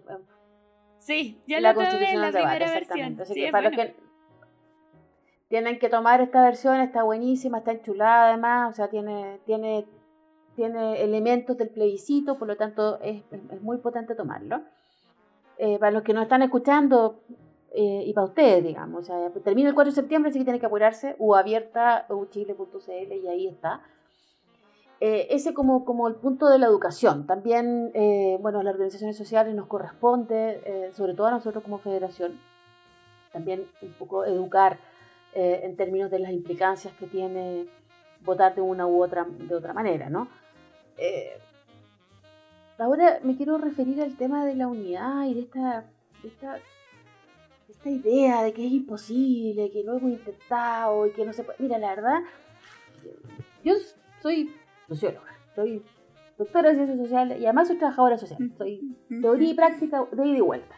Sí, 1.08 1.42
ya 1.48 1.62
la 1.62 1.70
en 1.70 1.76
Constitución 1.76 2.22
la 2.22 2.32
debate, 2.32 2.58
primera 2.58 2.72
versión. 2.74 3.22
Así 3.22 3.34
Sí, 3.34 3.40
que 3.46 3.52
para 3.52 3.70
bueno. 3.70 3.78
los 3.84 3.94
que 3.96 3.96
tienen 5.48 5.80
que 5.80 5.88
tomar 5.88 6.20
esta 6.20 6.44
versión, 6.44 6.82
está 6.82 7.04
buenísima, 7.04 7.60
está 7.60 7.72
enchulada 7.72 8.28
además, 8.28 8.72
o 8.72 8.76
sea, 8.76 8.90
tiene, 8.90 9.40
tiene, 9.46 9.86
tiene 10.58 11.02
elementos 11.02 11.58
del 11.58 11.70
plebiscito, 11.70 12.38
por 12.38 12.50
lo 12.50 12.58
tanto 12.58 13.00
es, 13.02 13.24
es- 13.32 13.62
muy 13.62 13.78
potente 13.78 14.16
tomarlo. 14.16 14.64
Eh, 15.58 15.80
para 15.80 15.92
los 15.92 16.04
que 16.04 16.14
nos 16.14 16.24
están 16.24 16.42
escuchando 16.42 17.22
eh, 17.72 18.04
y 18.06 18.12
para 18.14 18.28
ustedes, 18.28 18.62
digamos, 18.64 19.04
o 19.04 19.06
sea, 19.06 19.30
termina 19.46 19.70
el 19.70 19.76
4 19.76 19.92
de 19.92 19.96
septiembre, 19.96 20.30
así 20.30 20.40
que 20.40 20.46
tienen 20.46 20.60
que 20.60 20.66
apurarse, 20.68 21.16
o 21.20 21.36
abierta 21.38 22.06
uchile.cl 22.10 23.14
y 23.14 23.28
ahí 23.30 23.48
está. 23.48 23.82
Eh, 25.00 25.28
ese 25.30 25.54
como, 25.54 25.86
como 25.86 26.08
el 26.08 26.16
punto 26.16 26.48
de 26.50 26.58
la 26.58 26.66
educación. 26.66 27.28
También, 27.28 27.92
eh, 27.94 28.38
bueno, 28.42 28.64
las 28.64 28.74
organizaciones 28.74 29.16
sociales 29.16 29.54
nos 29.54 29.68
corresponde, 29.68 30.62
eh, 30.66 30.92
sobre 30.94 31.14
todo 31.14 31.28
a 31.28 31.32
nosotros 31.32 31.64
como 31.64 31.78
federación, 31.78 32.40
también 33.32 33.68
un 33.82 33.94
poco 33.94 34.26
educar 34.26 34.80
eh, 35.36 35.62
en 35.64 35.76
términos 35.76 36.10
de 36.10 36.20
las 36.20 36.32
implicancias 36.32 36.94
que 36.96 37.06
tiene 37.06 37.68
votar 38.22 38.56
de 38.56 38.62
una 38.62 38.88
u 38.88 39.04
otra, 39.04 39.28
de 39.30 39.54
otra 39.54 39.74
manera, 39.74 40.10
¿no? 40.10 40.28
Ahora 42.80 43.20
me 43.24 43.36
quiero 43.36 43.60
referir 43.60 44.02
al 44.02 44.18
tema 44.18 44.46
de 44.46 44.56
la 44.56 44.68
unidad 44.68 45.26
y 45.26 45.36
de 45.36 45.42
esta, 45.42 45.86
de 46.24 46.30
esta, 46.30 46.54
de 46.54 46.62
esta 47.70 47.90
idea 47.90 48.42
de 48.42 48.54
que 48.54 48.66
es 48.66 48.72
imposible, 48.72 49.70
que 49.70 49.84
lo 49.84 49.98
hemos 49.98 50.12
intentado 50.12 51.06
y 51.06 51.12
que 51.12 51.26
no 51.26 51.34
se 51.34 51.44
puede. 51.44 51.58
Mira, 51.60 51.78
la 51.78 51.90
verdad, 51.90 52.20
yo 53.64 53.76
soy 54.22 54.52
socióloga, 54.88 55.32
soy 55.56 55.84
doctora 56.38 56.70
de 56.70 56.76
ciencias 56.76 57.00
sociales 57.00 57.40
y 57.40 57.46
además 57.46 57.68
soy 57.68 57.78
trabajadora 57.78 58.18
social, 58.18 58.38
soy 58.58 58.96
teoría 59.22 59.52
y 59.52 59.54
práctica 59.56 60.06
de 60.12 60.28
ida 60.28 60.38
y 60.38 60.42
vuelta. 60.42 60.76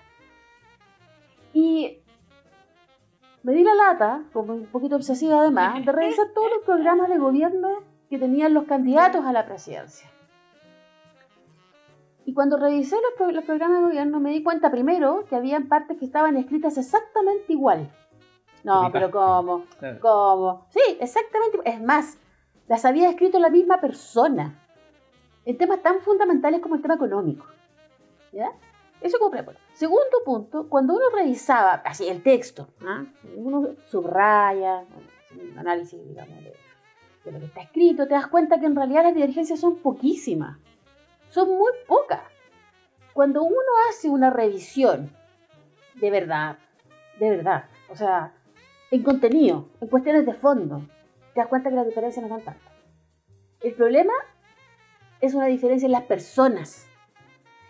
Y 1.54 2.00
me 3.44 3.54
di 3.54 3.64
la 3.64 3.74
lata, 3.76 4.24
como 4.34 4.54
un 4.54 4.66
poquito 4.68 4.96
obsesiva 4.96 5.42
además, 5.42 5.86
de 5.86 5.92
revisar 5.92 6.28
todos 6.34 6.50
los 6.56 6.66
programas 6.66 7.10
de 7.10 7.18
gobierno 7.18 7.70
que 8.10 8.18
tenían 8.18 8.54
los 8.54 8.66
candidatos 8.66 9.26
a 9.26 9.32
la 9.34 9.46
presidencia. 9.46 10.10
Y 12.26 12.34
cuando 12.34 12.58
revisé 12.58 12.96
los, 12.96 13.14
pro- 13.18 13.32
los 13.32 13.44
programas 13.44 13.80
de 13.80 13.86
gobierno 13.86 14.20
me 14.20 14.30
di 14.32 14.44
cuenta 14.44 14.70
primero 14.70 15.26
que 15.28 15.36
habían 15.36 15.68
partes 15.68 15.98
que 15.98 16.06
estaban 16.06 16.38
escritas 16.38 16.78
exactamente 16.78 17.52
igual. 17.54 17.90
No, 18.64 18.90
pero 18.92 19.10
¿cómo? 19.10 19.64
¿Cómo? 20.02 20.66
Sí, 20.70 20.98
exactamente. 21.00 21.60
Es 21.66 21.82
más, 21.82 22.20
las 22.70 22.86
había 22.86 23.10
escrito 23.10 23.40
la 23.40 23.50
misma 23.50 23.82
persona. 23.82 24.64
En 25.44 25.58
temas 25.58 25.82
tan 25.82 26.00
fundamentales 26.02 26.62
como 26.62 26.76
el 26.76 26.82
tema 26.82 26.94
económico. 26.94 27.46
¿Ya? 28.32 28.52
Eso 29.02 29.18
como 29.18 29.32
preámbulo. 29.32 29.58
Segundo 29.74 30.24
punto, 30.24 30.70
cuando 30.70 30.94
uno 30.94 31.06
revisaba 31.14 31.82
así 31.84 32.08
el 32.08 32.22
texto, 32.22 32.68
¿ah? 32.86 33.06
uno 33.36 33.70
subraya, 33.88 34.84
un 35.32 35.58
análisis, 35.58 36.00
digamos, 36.08 36.44
de 37.26 37.32
lo 37.32 37.40
que 37.40 37.46
está 37.46 37.62
escrito, 37.62 38.08
te 38.08 38.14
das 38.14 38.28
cuenta 38.28 38.60
que 38.60 38.68
en 38.68 38.76
realidad 38.76 39.04
las 39.04 39.16
divergencias 39.16 39.60
son 39.60 39.78
poquísimas. 39.78 40.60
Son 41.30 41.50
muy 41.50 41.72
pocas. 41.88 42.22
Cuando 43.14 43.44
uno 43.44 43.72
hace 43.90 44.10
una 44.10 44.30
revisión 44.30 45.10
de 45.96 46.12
verdad, 46.12 46.58
de 47.20 47.30
verdad, 47.32 47.66
o 47.90 47.96
sea, 47.96 48.34
en 48.92 49.02
contenido, 49.02 49.70
en 49.82 49.88
cuestiones 49.88 50.26
de 50.26 50.34
fondo, 50.34 50.84
te 51.34 51.40
das 51.40 51.48
cuenta 51.48 51.70
que 51.70 51.76
las 51.76 51.86
diferencias 51.86 52.24
no 52.24 52.30
son 52.30 52.44
tantas. 52.44 52.74
El 53.62 53.74
problema 53.74 54.14
es 55.22 55.34
una 55.34 55.48
diferencia 55.48 55.86
en 55.86 55.92
las 55.92 56.04
personas. 56.04 56.88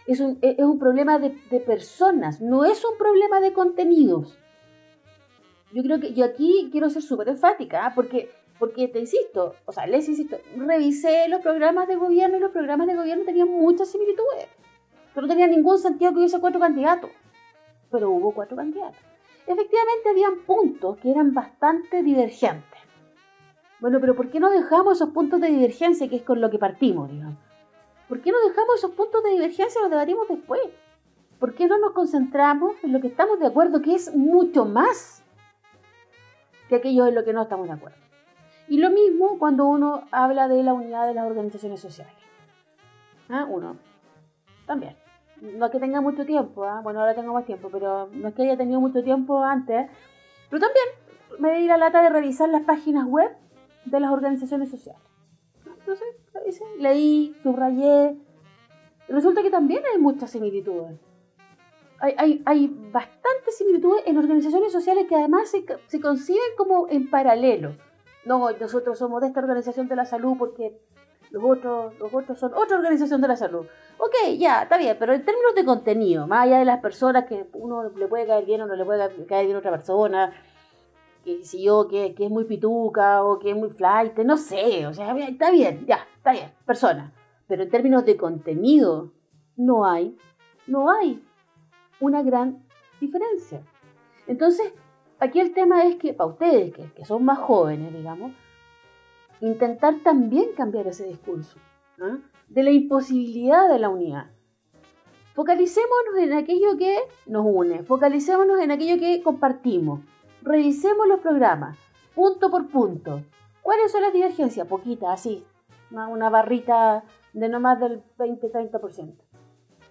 Es 0.06 0.20
un, 0.20 0.40
es 0.42 0.60
un 0.60 0.80
problema 0.80 1.20
de, 1.20 1.30
personas, 1.60 2.42
no 2.42 2.66
es 2.66 2.84
un 2.84 2.98
problema 2.98 3.40
de 3.40 3.54
contenidos. 3.54 4.40
Yo 5.72 5.84
creo 5.84 6.00
que 6.00 6.14
yo 6.14 6.26
aquí 6.26 6.70
quiero 6.72 6.90
ser 6.90 7.04
súper 7.04 7.30
enfática, 7.30 7.86
¿ah? 7.86 7.92
porque, 7.94 8.32
porque 8.58 8.88
te 8.88 9.00
insisto, 9.00 9.56
o 9.66 9.72
sea, 9.72 9.86
les 9.86 10.10
insisto, 10.10 10.38
revisé 10.56 11.28
los 11.28 11.42
programas 11.42 11.88
de 11.88 11.96
gobierno 11.96 12.38
y 12.38 12.40
los 12.40 12.52
programas 12.52 12.88
de 12.88 12.96
gobierno 12.96 13.24
tenían 13.24 13.50
muchas 13.50 13.92
similitudes. 13.92 14.48
Pero 15.14 15.28
no 15.28 15.34
tenía 15.34 15.48
ningún 15.48 15.78
sentido 15.78 16.12
que 16.12 16.20
hubiese 16.20 16.40
cuatro 16.40 16.60
candidatos. 16.60 17.12
Pero 17.92 18.10
hubo 18.10 18.32
cuatro 18.32 18.58
candidatos. 18.58 19.00
Efectivamente, 19.46 20.10
habían 20.10 20.40
puntos 20.46 20.98
que 20.98 21.12
eran 21.12 21.34
bastante 21.34 22.02
divergentes. 22.02 22.79
Bueno, 23.80 24.00
pero 24.02 24.16
¿por 24.16 24.30
qué 24.30 24.40
no 24.40 24.50
dejamos 24.50 24.98
esos 24.98 25.10
puntos 25.10 25.40
de 25.40 25.48
divergencia, 25.48 26.10
que 26.10 26.18
es 26.18 26.24
con 26.24 26.42
lo 26.42 26.50
que 26.50 26.60
partimos, 26.60 27.10
digamos? 27.10 27.38
¿Por 28.08 28.22
qué 28.22 28.32
no 28.32 28.40
dejamos 28.40 28.76
esos 28.78 28.92
puntos 28.92 29.24
de 29.24 29.32
divergencia 29.32 29.80
y 29.80 29.84
los 29.84 29.92
debatimos 29.92 30.28
después? 30.28 30.62
¿Por 31.40 31.54
qué 31.54 31.68
no 31.68 31.78
nos 31.78 31.94
concentramos 31.94 32.76
en 32.84 32.92
lo 32.92 33.00
que 33.00 33.08
estamos 33.08 33.40
de 33.40 33.48
acuerdo, 33.48 33.82
que 33.82 33.96
es 33.96 34.14
mucho 34.14 34.66
más 34.66 35.24
que 36.68 36.76
aquello 36.76 37.08
en 37.08 37.16
lo 37.16 37.24
que 37.24 37.32
no 37.32 37.44
estamos 37.44 37.68
de 37.68 37.74
acuerdo? 37.74 37.98
Y 38.68 38.80
lo 38.80 38.90
mismo 38.90 39.40
cuando 39.40 39.66
uno 39.66 40.04
habla 40.12 40.48
de 40.48 40.62
la 40.64 40.74
unidad 40.74 41.08
de 41.08 41.14
las 41.14 41.26
organizaciones 41.26 41.80
sociales. 41.80 42.14
¿Ah? 43.30 43.46
Uno, 43.48 43.78
también. 44.66 44.98
No 45.42 45.68
es 45.68 45.72
que 45.72 45.80
tenga 45.80 46.02
mucho 46.02 46.26
tiempo, 46.26 46.66
¿ah? 46.66 46.82
bueno, 46.84 47.00
ahora 47.00 47.16
tengo 47.16 47.34
más 47.34 47.46
tiempo, 47.46 47.70
pero 47.72 48.10
no 48.12 48.28
es 48.28 48.34
que 48.34 48.42
haya 48.42 48.58
tenido 48.58 48.82
mucho 48.82 49.02
tiempo 49.04 49.42
antes. 49.42 49.90
Pero 50.50 50.60
también 50.60 50.86
me 51.40 51.60
di 51.60 51.68
la 51.68 51.78
lata 51.78 52.02
de 52.02 52.10
revisar 52.10 52.50
las 52.50 52.64
páginas 52.64 53.06
web 53.06 53.32
de 53.90 54.00
las 54.00 54.12
organizaciones 54.12 54.70
sociales. 54.70 55.02
Entonces, 55.66 56.08
leí, 56.78 57.36
subrayé. 57.44 58.18
Resulta 59.08 59.42
que 59.42 59.50
también 59.50 59.84
hay 59.92 60.00
muchas 60.00 60.32
similitudes. 60.32 61.00
Hay, 62.00 62.14
hay, 62.18 62.42
hay 62.46 62.68
bastantes 62.68 63.58
similitudes 63.58 64.04
en 64.06 64.18
organizaciones 64.18 64.72
sociales 64.72 65.06
que 65.08 65.16
además 65.16 65.50
se, 65.50 65.66
se 65.88 66.00
conciben 66.00 66.42
como 66.58 66.88
en 66.90 67.10
paralelo. 67.10 67.76
No, 68.26 68.52
nosotros 68.52 68.98
somos 68.98 69.22
de 69.22 69.28
esta 69.28 69.40
organización 69.40 69.88
de 69.88 69.96
la 69.96 70.06
salud 70.06 70.36
porque 70.38 70.80
los 71.32 71.44
otros, 71.44 71.98
los 72.00 72.14
otros 72.14 72.40
son 72.40 72.54
otra 72.54 72.78
organización 72.78 73.22
de 73.22 73.28
la 73.28 73.36
salud. 73.36 73.66
Ok, 73.98 74.38
ya, 74.38 74.64
está 74.64 74.78
bien, 74.78 74.96
pero 75.00 75.14
en 75.14 75.24
términos 75.24 75.54
de 75.56 75.66
contenido, 75.66 76.28
más 76.28 76.46
allá 76.46 76.60
de 76.60 76.66
las 76.66 76.80
personas 76.80 77.26
que 77.26 77.48
uno 77.54 77.90
le 77.90 78.08
puede 78.08 78.26
caer 78.26 78.46
bien 78.46 78.62
o 78.62 78.68
no 78.68 78.76
le 78.76 78.86
puede 78.86 79.26
caer 79.26 79.46
bien 79.46 79.56
a 79.56 79.60
otra 79.60 79.72
persona, 79.72 80.34
que 81.38 81.44
si 81.44 81.64
yo, 81.64 81.88
que, 81.88 82.16
que 82.16 82.26
es 82.26 82.32
muy 82.32 82.46
pituca 82.46 83.24
o 83.24 83.40
que 83.40 83.52
es 83.52 83.56
muy 83.56 83.70
flight, 83.70 84.18
no 84.20 84.38
sé, 84.38 84.88
o 84.88 84.94
sea, 84.94 85.16
está 85.18 85.52
bien, 85.52 85.86
ya, 85.86 86.08
está 86.16 86.32
bien, 86.32 86.52
persona. 86.66 87.14
Pero 87.48 87.64
en 87.64 87.70
términos 87.70 88.06
de 88.06 88.18
contenido, 88.18 89.12
no 89.56 89.86
hay, 89.86 90.18
no 90.68 90.92
hay 90.92 91.24
una 92.00 92.24
gran 92.24 92.64
diferencia. 93.00 93.62
Entonces, 94.28 94.74
aquí 95.20 95.40
el 95.40 95.54
tema 95.54 95.86
es 95.86 95.96
que, 95.98 96.14
para 96.14 96.30
ustedes, 96.30 96.74
que, 96.74 96.92
que 96.94 97.06
son 97.06 97.26
más 97.26 97.40
jóvenes, 97.40 97.94
digamos, 97.94 98.32
intentar 99.42 100.00
también 100.04 100.50
cambiar 100.56 100.88
ese 100.88 101.06
discurso 101.06 101.58
de 102.48 102.64
la 102.64 102.72
imposibilidad 102.72 103.70
de 103.70 103.80
la 103.80 103.90
unidad. 103.90 104.32
Focalicémonos 105.34 106.18
en 106.18 106.34
aquello 106.34 106.78
que 106.78 106.98
nos 107.28 107.46
une, 107.46 107.84
focalicémonos 107.84 108.60
en 108.62 108.72
aquello 108.72 108.98
que 109.00 109.22
compartimos, 109.22 110.02
revisemos 110.42 111.08
los 111.08 111.20
programas, 111.20 111.78
punto 112.16 112.50
por 112.50 112.68
punto. 112.68 113.22
¿Cuáles 113.62 113.92
son 113.92 114.02
las 114.02 114.14
divergencias? 114.14 114.68
Poquitas, 114.68 115.10
así, 115.10 115.44
una, 115.92 116.30
barrita 116.30 117.04
de 117.34 117.50
no 117.50 117.60
más 117.60 117.80
del 117.80 118.02
20-30%. 118.18 119.14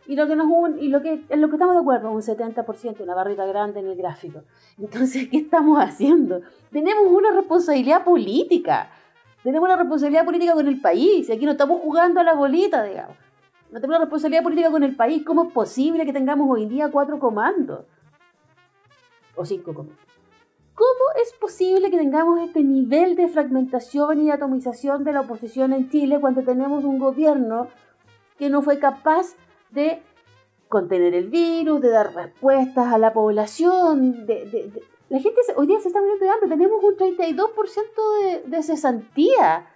Y 0.06 0.16
lo 0.16 0.26
que 0.26 0.36
nos 0.36 0.46
une, 0.48 0.80
y 0.80 0.88
lo 0.88 1.02
que, 1.02 1.24
en 1.28 1.40
lo 1.40 1.48
que 1.48 1.56
estamos 1.56 1.74
de 1.74 1.82
acuerdo, 1.82 2.10
un 2.10 2.22
70%, 2.22 3.00
una 3.00 3.14
barrita 3.14 3.44
grande 3.44 3.80
en 3.80 3.88
el 3.88 3.96
gráfico. 3.96 4.42
Entonces, 4.78 5.28
¿qué 5.28 5.36
estamos 5.38 5.78
haciendo? 5.78 6.40
Tenemos 6.70 7.06
una 7.08 7.30
responsabilidad 7.32 8.04
política. 8.04 8.90
Tenemos 9.42 9.68
una 9.68 9.76
responsabilidad 9.76 10.24
política 10.24 10.54
con 10.54 10.66
el 10.66 10.80
país. 10.80 11.30
Aquí 11.30 11.44
no 11.44 11.52
estamos 11.52 11.80
jugando 11.82 12.20
a 12.20 12.24
la 12.24 12.32
bolita, 12.32 12.82
digamos. 12.84 13.16
No 13.70 13.80
tenemos 13.80 13.96
una 13.96 14.04
responsabilidad 14.06 14.42
política 14.42 14.70
con 14.70 14.82
el 14.82 14.96
país. 14.96 15.22
¿Cómo 15.26 15.44
es 15.44 15.52
posible 15.52 16.06
que 16.06 16.12
tengamos 16.14 16.48
hoy 16.50 16.66
día 16.66 16.90
cuatro 16.90 17.18
comandos? 17.18 17.84
O 19.36 19.44
cinco 19.44 19.74
comandos. 19.74 20.07
¿Cómo 20.78 21.20
es 21.20 21.32
posible 21.32 21.90
que 21.90 21.96
tengamos 21.96 22.40
este 22.40 22.62
nivel 22.62 23.16
de 23.16 23.26
fragmentación 23.26 24.22
y 24.22 24.30
atomización 24.30 25.02
de 25.02 25.12
la 25.12 25.22
oposición 25.22 25.72
en 25.72 25.90
Chile 25.90 26.20
cuando 26.20 26.44
tenemos 26.44 26.84
un 26.84 27.00
gobierno 27.00 27.66
que 28.38 28.48
no 28.48 28.62
fue 28.62 28.78
capaz 28.78 29.34
de 29.72 30.00
contener 30.68 31.16
el 31.16 31.30
virus, 31.30 31.80
de 31.80 31.90
dar 31.90 32.14
respuestas 32.14 32.92
a 32.92 32.98
la 32.98 33.12
población? 33.12 34.24
De, 34.24 34.44
de, 34.44 34.70
de... 34.70 34.82
La 35.08 35.18
gente 35.18 35.40
hoy 35.56 35.66
día 35.66 35.80
se 35.80 35.88
está 35.88 35.98
muriendo 35.98 36.24
de 36.24 36.30
hambre. 36.30 36.48
Tenemos 36.48 36.84
un 36.84 36.96
32% 36.96 38.44
de, 38.44 38.48
de 38.48 38.62
cesantía. 38.62 39.66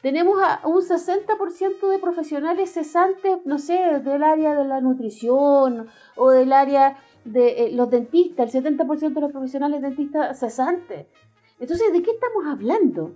Tenemos 0.00 0.40
a 0.40 0.60
un 0.64 0.80
60% 0.80 1.88
de 1.88 1.98
profesionales 1.98 2.72
cesantes, 2.72 3.38
no 3.46 3.58
sé, 3.58 3.98
del 3.98 4.22
área 4.22 4.54
de 4.54 4.64
la 4.64 4.80
nutrición 4.80 5.88
o 6.14 6.30
del 6.30 6.52
área 6.52 6.98
de 7.24 7.70
los 7.72 7.90
dentistas, 7.90 8.54
el 8.54 8.64
70% 8.64 9.14
de 9.14 9.20
los 9.20 9.32
profesionales 9.32 9.82
dentistas 9.82 10.38
cesantes. 10.38 11.06
Entonces, 11.60 11.92
¿de 11.92 12.02
qué 12.02 12.10
estamos 12.10 12.46
hablando? 12.46 13.14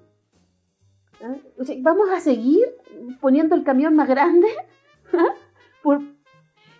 ¿Ah? 1.22 1.34
¿Vamos 1.78 2.10
a 2.10 2.20
seguir 2.20 2.64
poniendo 3.20 3.54
el 3.54 3.64
camión 3.64 3.94
más 3.94 4.08
grande? 4.08 4.48
Por... 5.82 6.00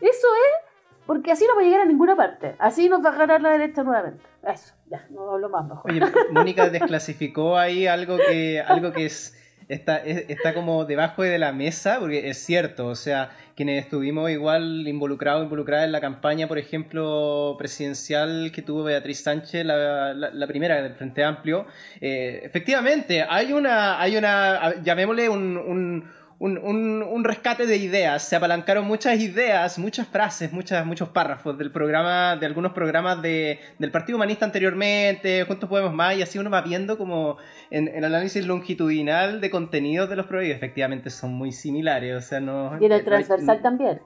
Eso 0.01 0.27
es 0.27 0.66
porque 1.07 1.31
así 1.31 1.45
no 1.47 1.55
va 1.55 1.62
a 1.62 1.64
llegar 1.64 1.81
a 1.83 1.85
ninguna 1.87 2.16
parte. 2.16 2.57
Así 2.59 2.89
nos 2.89 3.05
va 3.05 3.11
a 3.11 3.16
ganar 3.16 3.41
la 3.41 3.51
derecha 3.51 3.85
nuevamente. 3.85 4.24
Eso, 4.43 4.74
ya, 4.91 5.07
no 5.11 5.31
hablo 5.31 5.49
más. 5.49 5.64
Oye, 5.85 6.01
Mónica 6.33 6.68
desclasificó 6.68 7.57
ahí 7.57 7.87
algo 7.87 8.16
que, 8.18 8.61
algo 8.61 8.93
que 8.93 9.07
es 9.07 9.37
está, 9.68 9.99
está 9.99 10.55
como 10.55 10.85
debajo 10.85 11.22
de 11.22 11.39
la 11.39 11.53
mesa, 11.53 11.99
porque 12.01 12.29
es 12.29 12.39
cierto, 12.39 12.87
o 12.89 12.95
sea, 12.95 13.31
quienes 13.57 13.84
estuvimos 13.84 14.30
igual 14.30 14.86
involucrados, 14.86 15.44
involucradas 15.44 15.86
en 15.86 15.92
la 15.92 16.00
campaña, 16.00 16.46
por 16.46 16.59
ejemplo, 16.59 17.57
presidencial 17.59 18.52
que 18.52 18.62
tuvo 18.62 18.84
Beatriz 18.84 19.20
Sánchez, 19.20 19.64
la, 19.64 20.12
la, 20.12 20.46
primera 20.46 20.82
del 20.82 20.94
Frente 20.94 21.24
Amplio, 21.24 21.66
eh, 22.00 22.42
efectivamente, 22.44 23.24
hay 23.28 23.54
una, 23.54 23.98
hay 24.00 24.16
una, 24.16 24.82
llamémosle 24.82 25.28
un 25.30 25.57
un, 25.57 26.04
un, 26.39 27.03
un, 27.03 27.24
rescate 27.24 27.66
de 27.66 27.76
ideas. 27.76 28.22
Se 28.22 28.37
apalancaron 28.37 28.87
muchas 28.87 29.18
ideas, 29.20 29.78
muchas 29.78 30.07
frases, 30.07 30.53
muchas, 30.53 30.84
muchos 30.84 31.09
párrafos 31.09 31.57
del 31.57 31.72
programa, 31.72 32.37
de 32.37 32.47
algunos 32.47 32.72
programas 32.72 33.22
de, 33.22 33.61
del 33.78 33.91
Partido 33.91 34.16
Humanista 34.16 34.45
anteriormente, 34.45 35.45
Juntos 35.45 35.68
Podemos 35.68 35.95
Más, 35.95 36.16
y 36.16 36.22
así 36.22 36.39
uno 36.39 36.51
va 36.51 36.61
viendo 36.61 36.99
como 36.99 37.39
en, 37.70 37.89
el 37.89 38.05
análisis 38.05 38.47
longitudinal 38.47 39.41
de 39.41 39.51
contenidos 39.51 40.11
de 40.11 40.16
los 40.16 40.26
programas, 40.26 40.57
efectivamente 40.57 41.11
son 41.11 41.32
muy 41.32 41.53
similares. 41.53 42.16
O 42.16 42.20
sea, 42.20 42.41
no, 42.41 42.78
y 42.80 42.84
en 42.84 42.93
el 42.93 43.05
transversal 43.05 43.62
también. 43.62 44.01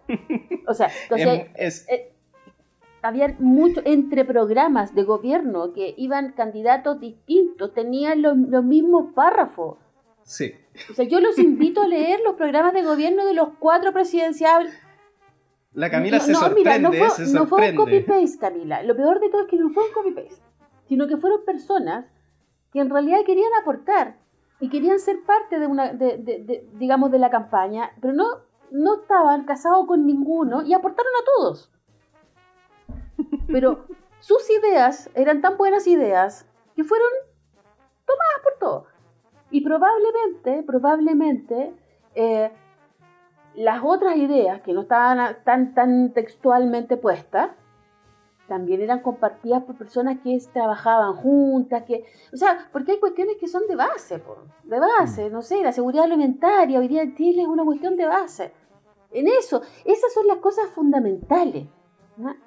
O 0.67 0.75
sea, 0.75 0.89
entonces. 1.11 1.87
Eh, 1.89 2.13
había 3.03 3.35
mucho 3.39 3.81
entre 3.87 4.27
programas 4.27 4.95
de 4.95 5.05
gobierno 5.05 5.73
que 5.73 5.95
iban 5.97 6.33
candidatos 6.33 7.01
distintos, 7.01 7.73
tenían 7.73 8.21
los, 8.21 8.37
los 8.37 8.63
mismos 8.63 9.15
párrafos. 9.15 9.79
Sí. 10.31 10.55
O 10.89 10.95
sea, 10.95 11.05
yo 11.07 11.19
los 11.19 11.37
invito 11.41 11.83
a 11.83 11.89
leer 11.89 12.21
los 12.21 12.35
programas 12.35 12.73
de 12.73 12.85
gobierno 12.85 13.27
de 13.27 13.35
los 13.35 13.49
cuatro 13.59 13.93
presidenciales. 13.93 14.73
La 15.73 15.91
Camila 15.91 16.21
se 16.21 16.37
sorprende, 16.37 16.79
no 16.79 16.93
fue, 16.93 17.27
no 17.33 17.47
fue 17.49 17.71
un 17.71 17.77
copy-paste, 17.77 18.39
Camila. 18.39 18.85
Lo 18.85 18.95
peor 18.95 19.19
de 19.19 19.29
todo 19.29 19.43
es 19.43 19.49
que 19.49 19.57
no 19.57 19.71
fue 19.71 19.89
un 19.89 19.93
copy-paste, 19.93 20.41
sino 20.87 21.09
que 21.09 21.17
fueron 21.17 21.45
personas 21.45 22.07
que 22.73 22.79
en 22.79 22.91
realidad 22.91 23.25
querían 23.27 23.51
aportar 23.61 24.19
y 24.61 24.69
querían 24.69 25.01
ser 25.01 25.21
parte 25.25 25.59
de 25.59 25.67
una, 25.67 25.93
de, 25.95 26.65
digamos, 26.75 27.11
de 27.11 27.19
la 27.19 27.31
campaña, 27.31 27.91
pero 28.01 28.15
no, 28.15 28.43
no 28.71 29.01
estaban 29.01 29.47
casados 29.47 29.85
con 29.89 30.07
ninguno 30.07 30.63
y 30.63 30.75
aportaron 30.75 31.13
a 31.13 31.25
todos. 31.25 31.73
Pero 33.49 33.85
sus 34.21 34.49
ideas 34.49 35.11
eran 35.15 35.41
tan 35.41 35.57
buenas 35.57 35.89
ideas 35.89 36.47
que 36.77 36.85
fueron 36.85 37.09
tomadas 38.07 38.41
por 38.45 38.59
todos. 38.61 38.90
Y 39.51 39.63
probablemente, 39.63 40.63
probablemente, 40.63 41.75
eh, 42.15 42.51
las 43.55 43.83
otras 43.85 44.17
ideas 44.17 44.61
que 44.63 44.73
no 44.73 44.83
estaban 44.83 45.37
tan, 45.45 45.75
tan 45.75 46.13
textualmente 46.13 46.97
puestas, 46.97 47.51
también 48.51 48.81
eran 48.81 49.01
compartidas 49.01 49.63
por 49.63 49.77
personas 49.77 50.19
que 50.25 50.37
trabajaban 50.53 51.15
juntas, 51.15 51.85
que, 51.85 52.05
o 52.33 52.37
sea, 52.37 52.69
porque 52.73 52.93
hay 52.93 52.99
cuestiones 52.99 53.37
que 53.39 53.47
son 53.47 53.67
de 53.69 53.77
base, 53.77 54.21
de 54.65 54.81
base, 54.81 55.31
mm. 55.31 55.33
no 55.33 55.41
sé, 55.41 55.63
la 55.63 55.71
seguridad 55.71 56.05
alimentaria 56.05 56.81
hoy 56.81 56.89
día 56.89 57.03
en 57.03 57.15
Chile 57.15 57.43
es 57.43 57.49
una 57.49 57.65
cuestión 57.65 57.97
de 57.97 58.07
base. 58.07 58.53
En 59.13 59.29
eso, 59.29 59.63
esas 59.85 60.13
son 60.13 60.27
las 60.27 60.39
cosas 60.39 60.69
fundamentales. 60.71 61.67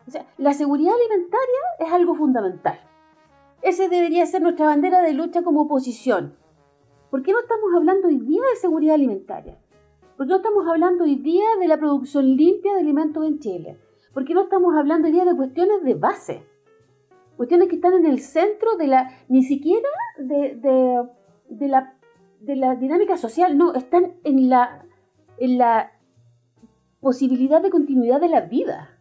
O 0.08 0.12
sea, 0.12 0.26
la 0.38 0.54
seguridad 0.54 0.94
alimentaria 0.94 1.60
es 1.80 1.92
algo 1.92 2.16
fundamental. 2.16 2.80
Ese 3.62 3.88
debería 3.88 4.26
ser 4.26 4.42
nuestra 4.42 4.66
bandera 4.66 5.02
de 5.02 5.14
lucha 5.14 5.42
como 5.42 5.62
oposición. 5.62 6.36
¿Por 7.14 7.22
qué 7.22 7.32
no 7.32 7.42
estamos 7.42 7.70
hablando 7.76 8.08
hoy 8.08 8.18
día 8.18 8.42
de 8.42 8.60
seguridad 8.60 8.96
alimentaria? 8.96 9.56
¿Por 10.18 10.26
qué 10.26 10.32
no 10.32 10.38
estamos 10.38 10.68
hablando 10.68 11.04
hoy 11.04 11.18
día 11.18 11.46
de 11.60 11.68
la 11.68 11.78
producción 11.78 12.36
limpia 12.36 12.74
de 12.74 12.80
alimentos 12.80 13.24
en 13.24 13.38
Chile? 13.38 13.78
¿Por 14.16 14.26
qué 14.26 14.34
no 14.34 14.46
estamos 14.46 14.76
hablando 14.76 15.08
hoy 15.08 15.14
día 15.14 15.24
de 15.24 15.36
cuestiones 15.36 15.84
de 15.84 15.94
base? 15.94 16.44
Cuestiones 17.38 17.68
que 17.70 17.76
están 17.76 17.94
en 17.94 18.08
el 18.08 18.20
centro 18.20 18.78
de 18.78 18.88
la, 18.88 19.12
ni 19.30 19.44
siquiera 19.44 19.88
de, 20.18 20.56
de, 21.50 21.68
la, 21.68 21.94
de 22.40 22.56
la 22.56 22.74
dinámica 22.78 23.16
social, 23.16 23.60
no, 23.60 23.76
están 23.76 24.16
en 24.24 24.50
la, 24.50 24.84
en 25.38 25.60
la 25.60 25.92
posibilidad 27.00 27.62
de 27.62 27.70
continuidad 27.70 28.22
de 28.22 28.30
la 28.30 28.42
vida. 28.42 28.93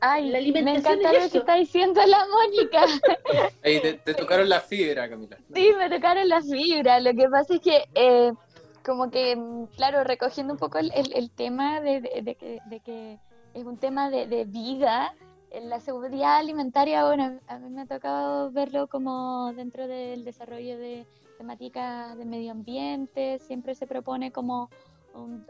Ay, 0.00 0.30
me 0.52 0.76
encanta 0.76 1.12
lo 1.12 1.30
que 1.30 1.38
está 1.38 1.54
diciendo 1.56 2.00
la 2.06 2.26
Mónica. 2.26 2.84
Ahí 3.64 3.80
te, 3.80 4.14
tocaron 4.14 4.48
la 4.48 4.60
fibra, 4.60 5.08
Camila. 5.08 5.38
Sí, 5.54 5.70
me 5.76 5.88
tocaron 5.88 6.28
la 6.28 6.42
fibra. 6.42 7.00
Lo 7.00 7.12
que 7.14 7.28
pasa 7.28 7.54
es 7.54 7.60
que, 7.60 7.84
eh, 7.94 8.32
como 8.84 9.10
que, 9.10 9.36
claro, 9.76 10.04
recogiendo 10.04 10.52
un 10.52 10.58
poco 10.58 10.78
el, 10.78 10.92
el, 10.94 11.30
tema 11.30 11.80
de, 11.80 12.00
de, 12.00 12.34
que, 12.34 12.60
de, 12.66 12.80
que, 12.80 13.18
es 13.54 13.64
un 13.64 13.78
tema 13.78 14.10
de, 14.10 14.44
vida, 14.44 15.14
la 15.62 15.80
seguridad 15.80 16.36
alimentaria, 16.36 17.04
bueno, 17.06 17.40
a 17.46 17.58
mí 17.58 17.70
me 17.70 17.82
ha 17.82 17.86
tocado 17.86 18.50
verlo 18.52 18.86
como 18.86 19.52
dentro 19.54 19.88
del 19.88 20.24
desarrollo 20.24 20.78
de 20.78 21.06
temáticas 21.38 22.16
de 22.18 22.24
medio 22.26 22.52
ambiente, 22.52 23.38
siempre 23.38 23.74
se 23.74 23.86
propone 23.86 24.30
como, 24.30 24.70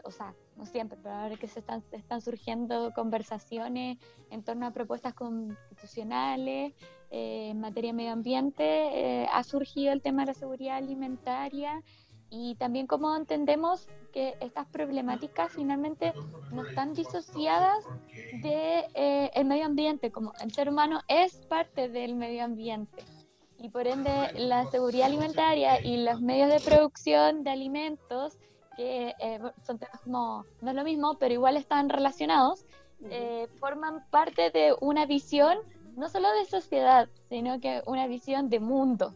o 0.03 0.11
sea, 0.11 0.33
no 0.55 0.65
siempre, 0.65 0.97
pero 1.01 1.15
ahora 1.15 1.35
que 1.35 1.47
se 1.47 1.59
están, 1.59 1.83
están 1.91 2.21
surgiendo 2.21 2.93
conversaciones 2.93 3.97
en 4.29 4.43
torno 4.43 4.65
a 4.65 4.71
propuestas 4.71 5.13
constitucionales 5.13 6.73
eh, 7.11 7.49
en 7.51 7.59
materia 7.59 7.91
de 7.91 7.97
medio 7.97 8.11
ambiente, 8.11 8.63
eh, 8.63 9.27
ha 9.31 9.43
surgido 9.43 9.93
el 9.93 10.01
tema 10.01 10.23
de 10.23 10.27
la 10.27 10.33
seguridad 10.33 10.77
alimentaria 10.77 11.83
y 12.29 12.55
también 12.55 12.87
cómo 12.87 13.15
entendemos 13.15 13.87
que 14.11 14.35
estas 14.41 14.67
problemáticas 14.67 15.51
finalmente 15.53 16.13
no 16.51 16.65
están 16.65 16.93
disociadas 16.93 17.85
del 18.33 18.41
de, 18.41 18.85
eh, 18.95 19.31
el 19.33 19.45
medio 19.45 19.65
ambiente, 19.65 20.11
como 20.11 20.33
el 20.41 20.51
ser 20.51 20.69
humano 20.69 21.01
es 21.07 21.37
parte 21.47 21.87
del 21.87 22.15
medio 22.15 22.43
ambiente. 22.43 23.03
Y 23.59 23.69
por 23.69 23.87
ende 23.87 24.11
la 24.35 24.69
seguridad 24.69 25.07
alimentaria 25.07 25.81
y 25.81 26.03
los 26.03 26.21
medios 26.21 26.49
de 26.49 26.59
producción 26.59 27.43
de 27.43 27.49
alimentos 27.49 28.37
que 28.77 29.13
eh, 29.19 29.39
son 29.65 29.79
temas 29.79 29.99
como, 30.01 30.45
no 30.61 30.69
es 30.69 30.75
lo 30.75 30.83
mismo, 30.83 31.17
pero 31.17 31.33
igual 31.33 31.57
están 31.57 31.89
relacionados, 31.89 32.65
eh, 33.09 33.47
forman 33.59 34.05
parte 34.09 34.49
de 34.51 34.73
una 34.79 35.05
visión 35.05 35.57
no 35.97 36.09
solo 36.09 36.31
de 36.33 36.45
sociedad, 36.45 37.09
sino 37.27 37.59
que 37.59 37.81
una 37.87 38.07
visión 38.07 38.49
de 38.49 38.59
mundo. 38.59 39.13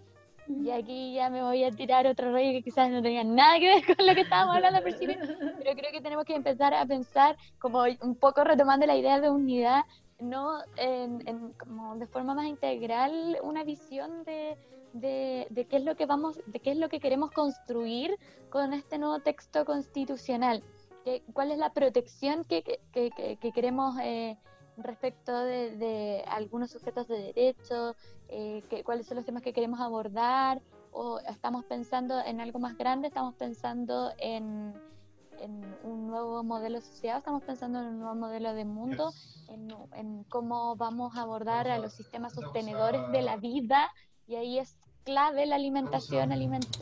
Y 0.48 0.72
aquí 0.72 1.14
ya 1.14 1.30
me 1.30 1.44
voy 1.44 1.64
a 1.64 1.72
tirar 1.72 2.08
otro 2.08 2.32
rollo 2.32 2.52
que 2.52 2.64
quizás 2.64 2.90
no 2.90 3.02
tenga 3.02 3.24
nada 3.24 3.60
que 3.60 3.68
ver 3.68 3.96
con 3.96 4.06
lo 4.06 4.16
que 4.16 4.22
estábamos 4.22 4.56
hablando 4.56 4.78
al 4.78 4.84
principio, 4.84 5.16
pero 5.60 5.76
creo 5.76 5.92
que 5.92 6.02
tenemos 6.02 6.26
que 6.26 6.36
empezar 6.36 6.74
a 6.74 6.86
pensar, 6.86 7.38
como 7.60 7.84
un 8.02 8.16
poco 8.16 8.44
retomando 8.44 8.86
la 8.86 8.98
idea 8.98 9.22
de 9.22 9.30
unidad, 9.30 9.84
no 10.20 10.60
en, 10.76 11.54
como 11.54 11.96
de 11.96 12.08
forma 12.08 12.34
más 12.34 12.48
integral, 12.48 13.38
una 13.44 13.64
visión 13.64 14.24
de, 14.24 14.58
de, 14.94 15.68
qué 15.70 15.78
es 15.78 15.84
lo 15.84 15.96
que 15.96 16.06
vamos, 16.06 16.40
de 16.46 16.60
qué 16.60 16.72
es 16.72 16.78
lo 16.78 16.90
que 16.90 17.00
queremos 17.00 17.32
construir 17.32 18.18
con 18.50 18.74
este 18.74 18.98
nuevo 18.98 19.20
texto 19.20 19.66
constitucional. 19.66 20.64
¿Cuál 21.34 21.52
es 21.52 21.58
la 21.58 21.74
protección 21.74 22.44
que, 22.44 22.64
que, 22.92 23.52
queremos 23.54 23.96
eh, 24.02 24.38
respecto 24.78 25.36
de, 25.44 26.24
algunos 26.28 26.72
sujetos 26.72 27.08
de 27.08 27.34
derecho? 27.34 27.96
Eh, 28.30 28.64
¿Cuáles 28.86 29.08
son 29.08 29.18
los 29.18 29.26
temas 29.26 29.42
que 29.42 29.54
queremos 29.54 29.80
abordar? 29.80 30.62
¿O 30.92 31.20
estamos 31.20 31.66
pensando 31.66 32.20
en 32.20 32.42
algo 32.42 32.60
más 32.60 32.78
grande? 32.78 33.08
¿Estamos 33.08 33.34
pensando 33.36 34.12
en, 34.20 34.74
en 35.40 35.76
un 35.84 36.08
nuevo 36.08 36.44
modelo 36.44 36.80
de 36.80 36.86
sociedad? 36.86 37.18
¿Estamos 37.18 37.44
pensando 37.44 37.80
en 37.80 37.88
un 37.88 38.00
nuevo 38.00 38.16
modelo 38.16 38.54
de 38.54 38.66
mundo? 38.66 39.12
En, 39.48 39.74
en 39.96 40.24
cómo 40.26 40.76
vamos 40.76 41.16
a 41.18 41.22
abordar 41.22 41.68
a 41.68 41.80
los 41.80 41.94
sistemas 41.94 42.34
sostenedores 42.34 43.10
de 43.12 43.22
la 43.22 43.38
vida 43.38 43.90
y 44.32 44.36
ahí 44.38 44.60
es 44.60 44.78
clave 45.04 45.46
la 45.46 45.56
alimentación, 45.56 46.30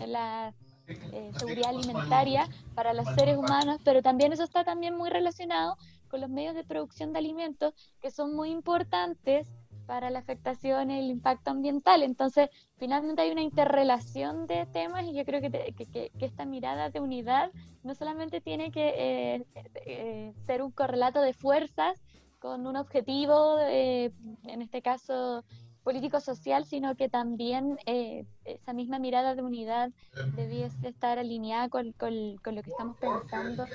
la 0.06 0.54
eh, 0.88 1.32
seguridad 1.36 1.70
alimentaria 1.70 2.48
para 2.76 2.94
los 2.94 3.08
seres 3.16 3.38
humanos, 3.38 3.82
pero 3.84 4.04
también 4.04 4.32
eso 4.32 4.44
está 4.44 4.64
también 4.64 4.96
muy 4.96 5.10
relacionado 5.10 5.76
con 6.10 6.22
los 6.22 6.30
medios 6.30 6.54
de 6.54 6.64
producción 6.64 7.12
de 7.12 7.20
alimentos 7.20 7.74
que 8.02 8.12
son 8.12 8.36
muy 8.36 8.52
importantes 8.52 9.48
para 9.88 10.12
la 10.12 10.20
afectación 10.20 10.92
y 10.92 11.00
el 11.00 11.10
impacto 11.10 11.50
ambiental. 11.50 12.04
Entonces, 12.04 12.50
finalmente 12.78 13.24
hay 13.24 13.32
una 13.32 13.42
interrelación 13.42 14.46
de 14.46 14.68
temas 14.68 15.06
y 15.06 15.14
yo 15.14 15.26
creo 15.26 15.42
que, 15.42 15.50
que, 15.50 16.12
esta 16.20 16.46
mirada 16.46 16.92
de 16.92 17.00
unidad 17.00 17.52
no 17.82 17.96
solamente 17.96 18.42
tiene 18.42 18.70
que 18.70 18.94
eh, 18.96 19.46
eh, 19.88 20.34
ser 20.46 20.62
un 20.62 20.70
correlato 20.70 21.20
de 21.22 21.34
fuerzas 21.34 22.00
con 22.38 22.68
un 22.68 22.76
objetivo, 22.76 23.60
en 23.60 24.62
este 24.62 24.82
caso 24.82 25.44
político-social, 25.90 26.66
sino 26.66 26.96
que 26.96 27.10
también 27.10 27.80
eh, 27.88 28.24
esa 28.46 28.74
misma 28.74 29.00
mirada 29.00 29.34
de 29.34 29.42
unidad 29.42 29.90
debiese 30.36 30.88
estar 30.88 31.18
alineada 31.18 31.68
con, 31.70 31.94
con, 31.94 32.14
lo 32.56 32.62
que 32.62 32.70
estamos 32.70 32.96
pensando 32.98 33.66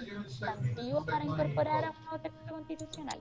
para 1.07 1.25
incorporar 1.25 1.87
a 1.87 1.91
un 1.91 2.05
nuevo 2.05 2.21
texto 2.21 2.55
constitucional. 2.55 3.19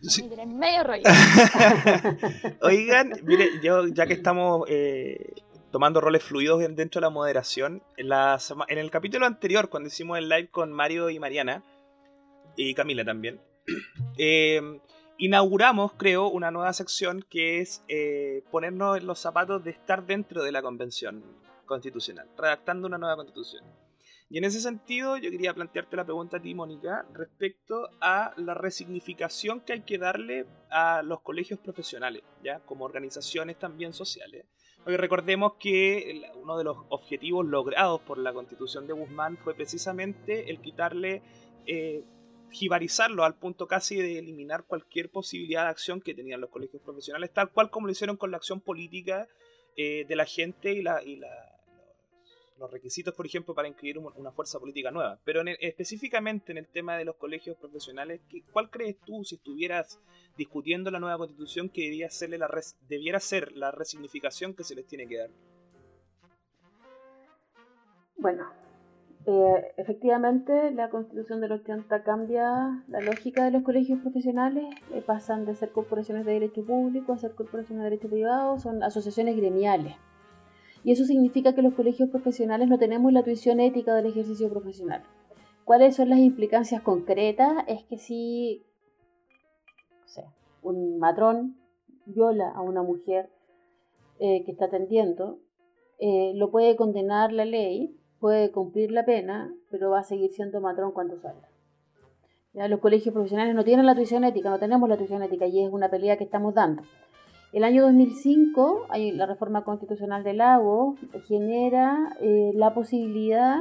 Sí. 0.00 0.30
medio 0.46 0.84
rollo. 0.84 1.02
Oigan, 2.62 3.14
mire, 3.24 3.48
yo 3.60 3.88
ya 3.88 4.06
que 4.06 4.12
estamos 4.12 4.64
eh, 4.68 5.34
tomando 5.72 6.00
roles 6.00 6.22
fluidos 6.22 6.60
dentro 6.60 7.00
de 7.00 7.06
la 7.06 7.10
moderación, 7.10 7.82
en, 7.96 8.10
la, 8.10 8.38
en 8.68 8.78
el 8.78 8.92
capítulo 8.92 9.26
anterior, 9.26 9.70
cuando 9.70 9.88
hicimos 9.88 10.18
el 10.18 10.28
live 10.28 10.50
con 10.50 10.70
Mario 10.70 11.10
y 11.10 11.18
Mariana, 11.18 11.64
y 12.54 12.74
Camila 12.74 13.04
también, 13.04 13.40
eh, 14.18 14.60
inauguramos, 15.18 15.92
creo, 15.94 16.28
una 16.28 16.50
nueva 16.50 16.72
sección 16.72 17.24
que 17.28 17.60
es 17.60 17.82
eh, 17.88 18.44
ponernos 18.50 18.98
en 18.98 19.06
los 19.06 19.18
zapatos 19.18 19.64
de 19.64 19.70
estar 19.70 20.06
dentro 20.06 20.42
de 20.42 20.52
la 20.52 20.62
convención 20.62 21.24
constitucional, 21.64 22.28
redactando 22.36 22.86
una 22.86 22.98
nueva 22.98 23.16
constitución. 23.16 23.64
Y 24.28 24.38
en 24.38 24.44
ese 24.44 24.60
sentido, 24.60 25.16
yo 25.16 25.30
quería 25.30 25.54
plantearte 25.54 25.96
la 25.96 26.04
pregunta 26.04 26.38
a 26.38 26.42
ti, 26.42 26.52
Mónica, 26.52 27.06
respecto 27.12 27.88
a 28.00 28.32
la 28.36 28.54
resignificación 28.54 29.60
que 29.60 29.74
hay 29.74 29.82
que 29.82 29.98
darle 29.98 30.46
a 30.68 31.02
los 31.02 31.20
colegios 31.20 31.60
profesionales, 31.60 32.22
ya 32.42 32.58
como 32.60 32.84
organizaciones 32.84 33.56
también 33.56 33.92
sociales. 33.92 34.46
Porque 34.78 34.96
recordemos 34.96 35.54
que 35.60 36.22
uno 36.42 36.58
de 36.58 36.64
los 36.64 36.76
objetivos 36.88 37.46
logrados 37.46 38.00
por 38.00 38.18
la 38.18 38.32
constitución 38.32 38.86
de 38.86 38.94
Guzmán 38.94 39.36
fue 39.36 39.54
precisamente 39.54 40.50
el 40.50 40.60
quitarle 40.60 41.22
eh, 41.66 42.04
jibarizarlo 42.50 43.24
al 43.24 43.34
punto 43.34 43.66
casi 43.66 43.96
de 43.96 44.18
eliminar 44.18 44.64
cualquier 44.64 45.10
posibilidad 45.10 45.64
de 45.64 45.70
acción 45.70 46.00
que 46.00 46.14
tenían 46.14 46.40
los 46.40 46.50
colegios 46.50 46.82
profesionales, 46.82 47.32
tal 47.32 47.50
cual 47.50 47.70
como 47.70 47.86
lo 47.86 47.92
hicieron 47.92 48.16
con 48.16 48.30
la 48.30 48.36
acción 48.36 48.60
política 48.60 49.28
eh, 49.76 50.04
de 50.06 50.16
la 50.16 50.24
gente 50.24 50.72
y, 50.72 50.82
la, 50.82 51.02
y 51.02 51.16
la, 51.16 51.56
los 52.58 52.70
requisitos, 52.70 53.14
por 53.14 53.26
ejemplo, 53.26 53.54
para 53.54 53.68
inscribir 53.68 53.98
una 53.98 54.32
fuerza 54.32 54.58
política 54.58 54.90
nueva. 54.90 55.18
Pero 55.24 55.42
específicamente 55.60 56.52
en 56.52 56.58
el 56.58 56.66
tema 56.66 56.96
de 56.96 57.04
los 57.04 57.16
colegios 57.16 57.56
profesionales, 57.56 58.20
¿cuál 58.52 58.70
crees 58.70 58.96
tú, 59.04 59.24
si 59.24 59.36
estuvieras 59.36 60.00
discutiendo 60.36 60.90
la 60.90 60.98
nueva 60.98 61.18
constitución, 61.18 61.68
que 61.68 61.82
debía 61.82 62.10
serle 62.10 62.38
la 62.38 62.48
debiera 62.88 63.20
ser 63.20 63.52
la 63.52 63.70
resignificación 63.70 64.54
que 64.54 64.64
se 64.64 64.74
les 64.74 64.86
tiene 64.86 65.06
que 65.06 65.18
dar? 65.18 65.30
Bueno, 68.16 68.50
eh, 69.28 69.72
efectivamente, 69.76 70.70
la 70.70 70.88
constitución 70.88 71.40
del 71.40 71.50
80 71.50 72.04
cambia 72.04 72.84
la 72.86 73.00
lógica 73.00 73.44
de 73.44 73.50
los 73.50 73.64
colegios 73.64 73.98
profesionales, 73.98 74.64
eh, 74.94 75.02
pasan 75.04 75.44
de 75.44 75.56
ser 75.56 75.72
corporaciones 75.72 76.24
de 76.24 76.34
derecho 76.34 76.64
público 76.64 77.12
a 77.12 77.18
ser 77.18 77.34
corporaciones 77.34 77.82
de 77.82 77.90
derecho 77.90 78.08
privado, 78.08 78.56
son 78.58 78.84
asociaciones 78.84 79.36
gremiales. 79.36 79.96
Y 80.84 80.92
eso 80.92 81.04
significa 81.04 81.56
que 81.56 81.62
los 81.62 81.74
colegios 81.74 82.08
profesionales 82.08 82.68
no 82.68 82.78
tenemos 82.78 83.12
la 83.12 83.24
tuición 83.24 83.58
ética 83.58 83.96
del 83.96 84.06
ejercicio 84.06 84.48
profesional. 84.48 85.02
¿Cuáles 85.64 85.96
son 85.96 86.08
las 86.08 86.20
implicancias 86.20 86.80
concretas? 86.82 87.64
Es 87.66 87.82
que 87.82 87.98
si 87.98 88.62
un 90.62 91.00
matrón 91.00 91.56
viola 92.04 92.52
a 92.52 92.60
una 92.60 92.84
mujer 92.84 93.28
eh, 94.20 94.44
que 94.44 94.52
está 94.52 94.66
atendiendo, 94.66 95.40
lo 95.98 96.50
puede 96.50 96.76
condenar 96.76 97.32
la 97.32 97.46
ley 97.46 97.96
puede 98.20 98.50
cumplir 98.50 98.90
la 98.92 99.04
pena, 99.04 99.52
pero 99.70 99.90
va 99.90 100.00
a 100.00 100.04
seguir 100.04 100.30
siendo 100.30 100.60
matrón 100.60 100.92
cuando 100.92 101.16
salga. 101.18 101.48
Los 102.54 102.80
colegios 102.80 103.12
profesionales 103.12 103.54
no 103.54 103.64
tienen 103.64 103.84
la 103.84 103.94
tuición 103.94 104.24
ética, 104.24 104.48
no 104.48 104.58
tenemos 104.58 104.88
la 104.88 104.96
tuición 104.96 105.22
ética 105.22 105.46
y 105.46 105.62
es 105.62 105.70
una 105.70 105.90
pelea 105.90 106.16
que 106.16 106.24
estamos 106.24 106.54
dando. 106.54 106.82
El 107.52 107.64
año 107.64 107.82
2005, 107.82 108.86
la 109.14 109.26
reforma 109.26 109.62
constitucional 109.62 110.24
del 110.24 110.38
lago 110.38 110.96
genera 111.26 112.16
eh, 112.20 112.52
la 112.54 112.72
posibilidad 112.72 113.60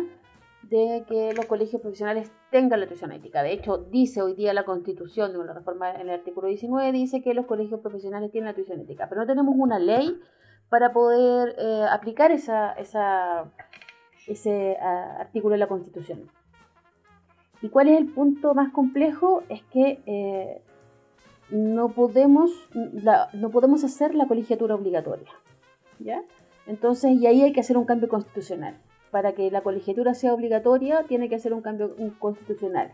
de 0.63 1.05
que 1.07 1.33
los 1.33 1.45
colegios 1.45 1.81
profesionales 1.81 2.31
tengan 2.51 2.79
la 2.79 2.87
tuición 2.87 3.11
ética. 3.11 3.43
De 3.43 3.51
hecho, 3.51 3.77
dice 3.77 4.21
hoy 4.21 4.33
día 4.33 4.53
la 4.53 4.65
Constitución, 4.65 5.35
una 5.35 5.53
reforma 5.53 5.91
en 5.91 6.09
el 6.09 6.11
artículo 6.11 6.47
19, 6.47 6.91
dice 6.91 7.21
que 7.21 7.33
los 7.33 7.45
colegios 7.45 7.81
profesionales 7.81 8.31
tienen 8.31 8.47
la 8.47 8.55
tuición 8.55 8.79
ética, 8.79 9.07
pero 9.07 9.21
no 9.21 9.27
tenemos 9.27 9.55
una 9.57 9.77
ley 9.77 10.19
para 10.69 10.91
poder 10.91 11.55
eh, 11.59 11.85
aplicar 11.89 12.31
esa, 12.31 12.71
esa, 12.73 13.51
ese 14.28 14.78
artículo 14.78 15.53
de 15.53 15.59
la 15.59 15.67
Constitución. 15.67 16.30
¿Y 17.61 17.69
cuál 17.69 17.89
es 17.89 17.97
el 17.97 18.07
punto 18.07 18.53
más 18.53 18.71
complejo? 18.71 19.43
Es 19.49 19.63
que 19.63 19.99
eh, 20.05 20.61
no, 21.49 21.89
podemos, 21.89 22.51
no 23.34 23.49
podemos 23.49 23.84
hacer 23.84 24.15
la 24.15 24.28
colegiatura 24.28 24.76
obligatoria. 24.76 25.32
¿ya? 25.99 26.23
Entonces, 26.67 27.13
y 27.13 27.28
ahí 27.28 27.41
hay 27.41 27.53
que 27.53 27.61
hacer 27.61 27.78
un 27.78 27.86
cambio 27.86 28.09
constitucional. 28.09 28.78
Para 29.11 29.34
que 29.34 29.49
la 29.51 29.61
colegiatura 29.61 30.13
sea 30.13 30.34
obligatoria, 30.34 31.03
tiene 31.03 31.30
que 31.30 31.36
hacer 31.36 31.53
un 31.53 31.61
cambio 31.61 31.95
constitucional. 32.19 32.91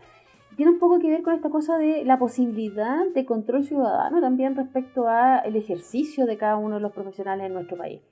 Tiene 0.56 0.72
un 0.72 0.78
poco 0.78 0.98
que 1.00 1.08
ver 1.08 1.22
con 1.22 1.34
esta 1.34 1.48
cosa 1.48 1.78
de 1.78 2.04
la 2.04 2.18
posibilidad 2.18 3.06
de 3.14 3.24
control 3.24 3.64
ciudadano 3.64 4.20
también 4.20 4.54
respecto 4.54 5.08
al 5.08 5.56
ejercicio 5.56 6.26
de 6.26 6.36
cada 6.36 6.56
uno 6.56 6.76
de 6.76 6.82
los 6.82 6.92
profesionales 6.92 7.46
en 7.46 7.54
nuestro 7.54 7.78
país. 7.78 8.02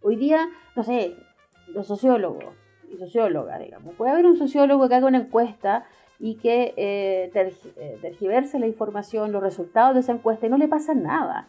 Hoy 0.00 0.16
día, 0.16 0.48
no 0.74 0.82
sé, 0.82 1.14
los 1.68 1.86
sociólogos, 1.86 2.54
socióloga, 2.98 3.58
digamos. 3.58 3.94
Puede 3.94 4.12
haber 4.12 4.26
un 4.26 4.36
sociólogo 4.36 4.88
que 4.88 4.94
haga 4.94 5.06
una 5.06 5.18
encuesta 5.18 5.84
y 6.18 6.36
que 6.36 6.74
eh, 6.76 7.30
eh, 7.34 7.98
tergiverse 8.00 8.58
la 8.58 8.66
información, 8.66 9.32
los 9.32 9.42
resultados 9.42 9.94
de 9.94 10.00
esa 10.00 10.12
encuesta 10.12 10.46
y 10.46 10.50
no 10.50 10.56
le 10.56 10.68
pasa 10.68 10.94
nada. 10.94 11.48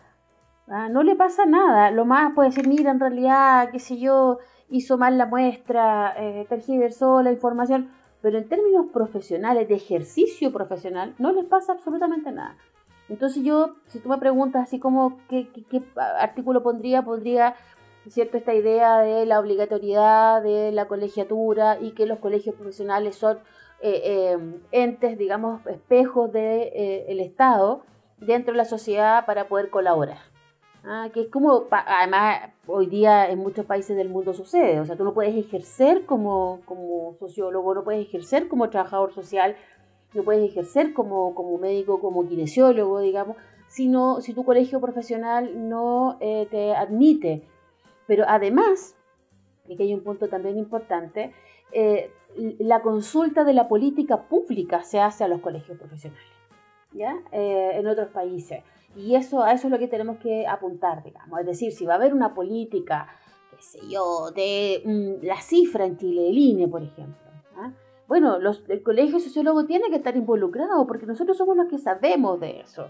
¿ah? 0.67 0.89
No 0.89 1.03
le 1.03 1.15
pasa 1.15 1.45
nada. 1.45 1.91
Lo 1.91 2.05
más 2.05 2.33
puede 2.33 2.49
decir, 2.49 2.67
mira, 2.67 2.91
en 2.91 2.99
realidad, 2.99 3.69
qué 3.71 3.79
sé 3.79 3.99
yo, 3.99 4.39
hizo 4.69 4.97
mal 4.97 5.17
la 5.17 5.27
muestra, 5.27 6.15
eh, 6.17 6.45
tergiversó 6.49 7.21
la 7.21 7.31
información, 7.31 7.91
pero 8.21 8.37
en 8.37 8.47
términos 8.49 8.87
profesionales, 8.91 9.67
de 9.67 9.75
ejercicio 9.75 10.51
profesional, 10.51 11.13
no 11.19 11.31
les 11.33 11.45
pasa 11.45 11.73
absolutamente 11.73 12.31
nada. 12.31 12.57
Entonces 13.09 13.43
yo, 13.43 13.75
si 13.87 13.99
tú 13.99 14.09
me 14.09 14.17
preguntas 14.17 14.63
así 14.63 14.79
como 14.79 15.19
qué, 15.29 15.49
qué 15.69 15.83
artículo 16.19 16.63
pondría, 16.63 17.03
podría 17.03 17.55
¿cierto? 18.09 18.37
Esta 18.37 18.53
idea 18.53 18.99
de 18.99 19.25
la 19.25 19.39
obligatoriedad 19.39 20.41
de 20.43 20.71
la 20.71 20.87
colegiatura 20.87 21.77
y 21.79 21.91
que 21.91 22.05
los 22.05 22.19
colegios 22.19 22.55
profesionales 22.55 23.15
son 23.15 23.39
eh, 23.81 24.01
eh, 24.05 24.37
entes, 24.71 25.17
digamos, 25.17 25.65
espejos 25.67 26.31
del 26.31 26.41
de, 26.41 27.05
eh, 27.07 27.21
Estado 27.21 27.83
dentro 28.17 28.53
de 28.53 28.57
la 28.57 28.65
sociedad 28.65 29.25
para 29.25 29.47
poder 29.47 29.69
colaborar. 29.69 30.19
¿ah? 30.85 31.09
Que 31.13 31.21
es 31.21 31.27
como, 31.27 31.65
además, 31.69 32.51
hoy 32.67 32.87
día 32.87 33.29
en 33.29 33.39
muchos 33.39 33.65
países 33.65 33.95
del 33.97 34.09
mundo 34.09 34.33
sucede. 34.33 34.79
O 34.79 34.85
sea, 34.85 34.95
tú 34.95 35.03
no 35.03 35.13
puedes 35.13 35.35
ejercer 35.35 36.05
como, 36.05 36.61
como 36.65 37.15
sociólogo, 37.19 37.75
no 37.75 37.83
puedes 37.83 38.07
ejercer 38.07 38.47
como 38.47 38.69
trabajador 38.69 39.13
social, 39.13 39.55
no 40.13 40.23
puedes 40.23 40.49
ejercer 40.49 40.93
como, 40.93 41.33
como 41.35 41.57
médico, 41.57 41.99
como 41.99 42.27
kinesiólogo, 42.27 42.99
digamos, 42.99 43.35
sino 43.67 44.21
si 44.21 44.33
tu 44.33 44.45
colegio 44.45 44.79
profesional 44.79 45.67
no 45.67 46.17
te 46.19 46.75
admite 46.75 47.41
pero 48.07 48.25
además, 48.27 48.95
y 49.67 49.75
que 49.75 49.83
hay 49.83 49.93
un 49.93 50.03
punto 50.03 50.27
también 50.29 50.57
importante, 50.57 51.33
eh, 51.71 52.11
la 52.59 52.81
consulta 52.81 53.43
de 53.43 53.53
la 53.53 53.67
política 53.67 54.23
pública 54.27 54.83
se 54.83 54.99
hace 54.99 55.23
a 55.23 55.27
los 55.27 55.41
colegios 55.41 55.77
profesionales, 55.77 56.25
¿ya? 56.91 57.15
Eh, 57.31 57.71
en 57.75 57.87
otros 57.87 58.09
países. 58.09 58.63
Y 58.95 59.15
eso, 59.15 59.43
a 59.43 59.53
eso 59.53 59.67
es 59.67 59.71
lo 59.71 59.79
que 59.79 59.87
tenemos 59.87 60.17
que 60.17 60.45
apuntar, 60.47 61.03
digamos. 61.03 61.39
Es 61.39 61.45
decir, 61.45 61.71
si 61.71 61.85
va 61.85 61.93
a 61.93 61.97
haber 61.97 62.13
una 62.13 62.33
política, 62.33 63.07
qué 63.49 63.61
sé 63.61 63.79
yo, 63.89 64.31
de 64.31 64.81
mm, 64.85 65.25
la 65.25 65.41
cifra 65.41 65.85
en 65.85 65.97
Chile, 65.97 66.29
el 66.29 66.37
INE, 66.37 66.67
por 66.67 66.83
ejemplo. 66.83 67.23
Bueno, 68.07 68.37
los, 68.37 68.63
el 68.67 68.83
colegio 68.83 69.19
sociólogo 69.19 69.65
tiene 69.65 69.89
que 69.89 69.95
estar 69.95 70.15
involucrado 70.15 70.85
porque 70.85 71.05
nosotros 71.05 71.37
somos 71.37 71.55
los 71.55 71.67
que 71.67 71.79
sabemos 71.79 72.39
de 72.39 72.59
eso. 72.59 72.89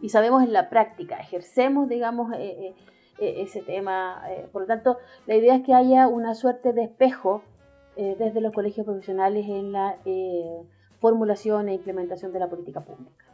Y 0.00 0.10
sabemos 0.10 0.42
en 0.42 0.52
la 0.52 0.68
práctica, 0.68 1.16
ejercemos, 1.16 1.88
digamos, 1.88 2.32
eh, 2.34 2.38
e, 2.38 2.74
ese 3.18 3.62
tema. 3.62 4.22
Eh, 4.30 4.48
por 4.52 4.62
lo 4.62 4.68
tanto, 4.68 4.98
la 5.26 5.34
idea 5.34 5.56
es 5.56 5.62
que 5.64 5.74
haya 5.74 6.08
una 6.08 6.34
suerte 6.34 6.72
de 6.72 6.84
espejo 6.84 7.42
eh, 7.96 8.16
desde 8.18 8.40
los 8.40 8.52
colegios 8.52 8.86
profesionales 8.86 9.46
en 9.48 9.72
la 9.72 9.96
eh, 10.04 10.62
formulación 11.00 11.68
e 11.68 11.74
implementación 11.74 12.32
de 12.32 12.38
la 12.38 12.48
política 12.48 12.80
pública. 12.80 13.27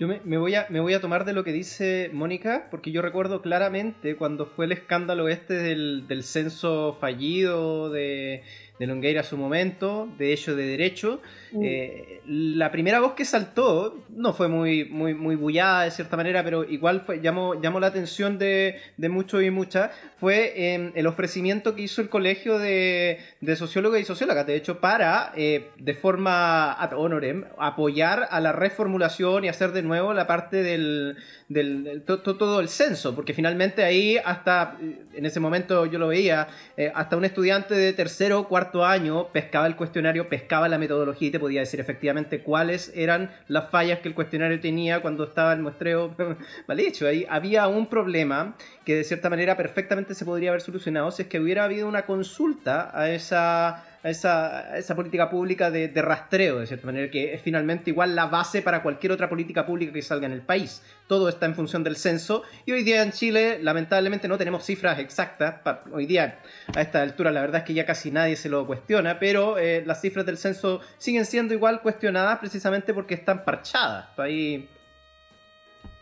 Yo 0.00 0.08
me, 0.08 0.38
voy 0.38 0.54
a, 0.54 0.66
me 0.70 0.80
voy 0.80 0.94
a 0.94 1.00
tomar 1.02 1.26
de 1.26 1.34
lo 1.34 1.44
que 1.44 1.52
dice 1.52 2.08
Mónica, 2.14 2.68
porque 2.70 2.90
yo 2.90 3.02
recuerdo 3.02 3.42
claramente 3.42 4.16
cuando 4.16 4.46
fue 4.46 4.64
el 4.64 4.72
escándalo 4.72 5.28
este 5.28 5.52
del, 5.52 6.08
del 6.08 6.22
censo 6.22 6.96
fallido 6.98 7.90
de, 7.90 8.42
de 8.80 8.86
Longueira 8.86 9.20
a 9.20 9.24
su 9.24 9.36
momento, 9.36 10.08
de 10.16 10.32
hecho 10.32 10.56
de 10.56 10.64
derecho. 10.64 11.20
Mm. 11.52 11.60
Eh, 11.62 12.20
la 12.24 12.70
primera 12.72 12.98
voz 13.00 13.12
que 13.12 13.26
saltó 13.26 14.02
no 14.08 14.32
fue 14.32 14.48
muy, 14.48 14.86
muy, 14.86 15.12
muy 15.12 15.36
bullada 15.36 15.84
de 15.84 15.90
cierta 15.90 16.16
manera, 16.16 16.42
pero 16.42 16.64
igual 16.64 17.02
fue, 17.02 17.20
llamó, 17.20 17.60
llamó 17.60 17.78
la 17.78 17.88
atención 17.88 18.38
de, 18.38 18.80
de 18.96 19.08
muchos 19.10 19.42
y 19.42 19.50
muchas, 19.50 19.90
fue 20.18 20.72
em, 20.72 20.92
el 20.94 21.06
ofrecimiento 21.06 21.74
que 21.74 21.82
hizo 21.82 22.00
el 22.00 22.08
colegio 22.08 22.58
de, 22.58 23.18
de 23.42 23.54
sociólogos 23.54 24.00
y 24.00 24.04
sociólogas, 24.04 24.46
de 24.46 24.56
hecho, 24.56 24.80
para, 24.80 25.32
eh, 25.36 25.68
de 25.76 25.92
forma 25.92 26.72
ad 26.72 26.94
honorem, 26.94 27.44
apoyar 27.58 28.28
a 28.30 28.40
la 28.40 28.52
reformulación 28.52 29.44
y 29.44 29.48
hacer 29.48 29.72
de 29.72 29.82
nuevo 29.90 30.14
la 30.14 30.26
parte 30.26 30.62
del, 30.62 31.16
del, 31.48 32.02
todo 32.06 32.60
el 32.60 32.68
censo, 32.68 33.14
porque 33.14 33.34
finalmente 33.34 33.82
ahí 33.82 34.16
hasta, 34.24 34.78
en 34.80 35.26
ese 35.26 35.40
momento 35.40 35.84
yo 35.86 35.98
lo 35.98 36.08
veía, 36.08 36.46
eh, 36.76 36.92
hasta 36.94 37.16
un 37.16 37.24
estudiante 37.24 37.74
de 37.74 37.92
tercero 37.92 38.40
o 38.40 38.48
cuarto 38.48 38.84
año 38.84 39.28
pescaba 39.32 39.66
el 39.66 39.74
cuestionario, 39.74 40.28
pescaba 40.28 40.68
la 40.68 40.78
metodología 40.78 41.28
y 41.28 41.30
te 41.32 41.40
podía 41.40 41.60
decir 41.60 41.80
efectivamente 41.80 42.42
cuáles 42.42 42.92
eran 42.94 43.32
las 43.48 43.68
fallas 43.70 43.98
que 43.98 44.08
el 44.08 44.14
cuestionario 44.14 44.60
tenía 44.60 45.00
cuando 45.02 45.24
estaba 45.24 45.52
el 45.52 45.60
muestreo 45.60 46.14
mal 46.68 46.80
hecho. 46.80 47.06
Ahí 47.06 47.26
había 47.28 47.66
un 47.66 47.86
problema 47.88 48.56
que 48.84 48.94
de 48.94 49.04
cierta 49.04 49.28
manera 49.28 49.56
perfectamente 49.56 50.14
se 50.14 50.24
podría 50.24 50.50
haber 50.50 50.62
solucionado 50.62 51.10
si 51.10 51.22
es 51.22 51.28
que 51.28 51.40
hubiera 51.40 51.64
habido 51.64 51.88
una 51.88 52.06
consulta 52.06 52.90
a 52.94 53.10
esa 53.10 53.84
a 54.02 54.08
esa, 54.08 54.76
esa 54.78 54.96
política 54.96 55.28
pública 55.28 55.70
de, 55.70 55.88
de, 55.88 56.02
rastreo, 56.02 56.60
de 56.60 56.66
cierta 56.66 56.86
manera, 56.86 57.10
que 57.10 57.34
es 57.34 57.42
finalmente 57.42 57.90
igual 57.90 58.16
la 58.16 58.26
base 58.26 58.62
para 58.62 58.82
cualquier 58.82 59.12
otra 59.12 59.28
política 59.28 59.66
pública 59.66 59.92
que 59.92 60.00
salga 60.00 60.26
en 60.26 60.32
el 60.32 60.40
país. 60.40 60.82
Todo 61.06 61.28
está 61.28 61.46
en 61.46 61.54
función 61.54 61.84
del 61.84 61.96
censo 61.96 62.42
y 62.64 62.72
hoy 62.72 62.82
día 62.82 63.02
en 63.02 63.12
Chile 63.12 63.58
lamentablemente 63.60 64.26
no 64.26 64.38
tenemos 64.38 64.64
cifras 64.64 64.98
exactas. 64.98 65.56
Hoy 65.92 66.06
día 66.06 66.40
a 66.74 66.80
esta 66.80 67.02
altura 67.02 67.30
la 67.30 67.42
verdad 67.42 67.60
es 67.60 67.64
que 67.64 67.74
ya 67.74 67.84
casi 67.84 68.10
nadie 68.10 68.36
se 68.36 68.48
lo 68.48 68.66
cuestiona, 68.66 69.18
pero 69.18 69.58
eh, 69.58 69.82
las 69.84 70.00
cifras 70.00 70.24
del 70.24 70.38
censo 70.38 70.80
siguen 70.96 71.26
siendo 71.26 71.52
igual 71.52 71.82
cuestionadas 71.82 72.38
precisamente 72.38 72.94
porque 72.94 73.14
están 73.14 73.44
parchadas. 73.44 74.06
Ahí 74.18 74.68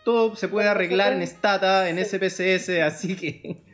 todo 0.05 0.37
se 0.37 0.47
puede 0.47 0.69
arreglar 0.69 1.13
en 1.13 1.27
Stata, 1.27 1.89
en 1.89 1.99
SPSS, 2.05 2.81
así 2.81 3.17
que... 3.17 3.68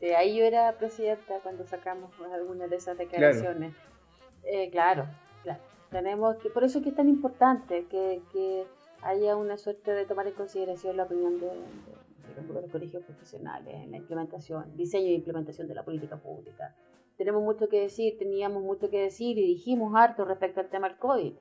Sí, 0.00 0.06
ahí 0.10 0.36
yo 0.36 0.44
era 0.44 0.72
presidenta 0.78 1.40
cuando 1.42 1.64
sacamos 1.64 2.10
algunas 2.32 2.70
de 2.70 2.76
esas 2.76 2.96
declaraciones. 2.96 3.74
Eh, 4.44 4.70
claro, 4.70 5.06
claro. 5.42 5.60
Tenemos 5.90 6.36
que, 6.36 6.50
por 6.50 6.64
eso 6.64 6.78
es 6.78 6.84
que 6.84 6.90
es 6.90 6.96
tan 6.96 7.08
importante 7.08 7.86
que, 7.86 8.22
que 8.32 8.64
haya 9.02 9.36
una 9.36 9.56
suerte 9.56 9.92
de 9.92 10.06
tomar 10.06 10.26
en 10.26 10.34
consideración 10.34 10.96
la 10.96 11.04
opinión 11.04 11.40
de, 11.40 11.46
de, 11.46 12.52
de 12.52 12.60
los 12.60 12.70
colegios 12.70 13.02
profesionales 13.02 13.74
en 13.74 13.90
la 13.90 13.96
implementación, 13.96 14.76
diseño 14.76 15.08
e 15.08 15.14
implementación 15.14 15.66
de 15.66 15.74
la 15.74 15.84
política 15.84 16.16
pública. 16.16 16.74
Tenemos 17.16 17.42
mucho 17.42 17.68
que 17.68 17.80
decir, 17.80 18.16
teníamos 18.18 18.62
mucho 18.62 18.90
que 18.90 19.00
decir 19.00 19.36
y 19.38 19.46
dijimos 19.46 19.92
harto 19.96 20.24
respecto 20.24 20.60
al 20.60 20.68
tema 20.68 20.88
del 20.88 20.98
COVID. 20.98 21.32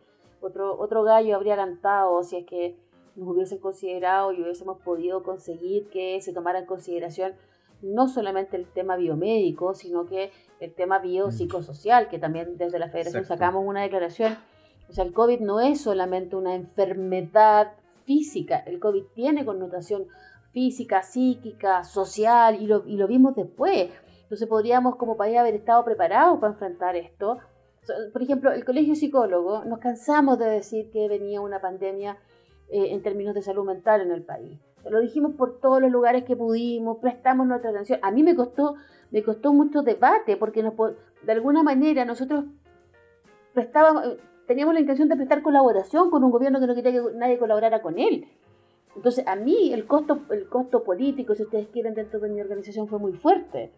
Otro, 0.41 0.79
otro 0.79 1.03
gallo 1.03 1.35
habría 1.35 1.55
cantado 1.55 2.23
si 2.23 2.37
es 2.37 2.45
que 2.45 2.75
nos 3.15 3.29
hubiesen 3.29 3.59
considerado 3.59 4.31
y 4.31 4.41
hubiésemos 4.41 4.79
podido 4.81 5.23
conseguir 5.23 5.89
que 5.89 6.19
se 6.21 6.33
tomara 6.33 6.59
en 6.59 6.65
consideración 6.65 7.33
no 7.81 8.07
solamente 8.07 8.57
el 8.57 8.65
tema 8.65 8.95
biomédico, 8.95 9.73
sino 9.73 10.05
que 10.05 10.31
el 10.59 10.73
tema 10.73 10.99
biopsicosocial, 10.99 12.09
que 12.09 12.19
también 12.19 12.57
desde 12.57 12.79
la 12.79 12.89
Federación 12.89 13.25
sacamos 13.25 13.63
una 13.65 13.81
declaración. 13.81 14.37
O 14.89 14.93
sea, 14.93 15.03
el 15.03 15.13
COVID 15.13 15.41
no 15.41 15.59
es 15.59 15.81
solamente 15.81 16.35
una 16.35 16.55
enfermedad 16.55 17.73
física, 18.05 18.57
el 18.59 18.79
COVID 18.79 19.03
tiene 19.13 19.45
connotación 19.45 20.07
física, 20.51 21.03
psíquica, 21.03 21.83
social, 21.83 22.61
y 22.61 22.67
lo, 22.67 22.83
y 22.87 22.95
lo 22.95 23.07
vimos 23.07 23.35
después. 23.35 23.89
Entonces 24.23 24.47
podríamos 24.47 24.95
como 24.95 25.17
país 25.17 25.37
haber 25.37 25.55
estado 25.55 25.83
preparados 25.85 26.39
para 26.39 26.53
enfrentar 26.53 26.95
esto. 26.95 27.37
Por 28.11 28.21
ejemplo, 28.21 28.51
el 28.51 28.65
Colegio 28.65 28.95
Psicólogo, 28.95 29.63
nos 29.65 29.79
cansamos 29.79 30.39
de 30.39 30.45
decir 30.45 30.89
que 30.89 31.07
venía 31.07 31.41
una 31.41 31.61
pandemia 31.61 32.17
eh, 32.69 32.87
en 32.91 33.01
términos 33.01 33.35
de 33.35 33.41
salud 33.41 33.65
mental 33.65 34.01
en 34.01 34.11
el 34.11 34.23
país 34.23 34.59
lo 34.89 34.99
dijimos 35.01 35.35
por 35.35 35.59
todos 35.59 35.81
los 35.81 35.91
lugares 35.91 36.23
que 36.23 36.35
pudimos, 36.35 36.97
prestamos 36.97 37.47
nuestra 37.47 37.71
atención. 37.71 37.99
A 38.01 38.11
mí 38.11 38.23
me 38.23 38.35
costó, 38.35 38.75
me 39.11 39.23
costó 39.23 39.53
mucho 39.53 39.81
debate 39.81 40.37
porque 40.37 40.63
de 40.63 41.31
alguna 41.31 41.63
manera 41.63 42.05
nosotros 42.05 42.45
prestábamos, 43.53 44.17
teníamos 44.45 44.73
la 44.73 44.79
intención 44.79 45.09
de 45.09 45.15
prestar 45.15 45.41
colaboración 45.41 46.09
con 46.09 46.23
un 46.23 46.31
gobierno 46.31 46.59
que 46.59 46.67
no 46.67 46.75
quería 46.75 46.91
que 46.91 47.01
nadie 47.15 47.37
colaborara 47.37 47.81
con 47.81 47.99
él. 47.99 48.27
Entonces, 48.95 49.27
a 49.27 49.35
mí 49.35 49.73
el 49.73 49.85
costo, 49.85 50.21
el 50.31 50.49
costo 50.49 50.83
político, 50.83 51.35
si 51.35 51.43
ustedes 51.43 51.67
quieren, 51.67 51.93
dentro 51.93 52.19
de 52.19 52.29
mi 52.29 52.41
organización 52.41 52.87
fue 52.87 52.97
muy 52.97 53.13
fuerte. 53.13 53.71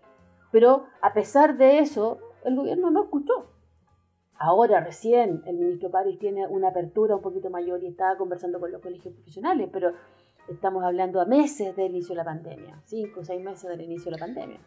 Pero 0.52 0.86
a 1.02 1.14
pesar 1.14 1.58
de 1.58 1.80
eso, 1.80 2.20
el 2.46 2.56
gobierno 2.56 2.90
no 2.90 3.04
escuchó. 3.04 3.48
Ahora 4.38 4.80
recién 4.80 5.44
el 5.46 5.58
ministro 5.58 5.92
París 5.92 6.18
tiene 6.18 6.48
una 6.48 6.70
apertura 6.70 7.18
un 7.18 7.22
poquito 7.22 7.50
mayor 7.50 7.84
y 7.84 7.88
está 7.88 8.16
conversando 8.18 8.60
con 8.60 8.72
los 8.72 8.82
colegios 8.82 9.14
profesionales, 9.14 9.70
pero 9.72 9.92
Estamos 10.50 10.84
hablando 10.84 11.22
a 11.22 11.26
meses 11.26 11.76
del 11.76 11.92
inicio 11.92 12.10
de 12.10 12.16
la 12.16 12.26
pandemia, 12.26 12.82
cinco 12.86 13.20
o 13.20 13.24
seis 13.24 13.40
meses 13.42 13.70
del 13.70 13.82
inicio 13.82 14.06
de 14.06 14.12
la 14.12 14.18
pandemia. 14.18 14.60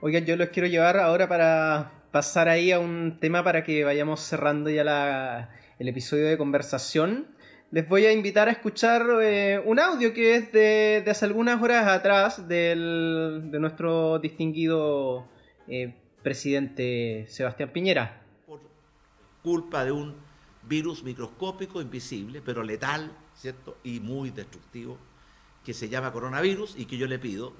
Oigan, 0.00 0.24
yo 0.24 0.36
los 0.36 0.48
quiero 0.48 0.68
llevar 0.68 0.96
ahora 0.98 1.28
para 1.28 1.92
pasar 2.10 2.48
ahí 2.48 2.72
a 2.72 2.80
un 2.80 3.18
tema 3.20 3.44
para 3.44 3.62
que 3.62 3.84
vayamos 3.84 4.20
cerrando 4.20 4.68
ya 4.68 4.82
la, 4.82 5.50
el 5.78 5.88
episodio 5.88 6.26
de 6.26 6.36
conversación. 6.36 7.28
Les 7.70 7.88
voy 7.88 8.06
a 8.06 8.12
invitar 8.12 8.48
a 8.48 8.50
escuchar 8.50 9.06
eh, 9.22 9.62
un 9.64 9.78
audio 9.78 10.12
que 10.12 10.34
es 10.34 10.50
de, 10.50 11.02
de, 11.04 11.10
hace 11.10 11.24
algunas 11.24 11.62
horas 11.62 11.86
atrás 11.86 12.48
del, 12.48 13.50
de 13.50 13.60
nuestro 13.60 14.18
distinguido 14.18 15.28
eh, 15.68 15.94
presidente 16.22 17.26
Sebastián 17.28 17.70
Piñera. 17.72 18.22
Por 18.46 18.60
culpa 19.42 19.84
de 19.84 19.92
un 19.92 20.16
virus 20.64 21.04
microscópico, 21.04 21.80
invisible, 21.80 22.42
pero 22.44 22.64
letal, 22.64 23.12
¿cierto? 23.38 23.78
Y 23.84 24.00
muy 24.00 24.30
destructivo, 24.30 24.98
que 25.64 25.72
se 25.72 25.88
llama 25.88 26.12
coronavirus 26.12 26.74
y 26.76 26.86
que 26.86 26.98
yo 26.98 27.06
le 27.06 27.18
pido, 27.18 27.52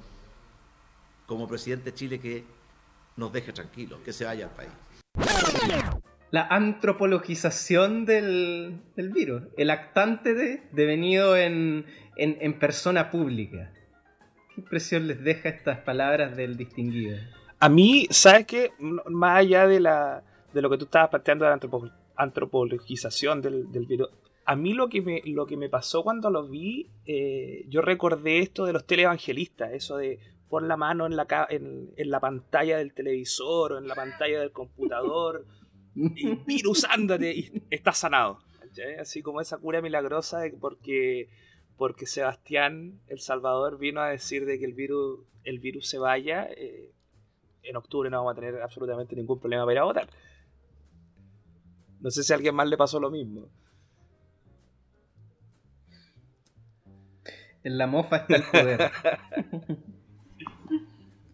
como 1.27 1.47
presidente 1.47 1.93
de 1.93 1.95
Chile, 1.95 2.21
que 2.21 2.45
nos 3.17 3.33
deje 3.33 3.53
tranquilos, 3.53 4.01
que 4.05 4.13
se 4.13 4.25
vaya 4.25 4.47
al 4.47 4.51
país. 4.53 4.71
La 6.31 6.47
antropologización 6.47 8.05
del, 8.05 8.81
del 8.97 9.11
virus, 9.11 9.45
el 9.57 9.71
actante 9.71 10.35
de, 10.35 10.63
devenido 10.73 11.37
en, 11.37 11.87
en, 12.17 12.37
en 12.41 12.59
persona 12.59 13.11
pública. 13.11 13.73
¿Qué 14.55 14.61
impresión 14.61 15.07
les 15.07 15.23
deja 15.23 15.49
estas 15.49 15.79
palabras 15.79 16.37
del 16.37 16.57
distinguido? 16.57 17.17
A 17.61 17.69
mí, 17.69 18.07
¿sabes 18.11 18.47
qué? 18.47 18.73
Más 18.79 19.39
allá 19.39 19.67
de, 19.67 19.81
la, 19.81 20.23
de 20.53 20.63
lo 20.63 20.69
que 20.69 20.79
tú 20.79 20.85
estabas 20.85 21.11
planteando 21.11 21.45
de 21.45 21.51
la 21.51 21.91
antropologización 22.17 23.41
del, 23.41 23.73
del 23.73 23.87
virus, 23.87 24.09
a 24.49 24.57
mí 24.57 24.73
lo 24.73 24.89
que 24.89 25.03
me, 25.03 25.21
lo 25.27 25.45
que 25.45 25.59
me 25.59 25.69
pasó 25.69 26.03
cuando 26.03 26.31
lo 26.31 26.49
vi, 26.49 26.89
eh, 27.05 27.67
yo 27.69 27.83
recordé 27.83 28.39
esto 28.39 28.65
de 28.65 28.73
los 28.73 28.87
televangelistas, 28.87 29.75
eso 29.75 29.99
de 29.99 30.21
pon 30.49 30.69
la 30.69 30.79
mano 30.79 31.05
en 31.05 31.17
la, 31.17 31.27
en, 31.51 31.93
en 31.95 32.11
la 32.11 32.19
pantalla 32.19 32.79
del 32.79 32.95
televisor 32.95 33.73
o 33.73 33.79
en 33.79 33.87
la 33.87 33.95
pantalla 33.95 34.41
del 34.41 34.51
computador 34.51 35.45
y 35.95 36.35
virus, 36.47 36.87
ándate, 36.89 37.31
y 37.31 37.63
estás 37.69 37.99
sanado. 37.99 38.39
Así 38.99 39.21
como 39.21 39.43
esa 39.43 39.59
cura 39.59 39.83
milagrosa 39.83 40.39
de 40.39 40.53
porque, 40.53 41.29
porque 41.77 42.07
Sebastián, 42.07 43.03
el 43.09 43.21
Salvador, 43.21 43.77
vino 43.77 44.01
a 44.01 44.09
decir 44.09 44.47
de 44.47 44.59
que 44.59 44.65
el 44.65 44.73
virus, 44.73 45.27
el 45.45 45.59
virus 45.59 45.91
se 45.91 45.99
vaya. 45.99 46.49
Eh, 46.57 46.91
en 47.65 47.77
octubre 47.77 48.09
no 48.09 48.17
vamos 48.25 48.33
a 48.33 48.41
tener 48.41 48.63
absolutamente 48.63 49.15
ningún 49.15 49.41
problema 49.41 49.65
para 49.65 49.75
ir 49.75 49.79
a 49.81 49.85
votar. 49.85 50.09
No 52.01 52.11
sé 52.11 52.23
si 52.23 52.33
a 52.33 52.37
alguien 52.37 52.55
más 52.55 52.67
le 52.67 52.79
pasó 52.79 52.99
lo 52.99 53.11
mismo. 53.11 53.51
En 57.65 57.77
la 57.77 57.87
mofa 57.87 58.19
está 58.19 58.37
el 58.37 58.43
poder. 58.51 58.91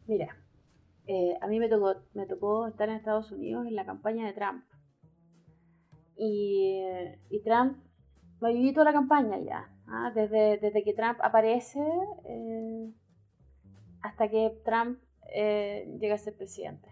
Mira, 0.07 0.37
eh, 1.07 1.37
a 1.41 1.47
mí 1.49 1.59
me 1.59 1.69
tocó, 1.69 1.95
me 2.15 2.27
tocó 2.27 2.67
estar 2.67 2.89
en 2.89 2.97
Estados 2.97 3.31
Unidos 3.31 3.67
en 3.67 3.75
la 3.75 3.85
campaña 3.85 4.27
de 4.27 4.33
Trump. 4.33 4.65
Y, 6.17 6.81
Trump, 7.45 7.79
lo 8.41 8.49
viví 8.49 8.73
toda 8.73 8.87
la 8.87 8.93
campaña 8.93 9.39
ya. 9.39 9.71
¿ah? 9.87 10.13
Desde, 10.15 10.59
desde 10.59 10.83
que 10.83 10.95
Trump 10.95 11.19
aparece 11.23 11.81
eh, 12.25 12.93
hasta 14.01 14.29
que 14.29 14.57
Trump 14.65 14.99
eh, 15.35 15.87
llega 16.01 16.15
a 16.15 16.19
ser 16.19 16.37
presidente. 16.37 16.89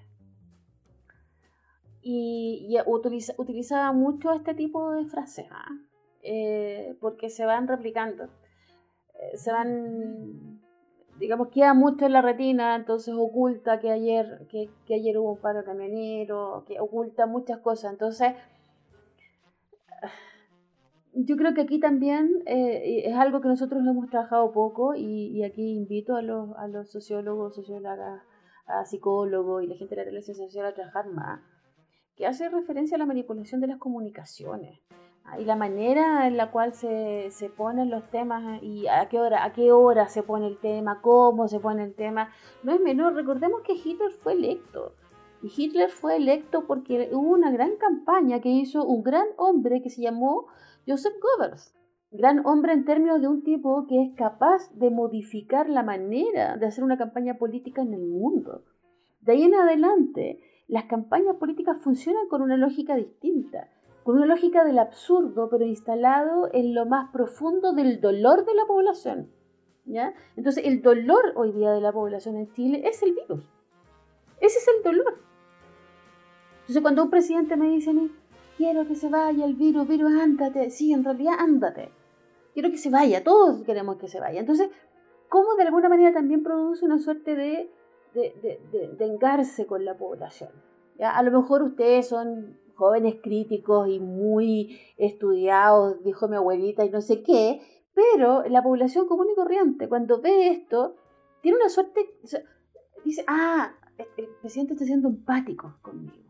Y, 2.03 2.77
utiliza, 2.87 3.33
utilizaba 3.39 3.93
mucho 3.93 4.33
este 4.33 4.55
tipo 4.55 4.93
de 4.93 5.07
frases, 5.07 5.47
¿ah? 5.51 5.69
porque 7.01 7.31
se 7.31 7.45
van 7.45 7.67
replicando 7.67 8.29
se 9.35 9.53
van, 9.53 10.61
digamos, 11.19 11.49
queda 11.49 11.75
mucho 11.75 12.07
en 12.07 12.13
la 12.13 12.23
retina, 12.23 12.77
entonces 12.77 13.15
oculta 13.17 13.81
que 13.81 13.91
ayer, 13.91 14.47
que, 14.51 14.71
ayer 14.93 15.19
hubo 15.19 15.33
un 15.33 15.41
paro 15.41 15.65
camionero, 15.65 16.65
que 16.67 16.81
oculta 16.81 17.27
muchas 17.27 17.59
cosas. 17.59 17.93
Entonces, 17.93 18.35
yo 21.15 21.37
creo 21.37 21.55
que 21.55 21.63
aquí 21.63 21.79
también 21.79 22.43
eh, 22.47 23.03
es 23.05 23.15
algo 23.15 23.41
que 23.41 23.49
nosotros 23.49 23.83
hemos 23.87 24.09
trabajado 24.09 24.53
poco 24.53 24.95
y, 24.95 25.29
y 25.29 25.45
aquí 25.45 25.75
invito 25.75 26.17
a 26.17 26.23
los, 26.23 26.57
a 26.57 26.67
los 26.69 26.91
sociólogos, 26.91 27.55
sociólogas, 27.55 28.23
a 28.67 28.85
psicólogos 28.85 29.63
y 29.63 29.67
la 29.67 29.77
gente 29.77 29.95
de 29.95 30.03
la 30.03 30.11
relación 30.11 30.37
social 30.37 30.67
a 30.67 30.75
trabajar 30.75 31.07
más, 31.09 31.41
que 32.17 32.27
hace 32.27 32.49
referencia 32.49 32.97
a 32.97 32.99
la 32.99 33.07
manipulación 33.07 33.61
de 33.61 33.67
las 33.67 33.79
comunicaciones 33.79 34.81
y 35.39 35.45
la 35.45 35.57
manera 35.57 36.27
en 36.27 36.37
la 36.37 36.51
cual 36.51 36.75
se, 36.75 37.31
se, 37.31 37.49
ponen 37.49 37.91
los 37.91 38.09
temas 38.11 38.63
y 38.63 38.87
a 38.87 39.09
qué 39.09 39.19
hora 39.19 39.45
a 39.45 39.53
qué 39.53 39.73
hora 39.73 40.09
se 40.09 40.23
pone 40.23 40.47
el 40.47 40.59
tema, 40.59 41.01
cómo 41.01 41.49
se 41.49 41.61
pone 41.61 41.85
el 41.85 41.95
tema, 41.95 42.31
no 42.63 42.73
es 42.73 42.81
menor. 42.81 43.15
Recordemos 43.15 43.63
que 43.63 43.73
Hitler 43.73 44.11
fue 44.11 44.35
electo. 44.35 44.95
Y 45.43 45.51
Hitler 45.57 45.91
fue 45.91 46.17
electo 46.17 46.67
porque 46.67 47.09
hubo 47.13 47.31
una 47.31 47.51
gran 47.51 47.77
campaña 47.77 48.41
que 48.41 48.51
hizo 48.51 48.85
un 48.85 49.03
gran 49.03 49.27
hombre 49.39 49.83
que 49.83 49.91
se 49.91 50.03
llamó 50.03 50.47
Joseph 50.87 51.15
Goebbels. 51.21 51.75
Gran 52.13 52.47
hombre 52.47 52.75
en 52.75 52.85
términos 52.85 53.21
de 53.21 53.29
un 53.29 53.43
tipo 53.43 53.87
que 53.87 54.03
es 54.03 54.15
capaz 54.15 54.71
de 54.75 54.91
modificar 54.91 55.69
la 55.69 55.83
manera 55.83 56.59
de 56.59 56.67
hacer 56.67 56.85
una 56.85 56.99
campaña 56.99 57.39
política 57.39 57.83
en 57.83 57.95
el 57.95 58.07
mundo. 58.07 58.65
De 59.21 59.33
ahí 59.33 59.43
en 59.45 59.55
adelante, 59.55 60.41
las 60.69 60.85
campañas 60.85 61.37
políticas 61.37 61.79
funcionan 61.79 62.29
con 62.29 62.43
una 62.43 62.57
lógica 62.57 62.95
distinta, 62.97 63.69
con 64.05 64.17
una 64.17 64.27
lógica 64.27 64.65
del 64.65 64.79
absurdo, 64.79 65.49
pero 65.49 65.65
instalado 65.65 66.49
en 66.53 66.75
lo 66.75 66.87
más 66.87 67.11
profundo 67.13 67.73
del 67.73 68.01
dolor 68.01 68.45
de 68.45 68.55
la 68.55 68.67
población. 68.67 69.31
¿ya? 69.85 70.15
Entonces, 70.37 70.65
el 70.65 70.83
dolor 70.83 71.33
hoy 71.37 71.53
día 71.53 71.71
de 71.71 71.81
la 71.81 71.93
población 71.93 72.37
en 72.37 72.53
Chile 72.53 72.83
es 72.85 73.03
el 73.03 73.13
virus. 73.13 73.45
Ese 74.41 74.59
es 74.59 74.69
el 74.77 74.83
dolor. 74.83 75.19
Entonces, 76.61 76.83
cuando 76.83 77.05
un 77.05 77.11
presidente 77.11 77.57
me 77.57 77.69
dice 77.69 77.91
a 77.91 77.93
mí, 77.95 78.11
quiero 78.57 78.87
que 78.87 78.95
se 78.95 79.09
vaya 79.09 79.45
el 79.45 79.55
virus, 79.55 79.87
virus, 79.87 80.13
ándate, 80.13 80.71
sí, 80.71 80.93
en 80.93 81.05
realidad 81.05 81.35
ándate. 81.39 81.91
Quiero 82.55 82.71
que 82.71 82.79
se 82.79 82.91
vaya, 82.91 83.25
todos 83.25 83.63
queremos 83.63 83.97
que 83.97 84.09
se 84.09 84.21
vaya. 84.21 84.41
Entonces, 84.41 84.71
¿cómo 85.29 85.55
de 85.55 85.63
alguna 85.63 85.89
manera 85.89 86.13
también 86.13 86.43
produce 86.43 86.85
una 86.85 86.99
suerte 86.99 87.35
de, 87.35 87.71
de, 88.15 88.61
de, 88.99 89.05
engarce 89.05 89.67
con 89.67 89.85
la 89.85 89.97
población? 89.97 90.51
¿Ya? 90.99 91.11
A 91.17 91.23
lo 91.23 91.31
mejor 91.31 91.63
ustedes 91.63 92.09
son 92.09 92.59
jóvenes 92.75 93.17
críticos 93.23 93.89
y 93.89 94.01
muy 94.01 94.81
estudiados, 94.97 96.03
dijo 96.03 96.29
mi 96.29 96.37
abuelita 96.37 96.85
y 96.85 96.91
no 96.91 97.01
sé 97.01 97.23
qué, 97.23 97.61
pero 97.95 98.43
la 98.45 98.63
población 98.63 99.07
común 99.07 99.29
y 99.33 99.35
corriente, 99.35 99.89
cuando 99.89 100.21
ve 100.21 100.49
esto, 100.49 100.97
tiene 101.43 101.59
una 101.59 101.69
suerte, 101.69 102.15
dice, 103.05 103.25
ah, 103.27 103.75
el 104.17 104.29
presidente 104.41 104.75
está 104.75 104.85
siendo 104.85 105.09
empático 105.09 105.77
conmigo. 105.83 106.23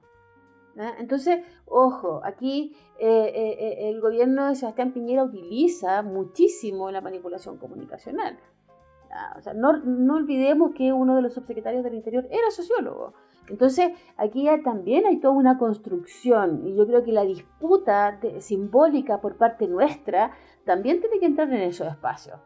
Entonces, 0.98 1.44
ojo, 1.66 2.22
aquí 2.24 2.74
eh, 2.98 3.06
eh, 3.08 3.56
eh, 3.58 3.90
el 3.90 4.00
gobierno 4.00 4.48
de 4.48 4.54
Sebastián 4.54 4.92
Piñera 4.92 5.24
utiliza 5.24 6.02
muchísimo 6.02 6.90
la 6.90 7.00
manipulación 7.00 7.58
comunicacional. 7.58 8.38
O 9.36 9.42
sea, 9.42 9.52
no, 9.52 9.76
no, 9.76 10.14
olvidemos 10.14 10.72
que 10.74 10.90
uno 10.92 11.14
de 11.14 11.20
los 11.20 11.34
subsecretarios 11.34 11.84
del 11.84 11.94
Interior 11.94 12.26
era 12.30 12.50
sociólogo. 12.50 13.12
Entonces, 13.48 13.92
aquí 14.16 14.48
también 14.64 15.06
hay 15.06 15.18
toda 15.18 15.34
una 15.34 15.58
construcción 15.58 16.66
y 16.66 16.76
yo 16.76 16.86
creo 16.86 17.02
que 17.04 17.12
la 17.12 17.24
disputa 17.24 18.18
simbólica 18.38 19.20
por 19.20 19.36
parte 19.36 19.66
nuestra 19.66 20.32
también 20.64 21.00
tiene 21.00 21.18
que 21.18 21.26
entrar 21.26 21.52
en 21.52 21.62
esos 21.62 21.88
espacios. 21.88 22.38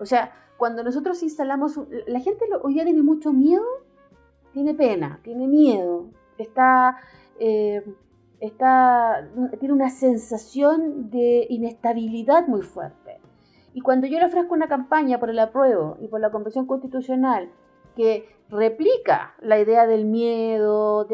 O 0.00 0.06
sea, 0.06 0.32
cuando 0.56 0.82
nosotros 0.82 1.22
instalamos, 1.22 1.78
la 2.06 2.20
gente 2.20 2.44
hoy 2.62 2.74
día 2.74 2.84
tiene 2.84 3.02
mucho 3.02 3.32
miedo, 3.32 3.64
tiene 4.52 4.74
pena, 4.74 5.20
tiene 5.22 5.46
miedo, 5.46 6.06
está 6.38 6.96
eh, 7.38 7.82
está, 8.40 9.28
tiene 9.58 9.74
una 9.74 9.90
sensación 9.90 11.10
de 11.10 11.46
inestabilidad 11.50 12.46
muy 12.46 12.62
fuerte. 12.62 13.20
Y 13.74 13.80
cuando 13.80 14.06
yo 14.06 14.18
le 14.18 14.26
ofrezco 14.26 14.54
una 14.54 14.68
campaña 14.68 15.18
por 15.18 15.30
el 15.30 15.38
apruebo 15.38 15.96
y 16.00 16.08
por 16.08 16.20
la 16.20 16.30
Convención 16.30 16.66
Constitucional 16.66 17.50
que 17.96 18.28
replica 18.50 19.34
la 19.40 19.58
idea 19.58 19.86
del 19.86 20.04
miedo, 20.04 21.06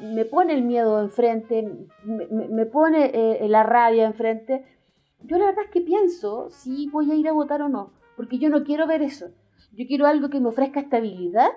me 0.00 0.24
pone 0.24 0.54
el 0.54 0.62
miedo 0.62 1.00
enfrente, 1.00 1.68
me, 2.04 2.66
pone 2.66 3.10
eh, 3.12 3.48
la 3.48 3.62
rabia 3.62 4.04
enfrente, 4.04 4.64
yo 5.22 5.38
la 5.38 5.46
verdad 5.46 5.64
es 5.64 5.70
que 5.70 5.80
pienso 5.80 6.50
si 6.50 6.88
voy 6.90 7.10
a 7.10 7.14
ir 7.14 7.28
a 7.28 7.32
votar 7.32 7.62
o 7.62 7.68
no, 7.68 7.92
porque 8.16 8.38
yo 8.38 8.50
no 8.50 8.64
quiero 8.64 8.86
ver 8.86 9.02
eso. 9.02 9.26
Yo 9.72 9.86
quiero 9.88 10.06
algo 10.06 10.30
que 10.30 10.38
me 10.38 10.48
ofrezca 10.48 10.78
estabilidad 10.78 11.50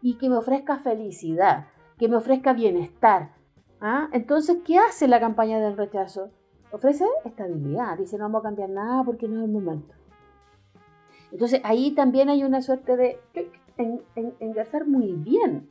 y 0.00 0.18
que 0.18 0.28
me 0.28 0.36
ofrezca 0.36 0.78
felicidad 0.78 1.66
que 1.98 2.08
me 2.08 2.16
ofrezca 2.16 2.52
bienestar. 2.52 3.32
¿ah? 3.80 4.08
Entonces, 4.12 4.58
¿qué 4.64 4.78
hace 4.78 5.08
la 5.08 5.20
campaña 5.20 5.58
del 5.60 5.76
rechazo? 5.76 6.30
Ofrece 6.70 7.04
estabilidad, 7.24 7.98
dice 7.98 8.18
no 8.18 8.24
vamos 8.24 8.40
a 8.40 8.48
cambiar 8.48 8.70
nada 8.70 9.02
porque 9.02 9.26
no 9.26 9.38
es 9.38 9.44
el 9.44 9.50
momento. 9.50 9.94
Entonces 11.32 11.60
ahí 11.64 11.94
también 11.94 12.28
hay 12.28 12.44
una 12.44 12.62
suerte 12.62 12.96
de 12.96 13.20
engarzar 14.40 14.86
muy 14.86 15.12
bien 15.12 15.68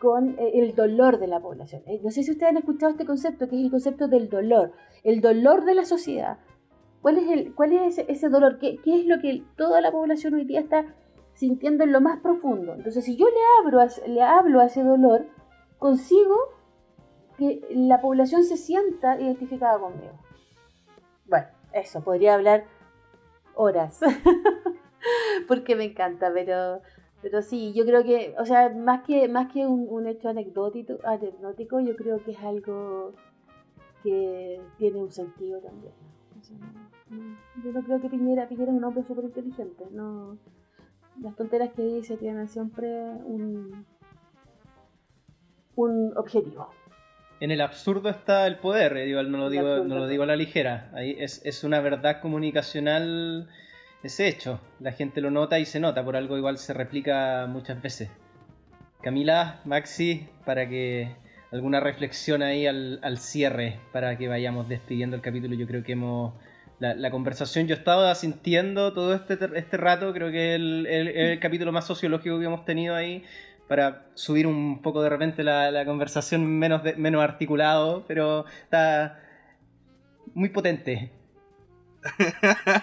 con 0.00 0.38
eh, 0.38 0.52
el 0.54 0.74
dolor 0.74 1.18
de 1.18 1.26
la 1.26 1.40
población. 1.40 1.82
Eh, 1.86 2.00
no 2.02 2.10
sé 2.10 2.22
si 2.22 2.30
ustedes 2.30 2.50
han 2.50 2.56
escuchado 2.56 2.92
este 2.92 3.04
concepto, 3.04 3.48
que 3.48 3.56
es 3.56 3.64
el 3.64 3.70
concepto 3.70 4.08
del 4.08 4.28
dolor, 4.28 4.72
el 5.02 5.20
dolor 5.20 5.64
de 5.64 5.74
la 5.74 5.84
sociedad. 5.84 6.38
¿Cuál 7.02 7.18
es, 7.18 7.30
el, 7.30 7.54
cuál 7.54 7.72
es 7.72 7.98
ese, 7.98 8.28
dolor? 8.28 8.58
¿Qué, 8.58 8.78
¿Qué, 8.82 9.00
es 9.00 9.06
lo 9.06 9.20
que 9.20 9.42
toda 9.56 9.82
la 9.82 9.92
población 9.92 10.34
hoy 10.34 10.44
día 10.44 10.60
está 10.60 10.94
sintiendo 11.34 11.84
en 11.84 11.92
lo 11.92 12.00
más 12.00 12.20
profundo. 12.20 12.74
Entonces, 12.74 13.04
si 13.04 13.16
yo 13.16 13.26
le, 13.26 13.40
abro 13.60 13.86
le 14.06 14.22
hablo 14.22 14.60
a 14.60 14.66
ese 14.66 14.82
dolor, 14.82 15.26
consigo 15.78 16.36
que 17.36 17.60
la 17.70 18.00
población 18.00 18.44
se 18.44 18.56
sienta 18.56 19.20
identificada 19.20 19.78
conmigo. 19.78 20.12
Bueno, 21.26 21.48
eso, 21.72 22.02
podría 22.02 22.34
hablar 22.34 22.64
horas, 23.54 24.00
porque 25.48 25.76
me 25.76 25.84
encanta, 25.84 26.30
pero, 26.32 26.82
pero 27.22 27.42
sí, 27.42 27.72
yo 27.74 27.84
creo 27.84 28.04
que, 28.04 28.34
o 28.38 28.44
sea, 28.44 28.70
más 28.70 29.04
que, 29.04 29.28
más 29.28 29.52
que 29.52 29.66
un, 29.66 30.06
hecho 30.06 30.28
anecdótico, 30.28 30.98
anecdótico, 31.04 31.80
yo 31.80 31.96
creo 31.96 32.22
que 32.24 32.32
es 32.32 32.38
algo 32.40 33.12
que 34.02 34.60
tiene 34.78 34.98
un 34.98 35.10
sentido 35.10 35.60
también. 35.60 35.92
yo 37.62 37.72
no 37.72 37.82
creo 37.82 38.00
que 38.00 38.08
Piñera, 38.08 38.48
Piñera 38.48 38.70
es 38.70 38.76
un 38.78 38.84
hombre 38.84 39.04
súper 39.04 39.24
inteligente, 39.24 39.84
no 39.90 40.38
las 41.22 41.36
tonteras 41.36 41.70
que 41.74 41.82
dice 41.82 42.16
tienen 42.16 42.48
siempre 42.48 42.88
un, 43.24 43.86
un 45.76 46.12
objetivo. 46.16 46.70
En 47.40 47.50
el 47.50 47.60
absurdo 47.60 48.08
está 48.08 48.46
el 48.46 48.58
poder, 48.58 48.96
eh, 48.96 49.12
no 49.12 49.38
lo 49.38 49.50
digo, 49.50 49.84
no 49.84 49.98
lo 49.98 50.06
digo 50.06 50.22
a 50.22 50.26
la 50.26 50.36
ligera. 50.36 50.90
Ahí 50.94 51.16
es, 51.18 51.64
una 51.64 51.80
verdad 51.80 52.20
comunicacional 52.20 53.48
ese 54.08 54.28
hecho. 54.28 54.60
La 54.80 54.92
gente 54.92 55.20
lo 55.20 55.30
nota 55.30 55.58
y 55.58 55.66
se 55.66 55.80
nota, 55.80 56.04
por 56.04 56.16
algo 56.16 56.36
igual 56.36 56.58
se 56.58 56.72
replica 56.72 57.46
muchas 57.48 57.80
veces. 57.82 58.10
Camila, 59.02 59.60
Maxi, 59.64 60.28
para 60.44 60.68
que 60.68 61.14
alguna 61.52 61.80
reflexión 61.80 62.42
ahí 62.42 62.66
al, 62.66 62.98
al 63.02 63.18
cierre, 63.18 63.80
para 63.92 64.16
que 64.16 64.28
vayamos 64.28 64.68
despidiendo 64.68 65.16
el 65.16 65.22
capítulo. 65.22 65.54
Yo 65.54 65.66
creo 65.66 65.82
que 65.84 65.92
hemos 65.92 66.34
la, 66.78 67.10
conversación 67.10 67.66
yo 67.66 67.74
estaba 67.74 68.14
sintiendo 68.14 68.92
todo 68.92 69.14
este, 69.14 69.38
este 69.54 69.76
rato, 69.76 70.12
creo 70.12 70.30
que 70.30 70.54
es 70.54 70.60
el, 70.60 71.38
capítulo 71.40 71.72
más 71.72 71.86
sociológico 71.86 72.38
que 72.38 72.46
hemos 72.46 72.64
tenido 72.64 72.94
ahí, 72.94 73.24
para 73.68 74.06
subir 74.14 74.46
un 74.46 74.82
poco 74.82 75.02
de 75.02 75.08
repente 75.08 75.42
la, 75.42 75.84
conversación 75.84 76.46
menos, 76.46 76.82
menos 76.96 77.22
articulado, 77.22 78.04
pero 78.06 78.44
está 78.64 79.20
muy 80.34 80.48
potente. 80.50 81.10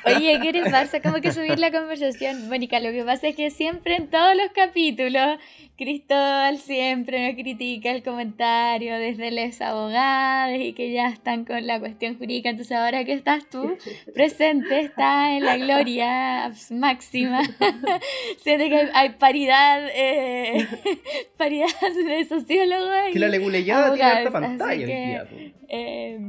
Oye, 0.06 0.40
¿qué 0.42 0.52
les 0.52 0.72
pasa? 0.72 1.02
Como 1.02 1.22
que 1.22 1.32
subir 1.32 1.60
la 1.60 1.72
conversación. 1.72 2.48
Mónica, 2.50 2.80
lo 2.80 2.92
que 2.92 3.04
pasa 3.04 3.28
es 3.28 3.36
que 3.36 3.52
siempre 3.52 3.96
en 3.96 4.10
todos 4.10 4.36
los 4.36 4.52
capítulos, 4.54 5.38
Cristóbal 5.78 6.58
siempre 6.58 7.28
nos 7.28 7.42
critica 7.42 7.92
el 7.92 8.04
comentario 8.04 8.98
desde 8.98 9.32
los 9.32 9.62
abogados 9.62 10.60
y 10.60 10.74
que 10.74 10.92
ya 10.92 11.08
están 11.08 11.46
con 11.46 11.66
la 11.66 11.80
cuestión 11.80 12.18
jurídica. 12.18 12.50
Entonces, 12.50 12.78
ahora 12.78 13.04
que 13.04 13.14
estás 13.14 13.50
tú 13.50 13.78
presente, 14.14 14.82
está 14.82 15.36
en 15.36 15.46
la 15.46 15.58
gloria 15.58 16.52
máxima. 16.70 17.42
Siente 18.44 18.70
que 18.70 18.90
hay, 18.94 19.10
paridad, 19.12 19.88
eh, 19.94 20.68
paridad 21.38 21.68
de 21.96 22.26
sociólogos. 22.26 23.12
Que 23.14 23.20
la 23.20 23.28
leguleyada 23.28 23.94
tiene 23.94 24.20
esta 24.20 24.32
pantalla 24.32 24.86
que, 24.86 25.54
eh, 25.70 26.20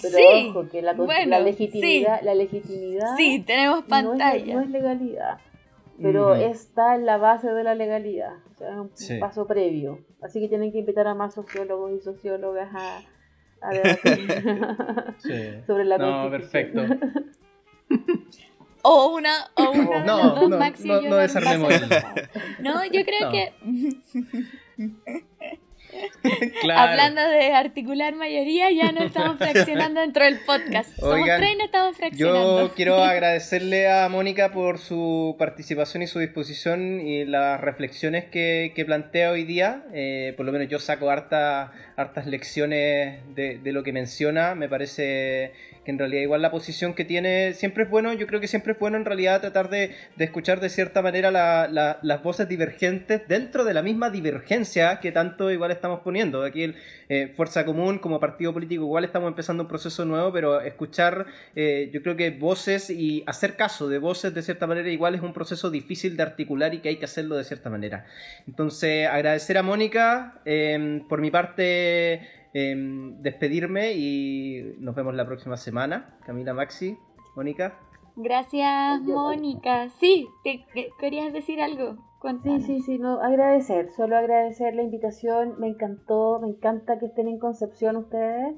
pero 0.00 0.50
ojo, 0.50 0.68
que 0.68 0.82
la, 0.82 0.92
legitimidad, 1.40 2.20
la 2.22 2.34
legitimidad 2.34 3.16
sí, 3.16 3.42
tenemos 3.46 3.84
pantalla. 3.84 4.54
No 4.54 4.60
es, 4.60 4.70
legalidad, 4.70 5.38
pero 6.00 6.34
está 6.34 6.94
en 6.94 7.06
la 7.06 7.16
base 7.18 7.50
de 7.50 7.64
la 7.64 7.74
legalidad, 7.74 8.34
o 8.52 8.54
sea, 8.54 8.70
es 8.70 9.10
un 9.10 9.20
paso 9.20 9.46
previo. 9.46 10.00
Así 10.22 10.40
que 10.40 10.48
tienen 10.48 10.72
que 10.72 10.78
invitar 10.78 11.06
a 11.06 11.14
más 11.14 11.34
sociólogos 11.34 11.92
y 11.92 12.00
sociólogas 12.00 12.74
a, 12.74 12.98
a 13.62 13.70
sobre 15.66 15.84
la 15.84 15.98
No, 15.98 16.30
perfecto. 16.30 16.82
O 18.82 19.14
una, 19.16 19.30
o 19.56 19.70
una 19.72 20.04
no, 20.04 20.36
no, 20.36 20.48
no, 20.48 21.00
no, 21.02 21.16
desarmemos. 21.16 21.72
No, 22.60 22.84
yo 22.84 23.04
creo 23.04 23.30
que 23.32 23.52
Hablando 26.76 27.22
de 27.22 27.52
articular 27.52 28.14
mayoría, 28.14 28.70
ya 28.70 28.92
no 28.92 29.02
estamos 29.02 29.36
fraccionando 29.38 30.00
dentro 30.00 30.24
del 30.24 30.38
podcast. 30.40 30.96
Somos 30.98 31.26
tres 31.26 31.54
y 31.54 31.56
no 31.56 31.64
estamos 31.64 31.96
fraccionando. 31.96 32.68
Yo 32.68 32.74
quiero 32.74 33.02
agradecerle 33.02 33.90
a 33.90 34.08
Mónica 34.08 34.52
por 34.52 34.78
su 34.78 35.36
participación 35.38 36.02
y 36.02 36.06
su 36.06 36.18
disposición 36.18 37.00
y 37.00 37.24
las 37.24 37.60
reflexiones 37.60 38.24
que, 38.24 38.84
plantea 38.86 39.32
hoy 39.32 39.44
día. 39.44 39.84
Eh, 39.92 40.34
por 40.36 40.46
lo 40.46 40.52
menos 40.52 40.68
yo 40.68 40.78
saco 40.78 41.10
harta, 41.10 41.72
hartas 41.96 42.26
lecciones 42.26 43.20
de, 43.34 43.58
de 43.58 43.72
lo 43.72 43.82
que 43.82 43.92
menciona. 43.92 44.54
Me 44.54 44.68
parece 44.68 45.52
que 45.86 45.92
en 45.92 45.98
realidad 45.98 46.20
igual 46.20 46.42
la 46.42 46.50
posición 46.50 46.92
que 46.92 47.04
tiene 47.06 47.54
siempre 47.54 47.84
es 47.84 47.88
bueno, 47.90 48.12
yo 48.12 48.26
creo 48.26 48.40
que 48.40 48.48
siempre 48.48 48.72
es 48.74 48.78
bueno 48.78 48.98
en 48.98 49.04
realidad 49.06 49.40
tratar 49.40 49.70
de, 49.70 49.92
de 50.16 50.24
escuchar 50.24 50.60
de 50.60 50.68
cierta 50.68 51.00
manera 51.00 51.30
la- 51.30 51.68
la- 51.70 51.98
las 52.02 52.22
voces 52.22 52.46
divergentes 52.48 53.22
dentro 53.28 53.64
de 53.64 53.72
la 53.72 53.82
misma 53.82 54.10
divergencia 54.10 55.00
que 55.00 55.12
tanto 55.12 55.50
igual 55.50 55.70
estamos 55.70 56.00
poniendo. 56.00 56.42
Aquí 56.42 56.74
eh, 57.08 57.32
Fuerza 57.36 57.64
Común 57.64 57.98
como 58.00 58.18
partido 58.20 58.52
político 58.52 58.82
igual 58.82 59.04
estamos 59.04 59.28
empezando 59.28 59.62
un 59.62 59.68
proceso 59.68 60.04
nuevo, 60.04 60.32
pero 60.32 60.60
escuchar 60.60 61.24
eh, 61.54 61.88
yo 61.92 62.02
creo 62.02 62.16
que 62.16 62.30
voces 62.30 62.90
y 62.90 63.22
hacer 63.26 63.54
caso 63.56 63.88
de 63.88 63.98
voces 63.98 64.34
de 64.34 64.42
cierta 64.42 64.66
manera 64.66 64.90
igual 64.90 65.14
es 65.14 65.22
un 65.22 65.32
proceso 65.32 65.70
difícil 65.70 66.16
de 66.16 66.24
articular 66.24 66.74
y 66.74 66.78
que 66.80 66.88
hay 66.88 66.96
que 66.96 67.04
hacerlo 67.04 67.36
de 67.36 67.44
cierta 67.44 67.70
manera. 67.70 68.06
Entonces 68.48 69.06
agradecer 69.06 69.56
a 69.56 69.62
Mónica, 69.62 70.40
eh, 70.44 71.00
por 71.08 71.20
mi 71.20 71.30
parte 71.30 72.20
eh, 72.58 72.74
despedirme 73.20 73.92
y 73.92 74.76
nos 74.78 74.94
vemos 74.94 75.14
la 75.14 75.26
próxima 75.26 75.56
semana. 75.58 76.18
Camila, 76.24 76.54
Maxi, 76.54 76.96
Mónica. 77.36 77.78
Gracias, 78.16 79.02
Mónica. 79.02 79.90
Sí, 79.90 80.26
te, 80.42 80.64
que- 80.72 80.88
querías 80.98 81.32
decir 81.34 81.60
algo. 81.60 81.92
Sí, 81.96 82.00
Cuéntanos. 82.20 82.62
sí, 82.62 82.80
sí, 82.80 82.98
no, 82.98 83.20
agradecer, 83.20 83.90
solo 83.90 84.16
agradecer 84.16 84.74
la 84.74 84.82
invitación, 84.82 85.60
me 85.60 85.68
encantó, 85.68 86.40
me 86.40 86.48
encanta 86.48 86.98
que 86.98 87.06
estén 87.06 87.28
en 87.28 87.38
Concepción 87.38 87.94
ustedes, 87.96 88.56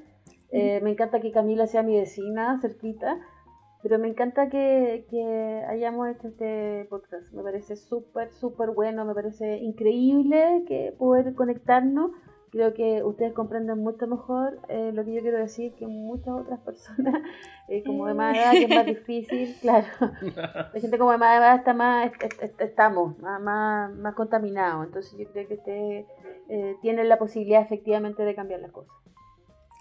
eh, 0.53 0.81
me 0.83 0.91
encanta 0.91 1.21
que 1.21 1.33
Camila 1.33 1.67
sea 1.67 1.83
mi 1.83 1.97
vecina, 1.97 2.59
cerquita, 2.63 3.19
pero 3.83 3.99
me 3.99 4.09
encanta 4.09 4.49
que, 4.49 5.07
que 5.11 5.65
hayamos 5.69 6.09
hecho 6.09 6.29
este 6.29 6.87
podcast, 6.89 7.31
me 7.35 7.43
parece 7.43 7.77
súper, 7.77 8.31
súper 8.31 8.71
bueno, 8.71 9.05
me 9.05 9.13
parece 9.13 9.59
increíble 9.59 10.63
que 10.67 10.95
poder 10.97 11.35
conectarnos, 11.35 12.13
creo 12.51 12.75
que 12.75 13.03
ustedes 13.03 13.33
comprenden 13.33 13.79
mucho 13.79 14.07
mejor 14.07 14.61
eh, 14.69 14.91
lo 14.95 15.05
que 15.05 15.15
yo 15.15 15.23
quiero 15.23 15.39
decir 15.39 15.75
que 15.75 15.87
muchas 15.87 16.29
otras 16.29 16.61
personas, 16.65 17.15
eh, 17.69 17.83
como 17.85 18.07
de 18.07 18.15
más 18.15 18.37
edad, 18.37 18.53
que 18.53 18.65
es 18.65 18.69
más 18.75 18.87
difícil, 18.87 19.55
claro. 19.61 19.87
La 20.75 20.81
gente 20.81 20.99
como 20.99 21.13
de 21.13 21.19
más 21.19 21.39
edad 21.39 21.57
está 21.57 21.75
más, 21.75 22.13
est- 22.23 22.43
est- 22.43 22.61
estamos 22.61 23.19
más, 23.19 23.41
más, 23.41 23.95
más 23.97 24.15
contaminados. 24.15 24.87
Entonces 24.87 25.19
yo 25.19 25.27
creo 25.33 25.49
que 25.49 25.55
usted 25.55 26.05
eh, 26.51 26.77
tiene 26.83 27.05
la 27.05 27.19
posibilidad 27.19 27.63
efectivamente 27.63 28.23
de 28.25 28.35
cambiar 28.35 28.61
las 28.61 28.73
cosas. 28.73 28.93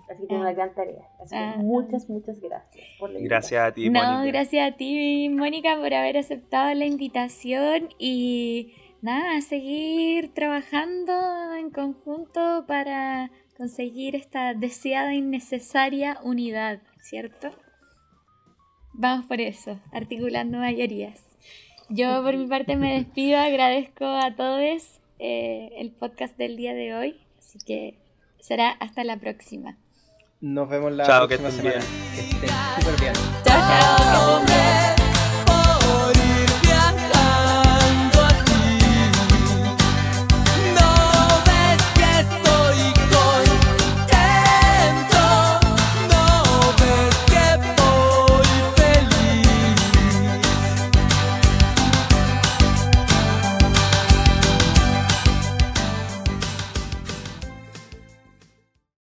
Así 0.10 0.22
que 0.22 0.28
tiene 0.28 0.44
Ah. 0.44 0.48
una 0.48 0.54
gran 0.54 0.74
tarea. 0.74 1.04
Así 1.22 1.36
que 1.36 1.42
Ah. 1.42 1.56
muchas, 1.58 2.10
muchas 2.10 2.40
gracias 2.40 2.86
por 3.00 3.10
la 3.10 3.20
Gracias 3.20 3.62
a 3.62 3.74
ti, 3.74 3.90
No, 3.90 4.02
Mónica. 4.02 4.26
gracias 4.26 4.74
a 4.74 4.78
ti, 4.78 5.30
Mónica, 5.30 5.76
por 5.78 5.94
haber 5.94 6.18
aceptado 6.18 6.74
la 6.76 6.86
invitación 6.86 7.90
y 8.00 8.74
nada, 9.02 9.42
seguir 9.42 10.34
trabajando 10.34 11.54
en 11.56 11.70
conjunto 11.72 12.66
para 12.68 13.32
conseguir 13.58 14.16
esta 14.16 14.54
deseada 14.54 15.14
y 15.14 15.22
necesaria 15.22 16.20
unidad, 16.24 16.80
¿cierto? 17.02 17.52
Vamos 18.94 19.26
por 19.26 19.42
eso, 19.42 19.80
articulando 19.92 20.58
mayorías. 20.58 21.24
Yo 21.90 22.22
por 22.24 22.36
mi 22.36 22.48
parte 22.48 22.76
me 22.76 22.96
despido, 23.00 23.40
agradezco 23.40 24.06
a 24.06 24.36
todos 24.36 25.00
eh, 25.20 25.70
el 25.78 25.92
podcast 25.92 26.38
del 26.38 26.58
día 26.58 26.74
de 26.74 26.94
hoy, 26.94 27.22
así 27.40 27.60
que 27.66 27.98
será 28.40 28.72
hasta 28.72 29.04
la 29.04 29.18
próxima. 29.18 29.78
Nos 30.42 30.70
vemos 30.70 30.92
la 30.92 31.06
Chao, 31.06 31.28
próxima 31.28 31.52
semana. 31.52 31.80
Que 32.14 32.22
estén 32.22 32.50
súper 32.80 33.02
bien. 33.02 33.14
Chao, 33.44 34.44
chao. 34.48 34.67